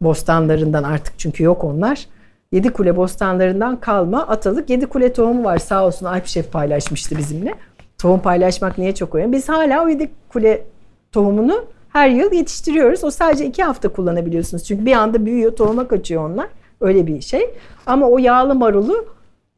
bostanlarından 0.00 0.82
artık 0.82 1.18
çünkü 1.18 1.44
yok 1.44 1.64
onlar. 1.64 2.06
Yedi 2.52 2.70
kule 2.70 2.96
bostanlarından 2.96 3.80
kalma 3.80 4.26
atalık 4.26 4.70
yedi 4.70 4.86
kule 4.86 5.12
tohumu 5.12 5.44
var 5.44 5.58
sağ 5.58 5.86
olsun 5.86 6.06
Alp 6.06 6.26
Şef 6.26 6.52
paylaşmıştı 6.52 7.18
bizimle. 7.18 7.54
Tohum 7.98 8.20
paylaşmak 8.20 8.78
niye 8.78 8.94
çok 8.94 9.14
önemli? 9.14 9.32
Biz 9.32 9.48
hala 9.48 9.84
o 9.84 9.88
yedi 9.88 10.10
kule 10.28 10.64
tohumunu 11.12 11.64
her 11.88 12.08
yıl 12.08 12.32
yetiştiriyoruz. 12.32 13.04
O 13.04 13.10
sadece 13.10 13.46
iki 13.46 13.62
hafta 13.62 13.88
kullanabiliyorsunuz. 13.88 14.64
Çünkü 14.64 14.86
bir 14.86 14.92
anda 14.92 15.26
büyüyor, 15.26 15.56
tohuma 15.56 15.88
kaçıyor 15.88 16.30
onlar. 16.30 16.48
Öyle 16.80 17.06
bir 17.06 17.20
şey. 17.20 17.50
Ama 17.86 18.08
o 18.08 18.18
yağlı 18.18 18.54
marulu 18.54 19.06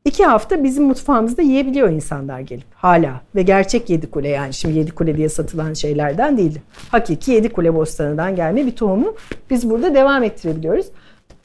iki 0.05 0.25
hafta 0.25 0.65
bizim 0.65 0.85
mutfağımızda 0.85 1.43
yiyebiliyor 1.43 1.89
insanlar 1.89 2.41
gelip 2.41 2.67
hala. 2.75 3.21
Ve 3.35 3.43
gerçek 3.43 3.91
yedi 3.91 4.11
kule 4.11 4.29
yani 4.29 4.55
şimdi 4.55 4.79
yedi 4.79 4.91
kule 4.91 5.17
diye 5.17 5.29
satılan 5.29 5.73
şeylerden 5.73 6.39
değil. 6.39 6.61
Hakiki 6.91 7.33
yedi 7.33 7.49
kule 7.49 7.75
bostanından 7.75 8.37
gelme 8.37 8.67
bir 8.67 8.77
tohumu 8.77 9.15
biz 9.51 9.71
burada 9.71 9.95
devam 9.95 10.23
ettirebiliyoruz. 10.23 10.87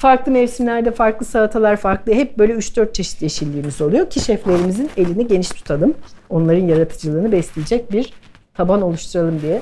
Farklı 0.04 0.32
mevsimlerde 0.32 0.92
farklı 0.92 1.26
salatalar 1.26 1.76
farklı 1.76 2.14
hep 2.14 2.38
böyle 2.38 2.54
3-4 2.54 2.94
çeşit 2.94 3.22
yeşilliğimiz 3.22 3.82
oluyor 3.82 4.10
ki 4.10 4.20
şeflerimizin 4.20 4.90
elini 4.98 5.28
geniş 5.28 5.50
tutalım. 5.50 5.94
Onların 6.30 6.68
yaratıcılığını 6.68 7.32
besleyecek 7.32 7.92
bir 7.92 8.14
taban 8.54 8.82
oluşturalım 8.82 9.42
diye. 9.42 9.62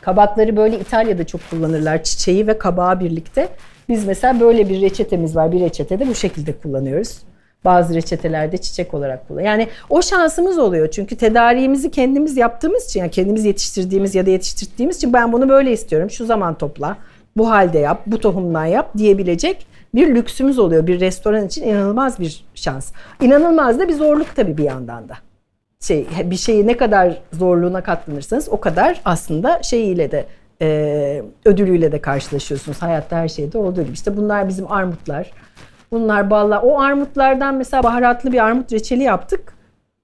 Kabakları 0.00 0.56
böyle 0.56 0.78
İtalya'da 0.78 1.26
çok 1.26 1.40
kullanırlar 1.50 2.02
çiçeği 2.02 2.46
ve 2.46 2.58
kabağı 2.58 3.00
birlikte. 3.00 3.48
Biz 3.88 4.06
mesela 4.06 4.40
böyle 4.40 4.68
bir 4.68 4.82
reçetemiz 4.82 5.36
var. 5.36 5.52
Bir 5.52 5.60
reçetede 5.60 6.08
bu 6.08 6.14
şekilde 6.14 6.52
kullanıyoruz. 6.52 7.18
Bazı 7.64 7.94
reçetelerde 7.94 8.58
çiçek 8.58 8.94
olarak 8.94 9.28
kullan. 9.28 9.40
Yani 9.40 9.68
o 9.90 10.02
şansımız 10.02 10.58
oluyor. 10.58 10.90
Çünkü 10.90 11.16
tedariğimizi 11.16 11.90
kendimiz 11.90 12.36
yaptığımız 12.36 12.84
için, 12.84 13.00
yani 13.00 13.10
kendimiz 13.10 13.44
yetiştirdiğimiz 13.44 14.14
ya 14.14 14.26
da 14.26 14.30
yetiştirdiğimiz 14.30 14.96
için 14.96 15.12
ben 15.12 15.32
bunu 15.32 15.48
böyle 15.48 15.72
istiyorum. 15.72 16.10
Şu 16.10 16.26
zaman 16.26 16.58
topla 16.58 16.96
bu 17.36 17.50
halde 17.50 17.78
yap, 17.78 18.02
bu 18.06 18.20
tohumdan 18.20 18.64
yap 18.64 18.90
diyebilecek 18.98 19.66
bir 19.94 20.14
lüksümüz 20.14 20.58
oluyor. 20.58 20.86
Bir 20.86 21.00
restoran 21.00 21.46
için 21.46 21.62
inanılmaz 21.62 22.20
bir 22.20 22.44
şans. 22.54 22.92
İnanılmaz 23.20 23.78
da 23.78 23.88
bir 23.88 23.94
zorluk 23.94 24.36
tabii 24.36 24.56
bir 24.56 24.64
yandan 24.64 25.08
da. 25.08 25.14
Şey, 25.80 26.06
bir 26.24 26.36
şeyi 26.36 26.66
ne 26.66 26.76
kadar 26.76 27.22
zorluğuna 27.32 27.80
katlanırsanız 27.82 28.48
o 28.48 28.60
kadar 28.60 29.00
aslında 29.04 29.62
şeyiyle 29.62 30.10
de 30.10 30.26
e, 30.62 31.22
ödülüyle 31.44 31.92
de 31.92 32.00
karşılaşıyorsunuz. 32.00 32.82
Hayatta 32.82 33.16
her 33.16 33.28
şeyde 33.28 33.58
olduğu 33.58 33.82
gibi. 33.82 33.92
İşte 33.92 34.16
bunlar 34.16 34.48
bizim 34.48 34.72
armutlar. 34.72 35.30
Bunlar 35.90 36.30
ballar. 36.30 36.60
O 36.62 36.80
armutlardan 36.80 37.54
mesela 37.54 37.82
baharatlı 37.82 38.32
bir 38.32 38.44
armut 38.44 38.72
reçeli 38.72 39.02
yaptık. 39.02 39.54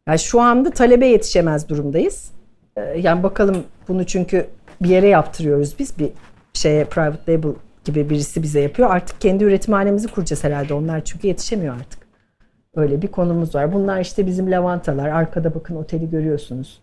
Yani 0.09 0.19
şu 0.19 0.41
anda 0.41 0.71
talebe 0.71 1.07
yetişemez 1.07 1.69
durumdayız. 1.69 2.31
E, 2.77 2.81
yani 2.81 3.23
bakalım 3.23 3.57
bunu 3.89 4.07
çünkü 4.07 4.47
bir 4.83 4.89
yere 4.89 5.09
yaptırıyoruz 5.09 5.79
biz. 5.79 5.99
Bir 5.99 6.11
şeye 6.55 6.85
private 6.85 7.33
label 7.33 7.53
gibi 7.85 8.11
birisi 8.11 8.43
bize 8.43 8.61
yapıyor. 8.61 8.91
Artık 8.91 9.21
kendi 9.21 9.45
üretimhanemizi 9.45 10.09
kuracağız 10.09 10.45
herhalde 10.45 10.75
onlar 10.75 11.05
çünkü 11.05 11.27
yetişemiyor 11.27 11.75
artık. 11.75 12.01
Öyle 12.75 13.03
bir 13.03 13.09
konumuz 13.09 13.55
var. 13.55 13.73
Bunlar 13.73 14.01
işte 14.01 14.27
bizim 14.27 14.51
lavantalar. 14.51 15.09
Arkada 15.09 15.55
bakın 15.55 15.77
oteli 15.77 16.11
görüyorsunuz. 16.11 16.81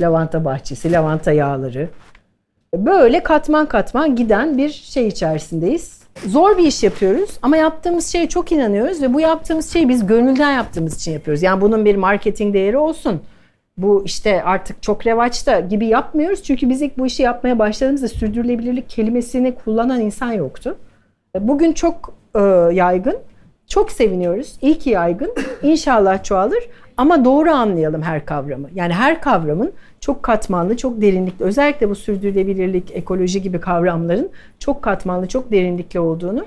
Lavanta 0.00 0.44
bahçesi, 0.44 0.92
lavanta 0.92 1.32
yağları. 1.32 1.88
Böyle 2.74 3.22
katman 3.22 3.66
katman 3.66 4.16
giden 4.16 4.58
bir 4.58 4.68
şey 4.68 5.08
içerisindeyiz. 5.08 6.00
Zor 6.26 6.58
bir 6.58 6.64
iş 6.66 6.82
yapıyoruz 6.82 7.38
ama 7.42 7.56
yaptığımız 7.56 8.06
şeye 8.06 8.28
çok 8.28 8.52
inanıyoruz 8.52 9.02
ve 9.02 9.14
bu 9.14 9.20
yaptığımız 9.20 9.72
şeyi 9.72 9.88
biz 9.88 10.06
gönülden 10.06 10.52
yaptığımız 10.52 10.96
için 10.96 11.12
yapıyoruz. 11.12 11.42
Yani 11.42 11.60
bunun 11.60 11.84
bir 11.84 11.96
marketing 11.96 12.54
değeri 12.54 12.76
olsun. 12.76 13.20
Bu 13.82 14.02
işte 14.04 14.42
artık 14.42 14.82
çok 14.82 15.06
revaçta 15.06 15.60
gibi 15.60 15.86
yapmıyoruz. 15.86 16.42
Çünkü 16.42 16.68
biz 16.68 16.82
ilk 16.82 16.98
bu 16.98 17.06
işi 17.06 17.22
yapmaya 17.22 17.58
başladığımızda 17.58 18.08
sürdürülebilirlik 18.08 18.88
kelimesini 18.90 19.54
kullanan 19.54 20.00
insan 20.00 20.32
yoktu. 20.32 20.76
Bugün 21.40 21.72
çok 21.72 22.14
e, 22.34 22.40
yaygın. 22.74 23.16
Çok 23.66 23.92
seviniyoruz. 23.92 24.58
İyi 24.62 24.78
ki 24.78 24.90
yaygın. 24.90 25.34
İnşallah 25.62 26.24
çoğalır. 26.24 26.68
Ama 26.96 27.24
doğru 27.24 27.50
anlayalım 27.50 28.02
her 28.02 28.26
kavramı. 28.26 28.68
Yani 28.74 28.92
her 28.92 29.20
kavramın 29.20 29.72
çok 30.00 30.22
katmanlı, 30.22 30.76
çok 30.76 31.00
derinlikli, 31.00 31.44
özellikle 31.44 31.90
bu 31.90 31.94
sürdürülebilirlik, 31.94 32.90
ekoloji 32.90 33.42
gibi 33.42 33.60
kavramların 33.60 34.30
çok 34.58 34.82
katmanlı, 34.82 35.28
çok 35.28 35.52
derinlikli 35.52 36.00
olduğunu 36.00 36.44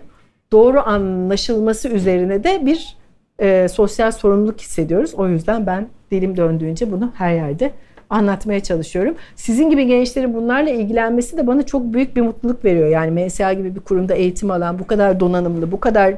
doğru 0.52 0.80
anlaşılması 0.80 1.90
üzerine 1.90 2.44
de 2.44 2.66
bir 2.66 2.98
e, 3.44 3.68
sosyal 3.68 4.12
sorumluluk 4.12 4.62
hissediyoruz. 4.62 5.14
O 5.14 5.28
yüzden 5.28 5.66
ben 5.66 5.88
dilim 6.12 6.38
döndüğünce 6.38 6.92
bunu 6.92 7.12
her 7.16 7.34
yerde 7.34 7.72
anlatmaya 8.10 8.60
çalışıyorum. 8.60 9.16
Sizin 9.36 9.70
gibi 9.70 9.88
gençlerin 9.88 10.34
bunlarla 10.34 10.70
ilgilenmesi 10.70 11.38
de 11.38 11.48
bana 11.48 11.66
çok 11.66 11.94
büyük 11.94 12.16
bir 12.16 12.22
mutluluk 12.22 12.66
veriyor. 12.66 12.88
Yani 12.88 13.26
MSA 13.26 13.54
gibi 13.54 13.76
bir 13.76 13.80
kurumda 13.80 14.14
eğitim 14.14 14.52
alan, 14.52 14.80
bu 14.80 14.88
kadar 14.88 15.20
donanımlı, 15.20 15.72
bu 15.72 15.80
kadar 15.80 16.16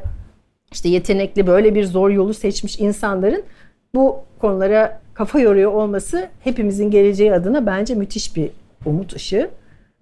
işte 0.72 0.90
yetenekli, 0.90 1.48
böyle 1.48 1.76
bir 1.76 1.86
zor 1.86 2.10
yolu 2.10 2.34
seçmiş 2.34 2.80
insanların 2.80 3.44
bu 3.96 4.18
konulara 4.40 5.02
kafa 5.14 5.40
yoruyor 5.40 5.72
olması 5.72 6.30
hepimizin 6.40 6.92
geleceği 6.92 7.34
adına 7.34 7.66
bence 7.66 7.96
müthiş 7.96 8.36
bir 8.36 8.50
umut 8.86 9.16
ışığı. 9.16 9.50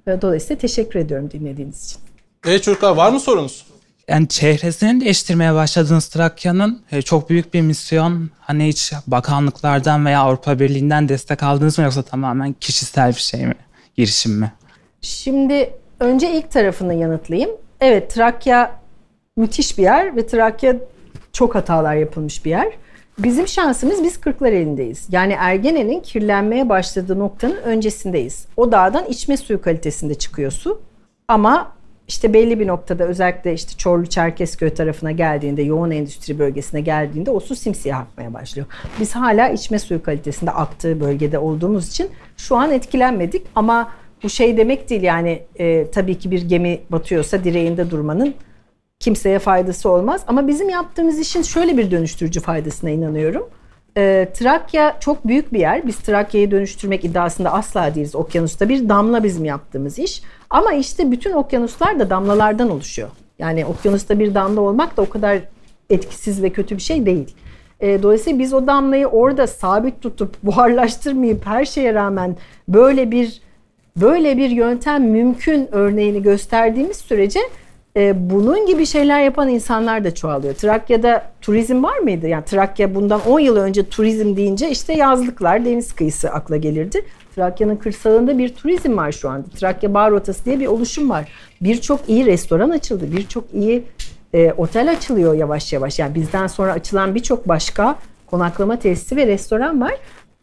Dolayısıyla 0.07 0.59
teşekkür 0.59 0.99
ediyorum 0.99 1.31
dinlediğiniz 1.31 1.85
için. 1.85 1.99
Evet 2.47 2.63
çocuklar 2.63 2.95
var 2.95 3.11
mı 3.11 3.19
sorunuz? 3.19 3.72
Yani 4.07 4.27
çehresini 4.27 5.01
değiştirmeye 5.01 5.53
başladığınız 5.53 6.07
Trakya'nın 6.07 6.81
e, 6.91 7.01
çok 7.01 7.29
büyük 7.29 7.53
bir 7.53 7.61
misyon. 7.61 8.29
Hani 8.39 8.67
hiç 8.67 8.93
bakanlıklardan 9.07 10.05
veya 10.05 10.19
Avrupa 10.19 10.59
Birliği'nden 10.59 11.09
destek 11.09 11.43
aldınız 11.43 11.77
mı 11.77 11.83
yoksa 11.83 12.01
tamamen 12.03 12.53
kişisel 12.53 13.09
bir 13.09 13.21
şey 13.21 13.45
mi? 13.45 13.55
Girişim 13.97 14.31
mi? 14.31 14.51
Şimdi 15.01 15.73
önce 15.99 16.31
ilk 16.31 16.51
tarafını 16.51 16.93
yanıtlayayım. 16.93 17.51
Evet 17.81 18.13
Trakya 18.13 18.79
müthiş 19.37 19.77
bir 19.77 19.83
yer 19.83 20.15
ve 20.15 20.27
Trakya 20.27 20.75
çok 21.33 21.55
hatalar 21.55 21.95
yapılmış 21.95 22.45
bir 22.45 22.49
yer. 22.49 22.73
Bizim 23.19 23.47
şansımız 23.47 24.03
biz 24.03 24.19
kırklar 24.21 24.51
elindeyiz. 24.51 25.07
Yani 25.11 25.33
Ergene'nin 25.39 25.99
kirlenmeye 25.99 26.69
başladığı 26.69 27.19
noktanın 27.19 27.57
öncesindeyiz. 27.57 28.45
O 28.57 28.71
dağdan 28.71 29.05
içme 29.05 29.37
suyu 29.37 29.61
kalitesinde 29.61 30.15
çıkıyor 30.15 30.51
su. 30.51 30.81
Ama 31.27 31.71
işte 32.07 32.33
belli 32.33 32.59
bir 32.59 32.67
noktada 32.67 33.03
özellikle 33.03 33.53
işte 33.53 33.77
Çorlu 33.77 34.05
Çerkezköy 34.05 34.69
tarafına 34.69 35.11
geldiğinde, 35.11 35.61
yoğun 35.61 35.91
endüstri 35.91 36.39
bölgesine 36.39 36.81
geldiğinde 36.81 37.31
o 37.31 37.39
su 37.39 37.55
simsiyah 37.55 37.99
akmaya 37.99 38.33
başlıyor. 38.33 38.67
Biz 38.99 39.15
hala 39.15 39.49
içme 39.49 39.79
suyu 39.79 40.03
kalitesinde 40.03 40.51
aktığı 40.51 40.99
bölgede 40.99 41.39
olduğumuz 41.39 41.89
için 41.89 42.09
şu 42.37 42.55
an 42.55 42.71
etkilenmedik 42.71 43.45
ama 43.55 43.91
bu 44.23 44.29
şey 44.29 44.57
demek 44.57 44.89
değil 44.89 45.01
yani 45.01 45.43
e, 45.59 45.91
tabii 45.91 46.19
ki 46.19 46.31
bir 46.31 46.41
gemi 46.41 46.79
batıyorsa 46.89 47.43
direğinde 47.43 47.91
durmanın 47.91 48.35
kimseye 48.99 49.39
faydası 49.39 49.89
olmaz. 49.89 50.23
Ama 50.27 50.47
bizim 50.47 50.69
yaptığımız 50.69 51.19
işin 51.19 51.41
şöyle 51.41 51.77
bir 51.77 51.91
dönüştürücü 51.91 52.39
faydasına 52.39 52.89
inanıyorum. 52.89 53.49
E, 53.97 54.29
Trakya 54.33 54.97
çok 54.99 55.27
büyük 55.27 55.53
bir 55.53 55.59
yer. 55.59 55.87
Biz 55.87 55.97
Trakya'yı 55.97 56.51
dönüştürmek 56.51 57.05
iddiasında 57.05 57.53
asla 57.53 57.95
değiliz. 57.95 58.15
Okyanusta 58.15 58.69
bir 58.69 58.89
damla 58.89 59.23
bizim 59.23 59.45
yaptığımız 59.45 59.99
iş. 59.99 60.21
Ama 60.49 60.73
işte 60.73 61.11
bütün 61.11 61.31
okyanuslar 61.31 61.99
da 61.99 62.09
damlalardan 62.09 62.69
oluşuyor. 62.69 63.09
Yani 63.39 63.65
okyanusta 63.65 64.19
bir 64.19 64.35
damla 64.35 64.61
olmak 64.61 64.97
da 64.97 65.01
o 65.01 65.09
kadar 65.09 65.39
etkisiz 65.89 66.43
ve 66.43 66.49
kötü 66.49 66.77
bir 66.77 66.81
şey 66.81 67.05
değil. 67.05 67.35
E, 67.79 68.03
dolayısıyla 68.03 68.39
biz 68.39 68.53
o 68.53 68.67
damlayı 68.67 69.07
orada 69.07 69.47
sabit 69.47 70.01
tutup 70.01 70.35
buharlaştırmayıp 70.43 71.45
her 71.45 71.65
şeye 71.65 71.93
rağmen 71.93 72.35
böyle 72.67 73.11
bir 73.11 73.41
böyle 73.97 74.37
bir 74.37 74.49
yöntem 74.49 75.03
mümkün 75.03 75.69
örneğini 75.71 76.21
gösterdiğimiz 76.21 76.97
sürece 76.97 77.39
e, 77.97 78.29
bunun 78.29 78.65
gibi 78.65 78.85
şeyler 78.85 79.21
yapan 79.23 79.49
insanlar 79.49 80.03
da 80.03 80.15
çoğalıyor. 80.15 80.53
Trakya'da 80.53 81.23
turizm 81.41 81.83
var 81.83 81.97
mıydı? 81.97 82.27
Yani 82.27 82.45
Trakya 82.45 82.95
bundan 82.95 83.21
10 83.27 83.39
yıl 83.39 83.55
önce 83.55 83.89
turizm 83.89 84.35
deyince 84.35 84.69
işte 84.69 84.93
yazlıklar, 84.93 85.65
deniz 85.65 85.93
kıyısı 85.93 86.29
akla 86.29 86.57
gelirdi. 86.57 87.05
Trakya'nın 87.35 87.75
kırsalında 87.75 88.37
bir 88.37 88.55
turizm 88.55 88.97
var 88.97 89.11
şu 89.11 89.29
anda. 89.29 89.47
Trakya 89.59 89.93
Bar 89.93 90.11
Rotası 90.11 90.45
diye 90.45 90.59
bir 90.59 90.67
oluşum 90.67 91.09
var. 91.09 91.31
Birçok 91.61 92.09
iyi 92.09 92.25
restoran 92.25 92.69
açıldı. 92.69 93.05
Birçok 93.17 93.53
iyi 93.53 93.83
e, 94.33 94.51
otel 94.51 94.91
açılıyor 94.91 95.33
yavaş 95.33 95.73
yavaş. 95.73 95.99
Yani 95.99 96.15
bizden 96.15 96.47
sonra 96.47 96.71
açılan 96.71 97.15
birçok 97.15 97.47
başka 97.47 97.95
konaklama 98.25 98.79
tesisi 98.79 99.15
ve 99.15 99.27
restoran 99.27 99.81
var. 99.81 99.93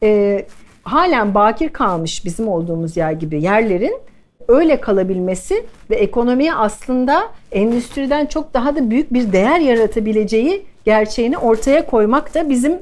E, 0.03 0.46
halen 0.82 1.34
bakir 1.34 1.68
kalmış 1.68 2.24
bizim 2.24 2.48
olduğumuz 2.48 2.96
yer 2.96 3.12
gibi 3.12 3.42
yerlerin 3.42 4.09
öyle 4.51 4.80
kalabilmesi 4.80 5.64
ve 5.90 5.96
ekonomiye 5.96 6.55
aslında 6.55 7.28
endüstriden 7.53 8.26
çok 8.26 8.55
daha 8.55 8.76
da 8.76 8.90
büyük 8.90 9.12
bir 9.12 9.32
değer 9.32 9.61
yaratabileceği 9.61 10.62
gerçeğini 10.84 11.38
ortaya 11.38 11.86
koymak 11.86 12.34
da 12.34 12.51
bizim 12.51 12.78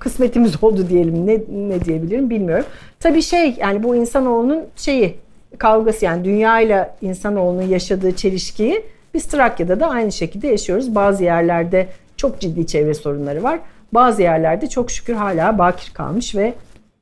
kısmetimiz 0.00 0.52
oldu 0.64 0.88
diyelim. 0.88 1.26
Ne, 1.26 1.40
ne 1.68 1.84
diyebilirim 1.84 2.30
bilmiyorum. 2.30 2.66
Tabii 3.00 3.22
şey 3.22 3.54
yani 3.58 3.82
bu 3.82 3.96
insanoğlunun 3.96 4.64
şeyi 4.76 5.16
kavgası 5.58 6.04
yani 6.04 6.24
dünya 6.24 6.60
ile 6.60 6.90
insanoğlunun 7.02 7.62
yaşadığı 7.62 8.16
çelişkiyi 8.16 8.82
biz 9.14 9.26
Trakya'da 9.26 9.80
da 9.80 9.88
aynı 9.88 10.12
şekilde 10.12 10.48
yaşıyoruz. 10.48 10.94
Bazı 10.94 11.24
yerlerde 11.24 11.88
çok 12.16 12.40
ciddi 12.40 12.66
çevre 12.66 12.94
sorunları 12.94 13.42
var. 13.42 13.58
Bazı 13.92 14.22
yerlerde 14.22 14.68
çok 14.68 14.90
şükür 14.90 15.14
hala 15.14 15.58
bakir 15.58 15.92
kalmış 15.94 16.34
ve 16.34 16.54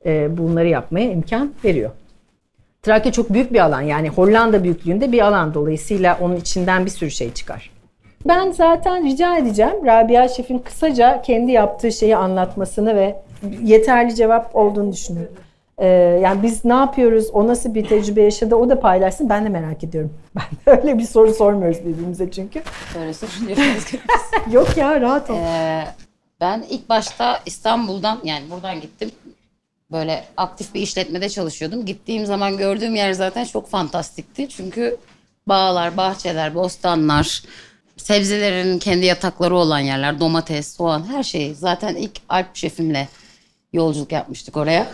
e, 0.05 0.37
bunları 0.37 0.67
yapmaya 0.67 1.11
imkan 1.11 1.51
veriyor. 1.63 1.91
Trakya 2.81 3.11
çok 3.11 3.33
büyük 3.33 3.53
bir 3.53 3.59
alan 3.59 3.81
yani 3.81 4.09
Hollanda 4.09 4.63
büyüklüğünde 4.63 5.11
bir 5.11 5.21
alan 5.21 5.53
dolayısıyla 5.53 6.17
onun 6.21 6.35
içinden 6.35 6.85
bir 6.85 6.91
sürü 6.91 7.11
şey 7.11 7.33
çıkar. 7.33 7.71
Ben 8.27 8.51
zaten 8.51 9.05
rica 9.05 9.37
edeceğim 9.37 9.85
Rabia 9.85 10.27
Şef'in 10.27 10.59
kısaca 10.59 11.21
kendi 11.21 11.51
yaptığı 11.51 11.91
şeyi 11.91 12.17
anlatmasını 12.17 12.95
ve 12.95 13.15
yeterli 13.63 14.15
cevap 14.15 14.55
olduğunu 14.55 14.91
düşünüyorum. 14.91 15.33
Ee, 15.77 15.87
yani 16.23 16.43
biz 16.43 16.65
ne 16.65 16.73
yapıyoruz, 16.73 17.29
o 17.33 17.47
nasıl 17.47 17.75
bir 17.75 17.87
tecrübe 17.87 18.21
yaşadı 18.21 18.55
o 18.55 18.69
da 18.69 18.79
paylaşsın 18.79 19.29
ben 19.29 19.45
de 19.45 19.49
merak 19.49 19.83
ediyorum. 19.83 20.13
Ben 20.35 20.75
de 20.75 20.81
öyle 20.81 20.97
bir 20.97 21.03
soru 21.03 21.33
sormuyoruz 21.33 21.79
birbirimize 21.85 22.31
çünkü. 22.31 22.61
Böyle 22.95 23.13
soruyoruz. 23.13 23.85
Yok 24.51 24.77
ya 24.77 25.01
rahat 25.01 25.29
ol. 25.29 25.35
Ee, 25.35 25.87
ben 26.41 26.63
ilk 26.69 26.89
başta 26.89 27.39
İstanbul'dan 27.45 28.19
yani 28.23 28.43
buradan 28.51 28.81
gittim 28.81 29.11
böyle 29.91 30.25
aktif 30.37 30.73
bir 30.73 30.81
işletmede 30.81 31.29
çalışıyordum. 31.29 31.85
Gittiğim 31.85 32.25
zaman 32.25 32.57
gördüğüm 32.57 32.95
yer 32.95 33.13
zaten 33.13 33.45
çok 33.45 33.69
fantastikti. 33.69 34.49
Çünkü 34.49 34.97
bağlar, 35.47 35.97
bahçeler, 35.97 36.55
bostanlar, 36.55 37.43
sebzelerin 37.97 38.79
kendi 38.79 39.05
yatakları 39.05 39.55
olan 39.55 39.79
yerler, 39.79 40.19
domates, 40.19 40.75
soğan 40.75 41.07
her 41.07 41.23
şey. 41.23 41.53
Zaten 41.53 41.95
ilk 41.95 42.11
Alp 42.29 42.55
şefimle 42.55 43.07
yolculuk 43.73 44.11
yapmıştık 44.11 44.57
oraya. 44.57 44.91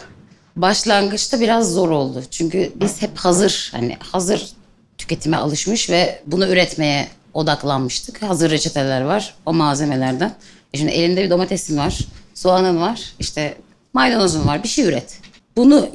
Başlangıçta 0.55 1.39
biraz 1.39 1.73
zor 1.73 1.89
oldu. 1.89 2.23
Çünkü 2.31 2.71
biz 2.75 3.01
hep 3.01 3.17
hazır 3.17 3.69
hani 3.71 3.97
hazır 3.99 4.49
tüketime 4.97 5.37
alışmış 5.37 5.89
ve 5.89 6.21
bunu 6.25 6.47
üretmeye 6.47 7.07
odaklanmıştık. 7.33 8.21
Hazır 8.21 8.51
reçeteler 8.51 9.01
var 9.01 9.35
o 9.45 9.53
malzemelerden. 9.53 10.33
E 10.73 10.77
şimdi 10.77 10.91
elimde 10.91 11.23
bir 11.23 11.29
domatesim 11.29 11.77
var, 11.77 11.99
soğanın 12.33 12.81
var, 12.81 13.13
işte 13.19 13.57
Maydanozun 13.97 14.47
var 14.47 14.63
bir 14.63 14.67
şey 14.67 14.85
üret. 14.85 15.19
Bunu 15.55 15.89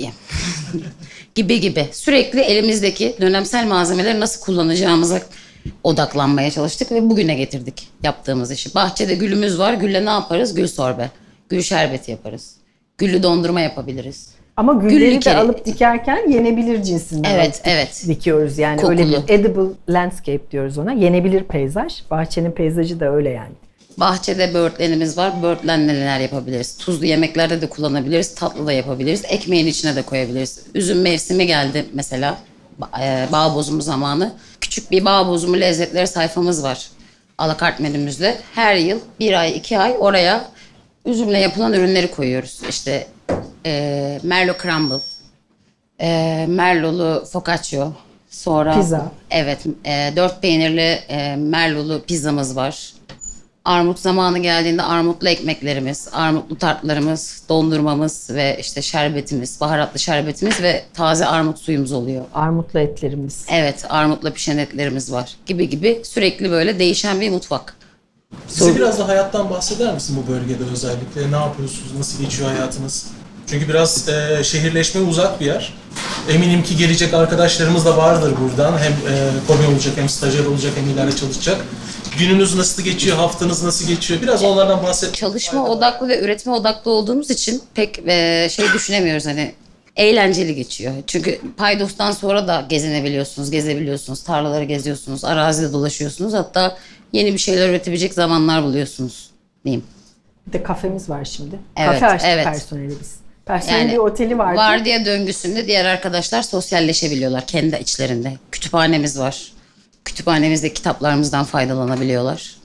gibi 1.34 1.60
gibi 1.60 1.88
sürekli 1.92 2.40
elimizdeki 2.40 3.16
dönemsel 3.20 3.66
malzemeleri 3.66 4.20
nasıl 4.20 4.44
kullanacağımıza 4.44 5.20
odaklanmaya 5.84 6.50
çalıştık 6.50 6.92
ve 6.92 7.10
bugüne 7.10 7.34
getirdik 7.34 7.88
yaptığımız 8.02 8.50
işi. 8.50 8.74
Bahçede 8.74 9.14
gülümüz 9.14 9.58
var. 9.58 9.74
Gülle 9.74 10.04
ne 10.04 10.10
yaparız? 10.10 10.54
Gül 10.54 10.66
sorbe. 10.66 11.10
Gül 11.48 11.62
şerbeti 11.62 12.10
yaparız. 12.10 12.54
Güllü 12.98 13.22
dondurma 13.22 13.60
yapabiliriz. 13.60 14.28
Ama 14.56 14.72
gülleri 14.72 15.24
de 15.24 15.36
alıp 15.36 15.66
dikerken 15.66 16.30
yenebilir 16.30 16.82
cinsinden 16.82 17.30
evet, 17.30 17.62
evet. 17.64 18.04
dikiyoruz. 18.08 18.58
Yani 18.58 18.80
Kokulu. 18.80 18.90
öyle 18.90 19.08
bir 19.08 19.34
edible 19.34 19.74
landscape 19.88 20.50
diyoruz 20.50 20.78
ona. 20.78 20.92
Yenebilir 20.92 21.44
peyzaj. 21.44 22.10
Bahçenin 22.10 22.50
peyzajı 22.50 23.00
da 23.00 23.14
öyle 23.14 23.30
yani. 23.30 23.54
Bahçede 23.96 24.54
böğürtlenimiz 24.54 25.16
var. 25.16 25.42
Böğürtlenle 25.42 25.94
neler 25.94 26.20
yapabiliriz? 26.20 26.76
Tuzlu 26.76 27.06
yemeklerde 27.06 27.60
de 27.60 27.68
kullanabiliriz. 27.68 28.34
Tatlı 28.34 28.66
da 28.66 28.72
yapabiliriz. 28.72 29.22
Ekmeğin 29.28 29.66
içine 29.66 29.96
de 29.96 30.02
koyabiliriz. 30.02 30.60
Üzüm 30.74 31.00
mevsimi 31.00 31.46
geldi 31.46 31.86
mesela. 31.92 32.38
E, 33.02 33.26
bağ 33.32 33.54
bozumu 33.54 33.82
zamanı. 33.82 34.32
Küçük 34.60 34.90
bir 34.90 35.04
bağ 35.04 35.28
bozumu 35.28 35.60
lezzetleri 35.60 36.06
sayfamız 36.06 36.62
var. 36.62 36.88
Alakart 37.38 37.80
menümüzde. 37.80 38.38
Her 38.54 38.76
yıl 38.76 39.00
bir 39.20 39.40
ay 39.40 39.56
iki 39.56 39.78
ay 39.78 39.96
oraya 39.98 40.48
üzümle 41.06 41.38
yapılan 41.38 41.72
ürünleri 41.72 42.10
koyuyoruz. 42.10 42.60
İşte 42.68 43.06
e, 43.66 44.20
Merlot 44.22 44.62
Crumble, 44.62 45.00
e, 46.00 46.46
Merlot'lu 46.48 47.24
focaccio, 47.32 47.92
sonra 48.30 48.74
Pizza. 48.74 49.12
Evet, 49.30 49.58
e, 49.84 50.12
dört 50.16 50.42
peynirli 50.42 50.98
e, 51.08 51.36
Merlot'lu 51.36 52.02
pizzamız 52.02 52.56
var. 52.56 52.92
Armut 53.64 53.98
zamanı 53.98 54.38
geldiğinde 54.38 54.82
armutlu 54.82 55.28
ekmeklerimiz, 55.28 56.08
armutlu 56.12 56.58
tartlarımız, 56.58 57.42
dondurmamız 57.48 58.30
ve 58.30 58.56
işte 58.60 58.82
şerbetimiz, 58.82 59.60
baharatlı 59.60 59.98
şerbetimiz 59.98 60.62
ve 60.62 60.84
taze 60.94 61.26
armut 61.26 61.58
suyumuz 61.58 61.92
oluyor. 61.92 62.24
Armutlu 62.34 62.80
etlerimiz. 62.80 63.44
Evet, 63.50 63.84
armutla 63.88 64.32
pişen 64.32 64.58
etlerimiz 64.58 65.12
var 65.12 65.36
gibi 65.46 65.68
gibi 65.68 66.02
sürekli 66.04 66.50
böyle 66.50 66.78
değişen 66.78 67.20
bir 67.20 67.30
mutfak. 67.30 67.76
Bize 68.48 68.76
biraz 68.76 68.98
da 68.98 69.08
hayattan 69.08 69.50
bahseder 69.50 69.94
misin 69.94 70.22
bu 70.22 70.32
bölgede 70.32 70.64
özellikle? 70.72 71.32
Ne 71.32 71.36
yapıyorsunuz? 71.36 71.96
Nasıl 71.98 72.24
geçiyor 72.24 72.50
hayatınız? 72.50 73.06
Çünkü 73.46 73.68
biraz 73.68 74.08
e, 74.08 74.44
şehirleşme 74.44 75.00
uzak 75.00 75.40
bir 75.40 75.46
yer. 75.46 75.74
Eminim 76.30 76.62
ki 76.62 76.76
gelecek 76.76 77.14
arkadaşlarımız 77.14 77.86
da 77.86 77.96
vardır 77.96 78.34
buradan. 78.40 78.78
Hem 78.78 78.92
e, 78.92 79.30
komi 79.46 79.66
olacak, 79.66 79.92
hem 79.96 80.08
stajyer 80.08 80.44
olacak, 80.44 80.72
hem 80.76 80.90
ileride 80.90 81.16
çalışacak. 81.16 81.56
Gününüz 82.22 82.56
nasıl 82.56 82.82
geçiyor, 82.82 83.16
haftanız 83.16 83.62
nasıl 83.62 83.88
geçiyor? 83.88 84.22
Biraz 84.22 84.44
onlardan 84.44 84.82
bahset. 84.82 85.14
Çalışma 85.14 85.68
odaklı 85.68 86.08
ve 86.08 86.20
üretme 86.20 86.52
odaklı 86.52 86.90
olduğumuz 86.90 87.30
için 87.30 87.62
pek 87.74 87.98
e, 88.06 88.48
şey 88.50 88.64
düşünemiyoruz 88.74 89.26
hani 89.26 89.52
eğlenceli 89.96 90.54
geçiyor. 90.54 90.92
Çünkü 91.06 91.40
Paydos'tan 91.56 92.12
sonra 92.12 92.48
da 92.48 92.66
gezinebiliyorsunuz, 92.68 93.50
gezebiliyorsunuz, 93.50 94.22
tarlaları 94.22 94.64
geziyorsunuz, 94.64 95.24
arazide 95.24 95.72
dolaşıyorsunuz. 95.72 96.32
Hatta 96.32 96.76
yeni 97.12 97.32
bir 97.32 97.38
şeyler 97.38 97.68
üretebilecek 97.68 98.14
zamanlar 98.14 98.62
buluyorsunuz 98.62 99.30
diyeyim. 99.64 99.84
Bir 100.46 100.52
de 100.52 100.62
kafemiz 100.62 101.08
var 101.10 101.24
şimdi. 101.24 101.58
Evet, 101.76 102.00
Kafe 102.00 102.06
açtık 102.06 102.30
evet. 102.32 102.44
personeli 102.44 102.94
biz. 103.00 103.14
Personelin 103.46 103.78
Yani 103.78 103.92
bir 103.92 103.98
oteli 103.98 104.38
vardı. 104.38 104.58
Vardiya 104.58 105.04
döngüsünde 105.04 105.66
diğer 105.66 105.84
arkadaşlar 105.84 106.42
sosyalleşebiliyorlar 106.42 107.46
kendi 107.46 107.76
içlerinde. 107.76 108.32
Kütüphanemiz 108.52 109.18
var. 109.18 109.52
Kütüphanemizde 110.04 110.72
kitaplarımızdan 110.72 111.44
faydalanabiliyorlar. 111.44 112.56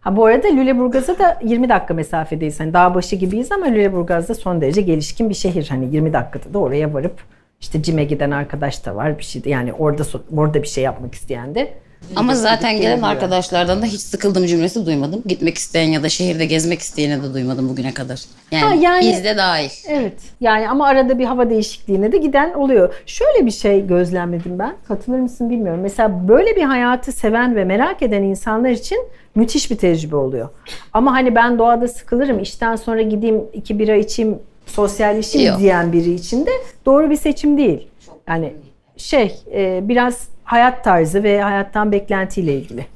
Ha 0.00 0.16
bu 0.16 0.26
arada 0.26 0.48
Lüleburgaz'a 0.48 1.18
da 1.18 1.38
20 1.42 1.68
dakika 1.68 1.94
mesafedeyiz. 1.94 2.60
Hani 2.60 2.72
dağ 2.72 2.94
başı 2.94 3.16
gibiyiz 3.16 3.52
ama 3.52 3.66
Lüleburgaz'da 3.66 4.34
son 4.34 4.60
derece 4.60 4.80
gelişkin 4.80 5.30
bir 5.30 5.34
şehir. 5.34 5.68
Hani 5.68 5.94
20 5.94 6.12
dakikada 6.12 6.54
da 6.54 6.58
oraya 6.58 6.94
varıp 6.94 7.14
işte 7.60 7.82
cime 7.82 8.04
giden 8.04 8.30
arkadaş 8.30 8.86
da 8.86 8.96
var 8.96 9.18
bir 9.18 9.24
şey 9.24 9.44
de 9.44 9.50
yani 9.50 9.72
orada 9.72 10.02
orada 10.36 10.62
bir 10.62 10.68
şey 10.68 10.84
yapmak 10.84 11.14
isteyen 11.14 11.54
de. 11.54 11.74
Ama 12.16 12.34
zaten 12.34 12.70
gelen 12.70 12.82
gelebiliyor. 12.82 13.08
arkadaşlardan 13.10 13.82
da 13.82 13.86
hiç 13.86 14.00
sıkıldım 14.00 14.46
cümlesi 14.46 14.86
duymadım. 14.86 15.22
Gitmek 15.26 15.58
isteyen 15.58 15.88
ya 15.88 16.02
da 16.02 16.08
şehirde 16.08 16.44
gezmek 16.46 16.80
isteyene 16.80 17.22
de 17.22 17.34
duymadım 17.34 17.68
bugüne 17.68 17.94
kadar. 17.94 18.20
Yani, 18.50 18.64
Ha, 18.64 18.74
yani- 18.74 19.06
biz 19.12 19.24
de 19.24 19.36
dahil. 19.36 19.70
Evet. 19.88 20.14
Yani 20.40 20.68
ama 20.68 20.86
arada 20.86 21.18
bir 21.18 21.24
hava 21.24 21.50
değişikliğine 21.50 22.12
de 22.12 22.16
giden 22.18 22.52
oluyor. 22.54 22.94
Şöyle 23.06 23.46
bir 23.46 23.50
şey 23.50 23.86
gözlemledim 23.86 24.58
ben. 24.58 24.74
Katılır 24.88 25.18
mısın 25.18 25.50
bilmiyorum. 25.50 25.80
Mesela 25.82 26.28
böyle 26.28 26.56
bir 26.56 26.62
hayatı 26.62 27.12
seven 27.12 27.56
ve 27.56 27.64
merak 27.64 28.02
eden 28.02 28.22
insanlar 28.22 28.70
için 28.70 28.98
müthiş 29.34 29.70
bir 29.70 29.76
tecrübe 29.76 30.16
oluyor. 30.16 30.48
Ama 30.92 31.12
hani 31.12 31.34
ben 31.34 31.58
doğada 31.58 31.88
sıkılırım, 31.88 32.40
işten 32.40 32.76
sonra 32.76 33.02
gideyim 33.02 33.40
iki 33.52 33.78
bira 33.78 33.96
içeyim, 33.96 34.38
sosyalleşeyim 34.66 35.48
Yok. 35.50 35.58
diyen 35.60 35.92
biri 35.92 36.14
için 36.14 36.46
de 36.46 36.50
doğru 36.86 37.10
bir 37.10 37.16
seçim 37.16 37.58
değil. 37.58 37.88
Yani 38.28 38.52
şey 38.96 39.34
e, 39.54 39.80
biraz 39.88 40.31
hayat 40.44 40.84
tarzı 40.84 41.22
ve 41.22 41.42
hayattan 41.42 41.92
beklentiyle 41.92 42.54
ilgili. 42.54 42.86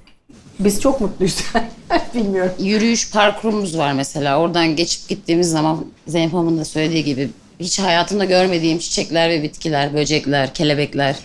Biz 0.59 0.80
çok 0.80 1.01
mutluyuz. 1.01 1.44
Bilmiyorum. 2.14 2.53
Yürüyüş 2.59 3.11
parkurumuz 3.12 3.78
var 3.78 3.92
mesela. 3.92 4.40
Oradan 4.40 4.76
geçip 4.76 5.09
gittiğimiz 5.09 5.51
zaman 5.51 5.86
Zeynep 6.07 6.32
Hanım'ın 6.32 6.59
da 6.59 6.64
söylediği 6.64 7.05
gibi 7.05 7.30
hiç 7.61 7.78
hayatımda 7.78 8.24
görmediğim 8.24 8.78
çiçekler 8.78 9.30
ve 9.30 9.42
bitkiler, 9.42 9.94
böcekler, 9.94 10.55
kelebekler. 10.55 11.16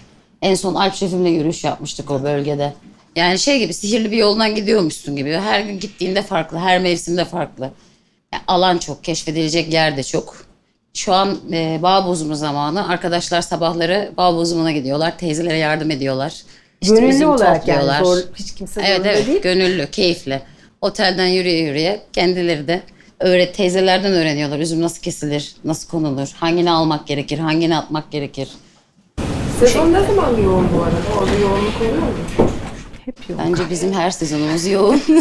En 0.42 0.56
son 0.56 0.74
Alp 0.76 0.96
Şefim'le 0.96 1.26
yürüyüş 1.26 1.64
yapmıştık 1.64 2.12
o 2.12 2.24
bölgede. 2.24 2.74
Yani 3.16 3.40
şey 3.40 3.60
gibi 3.60 3.74
sihirli 3.74 4.12
bir 4.12 4.18
yoldan 4.18 4.56
gidiyormuşsun 4.56 5.16
gibi. 5.16 5.32
Her 5.34 5.62
gün 5.62 5.80
gittiğinde 5.80 6.22
farklı, 6.22 6.58
her 6.58 6.80
mevsimde 6.80 7.26
farklı. 7.26 7.72
Yani 8.34 8.44
alan 8.48 8.78
çok, 8.78 9.04
keşfedilecek 9.04 9.74
yer 9.74 9.98
de 9.98 10.04
çok. 10.04 10.51
Şu 10.94 11.14
an 11.14 11.38
e, 11.54 11.80
bağ 11.84 12.08
bozumu 12.08 12.36
zamanı. 12.36 12.90
Arkadaşlar 12.90 13.42
sabahları 13.42 14.12
bağ 14.18 14.36
bozumuna 14.36 14.72
gidiyorlar. 14.72 15.18
Teyzelere 15.18 15.58
yardım 15.58 15.92
ediyorlar. 15.92 16.34
İşte 16.82 16.96
Gönüllü 16.96 17.26
olarak 17.26 17.68
yani 17.68 17.80
topluyorlar. 17.80 18.04
zor, 18.04 18.18
hiç 18.36 18.56
kimse 18.56 18.82
Evet 18.82 19.02
evet 19.06 19.28
değil. 19.28 19.42
gönüllü, 19.42 19.88
keyifli. 19.92 20.42
Otelden 20.82 21.28
yürüye 21.28 21.60
yürüye 21.64 22.02
kendileri 22.14 22.68
de 22.68 22.82
öğret 23.20 23.56
teyzelerden 23.56 24.14
öğreniyorlar. 24.14 24.60
Üzüm 24.60 24.82
nasıl 24.82 25.02
kesilir, 25.02 25.56
nasıl 25.64 25.90
konulur, 25.90 26.32
hangini 26.36 26.72
almak 26.72 27.08
gerekir, 27.08 27.40
hangini 27.40 27.78
atmak 27.78 28.12
gerekir. 28.12 28.50
Sezon 29.60 29.94
ne 29.94 30.00
zaman 30.06 30.38
yoğun 30.44 30.68
bu 30.78 30.84
arada? 30.84 30.96
Orada 31.20 31.36
yoğunluk 31.36 31.76
oluyor 31.82 31.94
mu? 31.98 32.52
Hep 33.06 33.30
yok. 33.30 33.40
Bence 33.46 33.64
bizim 33.70 33.94
her 33.94 34.12
sezonumuz 34.12 34.68
yoğun. 34.68 35.02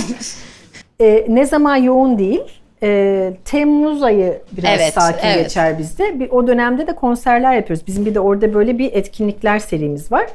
E, 1.01 1.27
ne 1.29 1.47
zaman 1.47 1.77
yoğun 1.77 2.19
değil. 2.19 2.41
E, 2.83 3.33
Temmuz 3.45 4.03
ayı 4.03 4.39
biraz 4.53 4.81
Evet, 4.81 4.95
sakin 4.95 5.27
evet. 5.27 5.45
geçer 5.45 5.79
bizde. 5.79 6.21
Bir, 6.21 6.31
o 6.31 6.47
dönemde 6.47 6.87
de 6.87 6.95
konserler 6.95 7.55
yapıyoruz. 7.55 7.87
Bizim 7.87 8.07
bir 8.07 8.15
de 8.15 8.21
orada 8.21 8.55
böyle 8.55 8.79
bir 8.79 8.93
etkinlikler 8.93 9.59
serimiz 9.59 10.13
var. 10.13 10.27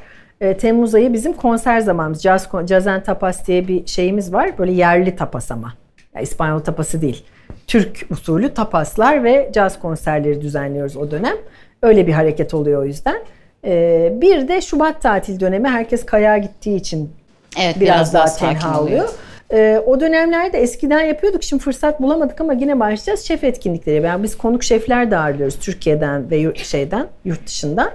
E, 0.41 0.57
Temmuz 0.57 0.95
ayı 0.95 1.13
bizim 1.13 1.33
konser 1.33 1.79
zamanımız. 1.79 2.21
Jazz, 2.21 2.49
Jazz 2.67 2.87
and 2.87 3.03
Tapas 3.03 3.47
diye 3.47 3.67
bir 3.67 3.87
şeyimiz 3.87 4.33
var. 4.33 4.57
Böyle 4.57 4.71
yerli 4.71 5.15
tapas 5.15 5.51
ama. 5.51 5.73
Yani 6.15 6.23
İspanyol 6.23 6.59
tapası 6.59 7.01
değil. 7.01 7.25
Türk 7.67 8.05
usulü 8.09 8.53
tapaslar 8.53 9.23
ve 9.23 9.49
caz 9.53 9.79
konserleri 9.79 10.41
düzenliyoruz 10.41 10.97
o 10.97 11.11
dönem. 11.11 11.35
Öyle 11.81 12.07
bir 12.07 12.13
hareket 12.13 12.53
oluyor 12.53 12.81
o 12.81 12.85
yüzden. 12.85 13.19
E, 13.65 14.13
bir 14.21 14.47
de 14.47 14.61
Şubat 14.61 15.01
tatil 15.01 15.39
dönemi 15.39 15.67
herkes 15.69 16.05
kayağa 16.05 16.37
gittiği 16.37 16.75
için 16.75 17.11
evet 17.59 17.79
biraz, 17.79 18.13
daha, 18.13 18.27
sakin 18.27 18.59
tenha 18.59 18.81
oluyor. 18.81 19.09
Ee, 19.53 19.81
o 19.85 19.99
dönemlerde 19.99 20.57
eskiden 20.57 21.01
yapıyorduk. 21.01 21.43
Şimdi 21.43 21.63
fırsat 21.63 22.01
bulamadık 22.01 22.41
ama 22.41 22.53
yine 22.53 22.79
başlayacağız. 22.79 23.21
Şef 23.25 23.43
etkinlikleri. 23.43 24.05
Yani 24.05 24.23
biz 24.23 24.37
konuk 24.37 24.63
şefler 24.63 25.11
de 25.11 25.17
ağırlıyoruz 25.17 25.59
Türkiye'den 25.59 26.29
ve 26.31 26.37
yurt, 26.37 26.57
şeyden, 26.59 27.07
yurt 27.25 27.47
dışından. 27.47 27.91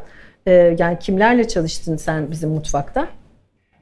Ee, 0.46 0.76
yani 0.78 0.98
kimlerle 0.98 1.48
çalıştın 1.48 1.96
sen 1.96 2.30
bizim 2.30 2.50
mutfakta? 2.50 3.08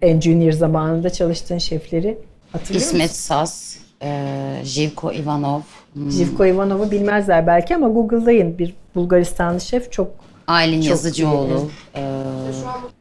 En 0.02 0.20
junior 0.20 0.52
zamanında 0.52 1.10
çalıştığın 1.10 1.58
şefleri 1.58 2.18
hatırlıyor 2.52 2.84
musun? 2.84 2.96
İsmet 2.96 3.10
Saz, 3.10 3.78
e, 4.02 4.24
Jivko 4.64 5.12
Ivanov, 5.12 5.60
hmm, 5.92 6.10
Jivko 6.10 6.46
Ivanov'u 6.46 6.90
bilmezler 6.90 7.46
belki 7.46 7.76
ama 7.76 7.88
Google'dayın. 7.88 8.58
Bir 8.58 8.74
Bulgaristanlı 8.94 9.60
şef 9.60 9.92
çok 9.92 10.10
Aylin 10.46 10.80
Çok 10.80 10.90
Yazıcıoğlu. 10.90 11.70
e, 11.96 12.02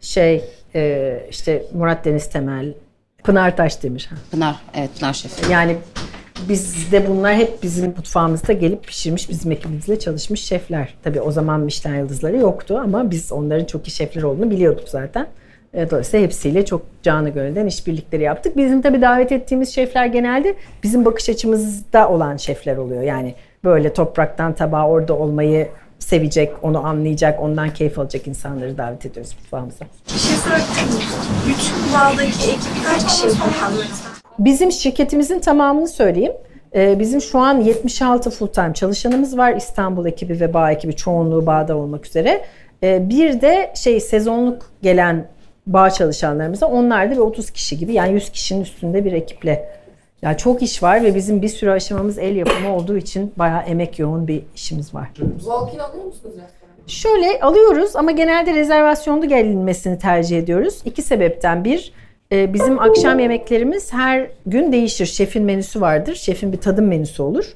şey 0.02 0.44
e, 0.76 1.14
işte 1.30 1.64
Murat 1.74 2.06
Deniz 2.06 2.30
Temel, 2.30 2.74
Pınar 3.28 3.58
Taşdemir. 3.58 4.10
Pınar, 4.32 4.56
evet 4.76 4.90
Pınar 5.00 5.14
Şef. 5.14 5.50
Yani 5.52 5.76
bizde 6.50 7.10
bunlar 7.10 7.36
hep 7.36 7.64
bizim 7.64 7.86
mutfağımızda 7.86 8.54
gelip 8.54 8.84
pişirmiş, 8.84 9.30
bizim 9.30 9.52
ekibimizle 9.52 10.00
çalışmış 10.00 10.42
şefler. 10.42 10.94
Tabii 11.04 11.22
o 11.22 11.32
zaman 11.32 11.60
Michelin 11.60 11.98
yıldızları 11.98 12.38
yoktu 12.38 12.80
ama 12.84 13.12
biz 13.12 13.32
onların 13.32 13.66
çok 13.66 13.88
iyi 13.88 13.92
şefler 13.92 14.24
olduğunu 14.24 14.52
biliyorduk 14.52 14.90
zaten. 14.90 15.28
E, 15.74 15.90
Dolayısıyla 15.90 16.26
hepsiyle 16.26 16.66
çok 16.66 16.82
canı 17.04 17.30
gönülden 17.30 17.66
işbirlikleri 17.66 18.24
yaptık. 18.24 18.58
Bizim 18.58 18.82
tabii 18.82 19.02
davet 19.02 19.32
ettiğimiz 19.32 19.76
şefler 19.76 20.06
genelde 20.06 20.56
bizim 20.84 21.06
bakış 21.06 21.30
açımızda 21.30 22.10
olan 22.10 22.38
şefler 22.38 22.78
oluyor. 22.78 23.02
Yani 23.02 23.36
böyle 23.64 23.94
topraktan 23.94 24.54
tabağa 24.54 24.88
orada 24.88 25.14
olmayı 25.14 25.68
sevecek, 26.00 26.54
onu 26.62 26.86
anlayacak, 26.86 27.42
ondan 27.42 27.74
keyif 27.74 28.00
alacak 28.00 28.28
insanları 28.28 28.78
davet 28.78 29.06
ediyoruz 29.06 29.32
mutfağımıza. 29.42 29.86
Bir 30.14 30.20
şey 30.20 30.36
sorabilir 30.38 30.94
miyim? 30.94 31.10
Üç 31.50 31.94
bağdaki 31.94 32.52
ekip 32.52 32.86
kaç 32.86 33.06
kişi? 33.08 33.28
Bizim 34.40 34.72
şirketimizin 34.72 35.40
tamamını 35.40 35.88
söyleyeyim. 35.88 36.34
Ee, 36.76 37.00
Bizim 37.00 37.22
şu 37.22 37.40
an 37.40 37.62
76 37.62 38.30
full 38.30 38.48
time 38.48 38.74
çalışanımız 38.74 39.38
var. 39.38 39.54
İstanbul 39.56 40.06
ekibi 40.06 40.40
ve 40.40 40.54
bağ 40.54 40.72
ekibi 40.72 40.96
çoğunluğu 40.96 41.46
bağda 41.46 41.76
olmak 41.78 42.06
üzere. 42.08 42.46
Ee, 42.84 43.10
Bir 43.10 43.42
de 43.42 43.72
şey 43.76 44.00
sezonluk 44.00 44.72
gelen 44.82 45.28
bağ 45.68 45.90
çalışanlarımız 45.90 46.64
var. 46.64 46.70
Onlar 46.72 47.08
da 47.08 47.12
bir 47.12 47.18
30 47.18 47.52
kişi 47.52 47.78
gibi 47.78 47.94
yani 47.94 48.14
100 48.14 48.30
kişinin 48.30 48.62
üstünde 48.62 49.06
bir 49.06 49.12
ekiple. 49.12 49.70
Yani 50.22 50.38
çok 50.38 50.62
iş 50.64 50.84
var 50.84 51.04
ve 51.04 51.16
bizim 51.16 51.42
bir 51.42 51.48
sürü 51.50 51.70
aşamamız 51.72 52.18
el 52.18 52.36
yapımı 52.36 52.76
olduğu 52.76 52.98
için 52.98 53.34
bayağı 53.38 53.62
emek 53.62 54.00
yoğun 54.00 54.28
bir 54.28 54.44
işimiz 54.56 54.94
var. 54.94 55.08
Walk-in 55.38 55.80
alıyor 55.80 56.06
musunuz? 56.06 56.36
Şöyle 56.88 57.40
alıyoruz 57.42 57.96
ama 57.96 58.12
genelde 58.12 58.54
rezervasyonlu 58.54 59.28
gelinmesini 59.28 60.00
tercih 60.00 60.38
ediyoruz. 60.38 60.82
İki 60.86 61.02
sebepten 61.02 61.64
bir, 61.66 61.94
e, 62.32 62.54
bizim 62.54 62.80
akşam 62.80 63.20
yemeklerimiz 63.20 63.94
her 63.94 64.28
gün 64.46 64.72
değişir. 64.72 65.06
Şefin 65.06 65.44
menüsü 65.44 65.82
vardır. 65.82 66.16
Şefin 66.16 66.52
bir 66.54 66.58
tadım 66.62 66.86
menüsü 66.88 67.22
olur. 67.24 67.54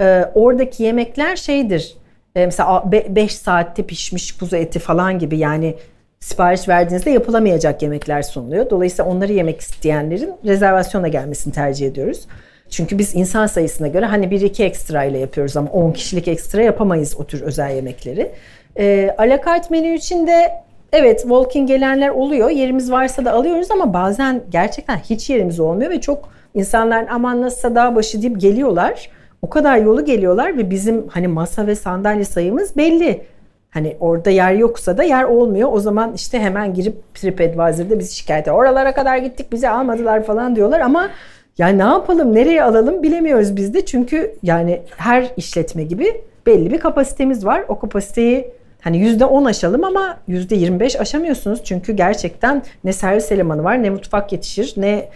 E, 0.00 0.24
Oradaki 0.34 0.82
yemekler 0.82 1.36
şeydir. 1.36 1.94
e, 2.36 2.46
Mesela 2.46 2.84
5 2.92 3.34
saatte 3.34 3.82
pişmiş 3.82 4.32
kuzu 4.38 4.56
eti 4.56 4.78
falan 4.78 5.18
gibi 5.18 5.38
yani 5.38 5.74
sipariş 6.22 6.68
verdiğinizde 6.68 7.10
yapılamayacak 7.10 7.82
yemekler 7.82 8.22
sunuluyor. 8.22 8.70
Dolayısıyla 8.70 9.10
onları 9.10 9.32
yemek 9.32 9.60
isteyenlerin 9.60 10.34
rezervasyona 10.44 11.08
gelmesini 11.08 11.52
tercih 11.52 11.86
ediyoruz. 11.86 12.26
Çünkü 12.70 12.98
biz 12.98 13.14
insan 13.14 13.46
sayısına 13.46 13.88
göre 13.88 14.06
hani 14.06 14.30
bir 14.30 14.40
iki 14.40 14.64
ekstra 14.64 15.04
ile 15.04 15.18
yapıyoruz 15.18 15.56
ama 15.56 15.70
10 15.70 15.92
kişilik 15.92 16.28
ekstra 16.28 16.62
yapamayız 16.62 17.16
o 17.18 17.24
tür 17.24 17.42
özel 17.42 17.74
yemekleri. 17.76 18.30
Ee, 18.78 19.14
alakart 19.18 19.70
menü 19.70 19.94
için 19.94 20.26
de 20.26 20.50
evet 20.92 21.20
walking 21.20 21.68
gelenler 21.68 22.08
oluyor. 22.08 22.50
Yerimiz 22.50 22.90
varsa 22.90 23.24
da 23.24 23.32
alıyoruz 23.32 23.70
ama 23.70 23.94
bazen 23.94 24.42
gerçekten 24.50 24.96
hiç 24.96 25.30
yerimiz 25.30 25.60
olmuyor 25.60 25.90
ve 25.90 26.00
çok 26.00 26.28
insanlar 26.54 27.06
aman 27.10 27.42
nasılsa 27.42 27.74
dağ 27.74 27.94
başı 27.94 28.22
deyip 28.22 28.40
geliyorlar. 28.40 29.10
O 29.42 29.50
kadar 29.50 29.76
yolu 29.76 30.04
geliyorlar 30.04 30.56
ve 30.56 30.70
bizim 30.70 31.08
hani 31.08 31.28
masa 31.28 31.66
ve 31.66 31.74
sandalye 31.74 32.24
sayımız 32.24 32.76
belli. 32.76 33.31
Hani 33.72 33.96
orada 34.00 34.30
yer 34.30 34.52
yoksa 34.52 34.98
da 34.98 35.02
yer 35.02 35.24
olmuyor. 35.24 35.68
O 35.72 35.80
zaman 35.80 36.12
işte 36.14 36.40
hemen 36.40 36.74
girip 36.74 37.14
TripAdvisor'da 37.14 37.98
bizi 37.98 38.14
şikayet 38.14 38.42
ediyor. 38.42 38.56
Oralara 38.56 38.94
kadar 38.94 39.16
gittik 39.16 39.52
bizi 39.52 39.68
almadılar 39.68 40.24
falan 40.24 40.56
diyorlar 40.56 40.80
ama 40.80 41.10
yani 41.58 41.78
ne 41.78 41.82
yapalım 41.82 42.34
nereye 42.34 42.62
alalım 42.62 43.02
bilemiyoruz 43.02 43.56
biz 43.56 43.74
de. 43.74 43.86
Çünkü 43.86 44.34
yani 44.42 44.80
her 44.96 45.32
işletme 45.36 45.82
gibi 45.82 46.20
belli 46.46 46.72
bir 46.72 46.80
kapasitemiz 46.80 47.46
var. 47.46 47.64
O 47.68 47.78
kapasiteyi 47.78 48.50
hani 48.80 48.98
yüzde 48.98 49.24
on 49.24 49.44
aşalım 49.44 49.84
ama 49.84 50.16
yüzde 50.28 50.54
yirmi 50.54 50.80
beş 50.80 51.00
aşamıyorsunuz. 51.00 51.64
Çünkü 51.64 51.92
gerçekten 51.92 52.62
ne 52.84 52.92
servis 52.92 53.32
elemanı 53.32 53.64
var 53.64 53.82
ne 53.82 53.90
mutfak 53.90 54.32
yetişir 54.32 54.74
ne 54.76 55.08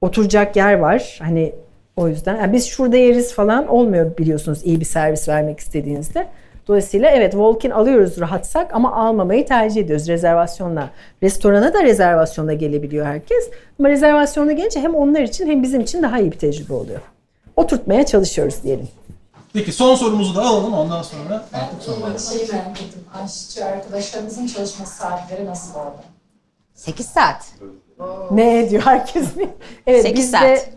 oturacak 0.00 0.56
yer 0.56 0.74
var. 0.74 1.18
Hani 1.22 1.52
o 1.96 2.08
yüzden 2.08 2.36
yani 2.36 2.52
biz 2.52 2.66
şurada 2.66 2.96
yeriz 2.96 3.34
falan 3.34 3.68
olmuyor 3.68 4.18
biliyorsunuz 4.18 4.60
iyi 4.64 4.80
bir 4.80 4.84
servis 4.84 5.28
vermek 5.28 5.60
istediğinizde. 5.60 6.26
Dolayısıyla 6.68 7.10
evet 7.10 7.32
walk-in 7.32 7.70
alıyoruz 7.70 8.20
rahatsak 8.20 8.74
ama 8.74 8.92
almamayı 8.96 9.46
tercih 9.46 9.80
ediyoruz 9.80 10.08
rezervasyonla. 10.08 10.90
Restorana 11.22 11.74
da 11.74 11.82
rezervasyonla 11.82 12.52
gelebiliyor 12.52 13.06
herkes. 13.06 13.50
Ama 13.78 13.88
rezervasyonla 13.88 14.52
gelince 14.52 14.80
hem 14.80 14.94
onlar 14.94 15.20
için 15.20 15.46
hem 15.46 15.62
bizim 15.62 15.80
için 15.80 16.02
daha 16.02 16.18
iyi 16.18 16.32
bir 16.32 16.38
tecrübe 16.38 16.74
oluyor. 16.74 17.00
Oturtmaya 17.56 18.06
çalışıyoruz 18.06 18.62
diyelim. 18.62 18.88
Peki 19.52 19.72
son 19.72 19.94
sorumuzu 19.94 20.36
da 20.36 20.42
alalım 20.42 20.74
ondan 20.74 21.02
sonra 21.02 21.44
artık 21.52 21.82
sonra. 21.82 22.18
Şeyi 22.18 22.52
merak 22.52 22.82
ettim. 22.82 23.00
Aşçı 23.24 23.64
arkadaşlarımızın 23.64 24.46
çalışma 24.46 24.86
saatleri 24.86 25.46
nasıl 25.46 25.74
orada? 25.74 26.02
8 26.74 27.06
saat. 27.06 27.52
Ne 28.30 28.58
ediyor 28.58 28.82
herkes 28.82 29.36
mi? 29.36 29.48
Evet 29.86 30.02
Sekiz 30.02 30.24
bizde 30.24 30.38
saat. 30.38 30.68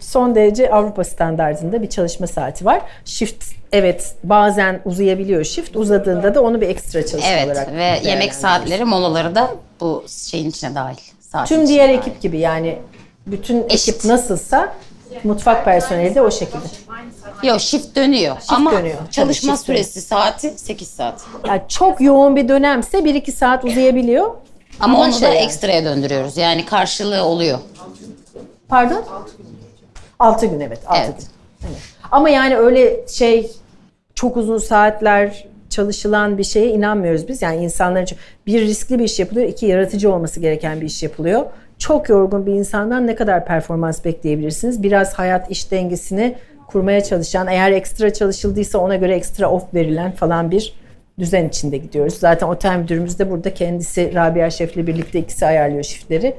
Son 0.00 0.34
derece 0.34 0.70
Avrupa 0.70 1.04
standartında 1.04 1.82
bir 1.82 1.88
çalışma 1.90 2.26
saati 2.26 2.64
var. 2.64 2.82
Shift 3.04 3.44
evet 3.72 4.14
bazen 4.24 4.80
uzayabiliyor 4.84 5.44
shift. 5.44 5.76
Uzadığında 5.76 6.34
da 6.34 6.42
onu 6.42 6.60
bir 6.60 6.68
ekstra 6.68 7.06
çalışma 7.06 7.30
Evet 7.30 7.46
olarak 7.46 7.72
ve 7.72 8.00
yemek 8.04 8.34
saatleri 8.34 8.84
molaları 8.84 9.34
da 9.34 9.50
bu 9.80 10.04
şeyin 10.30 10.50
içine 10.50 10.74
dahil. 10.74 10.96
Saatin 11.20 11.54
Tüm 11.56 11.66
diğer 11.68 11.88
dahil. 11.88 11.98
ekip 11.98 12.20
gibi 12.22 12.38
yani 12.38 12.78
bütün 13.26 13.64
Eşit. 13.68 13.88
ekip 13.88 14.04
nasılsa 14.04 14.72
mutfak 15.24 15.64
personeli 15.64 16.14
de 16.14 16.22
o 16.22 16.30
şekilde. 16.30 16.64
Yok 17.42 17.60
shift 17.60 17.96
dönüyor 17.96 18.36
ama 18.48 18.72
dönüyor. 18.72 18.98
Çalışma 19.10 19.56
shift 19.56 19.68
dönüyor. 19.68 19.84
süresi 19.84 20.00
saati 20.00 20.50
8 20.50 20.88
saat. 20.88 21.20
Yani 21.48 21.62
çok 21.68 22.00
yoğun 22.00 22.36
bir 22.36 22.48
dönemse 22.48 22.98
1-2 22.98 23.32
saat 23.32 23.64
uzayabiliyor. 23.64 24.30
Ama, 24.80 25.00
onu 25.00 25.12
şey 25.12 25.22
da 25.22 25.26
yani. 25.26 25.36
ekstraya 25.36 25.84
döndürüyoruz. 25.84 26.36
Yani 26.36 26.64
karşılığı 26.66 27.24
oluyor. 27.24 27.58
Pardon? 28.68 29.04
6 30.20 30.46
gün 30.46 30.60
evet. 30.60 30.80
6 30.86 31.00
Evet. 31.00 31.18
gün. 31.18 31.26
Evet. 31.68 31.78
Ama 32.10 32.28
yani 32.30 32.56
öyle 32.56 33.08
şey 33.08 33.50
çok 34.14 34.36
uzun 34.36 34.58
saatler 34.58 35.44
çalışılan 35.70 36.38
bir 36.38 36.44
şeye 36.44 36.68
inanmıyoruz 36.68 37.28
biz. 37.28 37.42
Yani 37.42 37.64
insanların 37.64 38.04
için 38.04 38.18
bir 38.46 38.60
riskli 38.60 38.98
bir 38.98 39.04
iş 39.04 39.18
yapılıyor, 39.18 39.48
iki 39.48 39.66
yaratıcı 39.66 40.12
olması 40.12 40.40
gereken 40.40 40.80
bir 40.80 40.86
iş 40.86 41.02
yapılıyor. 41.02 41.46
Çok 41.78 42.08
yorgun 42.08 42.46
bir 42.46 42.52
insandan 42.52 43.06
ne 43.06 43.14
kadar 43.14 43.46
performans 43.46 44.04
bekleyebilirsiniz? 44.04 44.82
Biraz 44.82 45.14
hayat 45.14 45.50
iş 45.50 45.70
dengesini 45.70 46.36
kurmaya 46.66 47.04
çalışan, 47.04 47.46
eğer 47.46 47.72
ekstra 47.72 48.12
çalışıldıysa 48.12 48.78
ona 48.78 48.96
göre 48.96 49.14
ekstra 49.14 49.50
off 49.50 49.74
verilen 49.74 50.12
falan 50.12 50.50
bir 50.50 50.74
düzen 51.18 51.48
içinde 51.48 51.76
gidiyoruz. 51.76 52.14
Zaten 52.14 52.46
otel 52.46 52.76
müdürümüz 52.76 53.18
de 53.18 53.30
burada 53.30 53.54
kendisi 53.54 54.14
Rabia 54.14 54.50
Şef'le 54.50 54.76
birlikte 54.76 55.18
ikisi 55.18 55.46
ayarlıyor 55.46 55.82
shiftleri. 55.82 56.34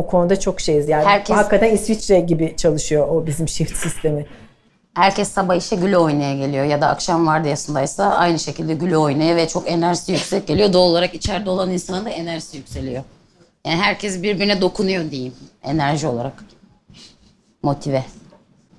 O 0.00 0.06
konuda 0.06 0.40
çok 0.40 0.60
şeyiz 0.60 0.88
yani. 0.88 1.04
Herkes- 1.04 1.36
Hakikaten 1.36 1.70
İsviçre 1.74 2.20
gibi 2.20 2.54
çalışıyor 2.56 3.08
o 3.08 3.26
bizim 3.26 3.48
shift 3.48 3.76
sistemi. 3.76 4.26
Herkes 4.94 5.28
sabah 5.28 5.54
işe 5.56 5.76
güle 5.76 5.98
oynaya 5.98 6.34
geliyor 6.36 6.64
ya 6.64 6.80
da 6.80 6.86
akşam 6.88 7.26
vardiyasındaysa 7.26 8.04
aynı 8.04 8.38
şekilde 8.38 8.74
güle 8.74 8.98
oynaya 8.98 9.36
ve 9.36 9.48
çok 9.48 9.70
enerjisi 9.70 10.12
yüksek 10.12 10.46
geliyor. 10.46 10.72
Doğal 10.72 10.82
olarak 10.90 11.14
içeride 11.14 11.50
olan 11.50 11.70
insanın 11.70 12.04
da 12.04 12.10
enerjisi 12.10 12.56
yükseliyor. 12.56 13.02
Yani 13.66 13.76
herkes 13.82 14.22
birbirine 14.22 14.60
dokunuyor 14.60 15.10
diyeyim 15.10 15.34
enerji 15.62 16.06
olarak. 16.06 16.44
Motive. 17.62 18.04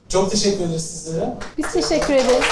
Çok 0.10 0.32
teşekkür 0.32 0.64
ederiz 0.66 0.86
sizlere. 1.04 1.34
Biz 1.58 1.72
teşekkür 1.74 2.14
ederiz. 2.14 2.44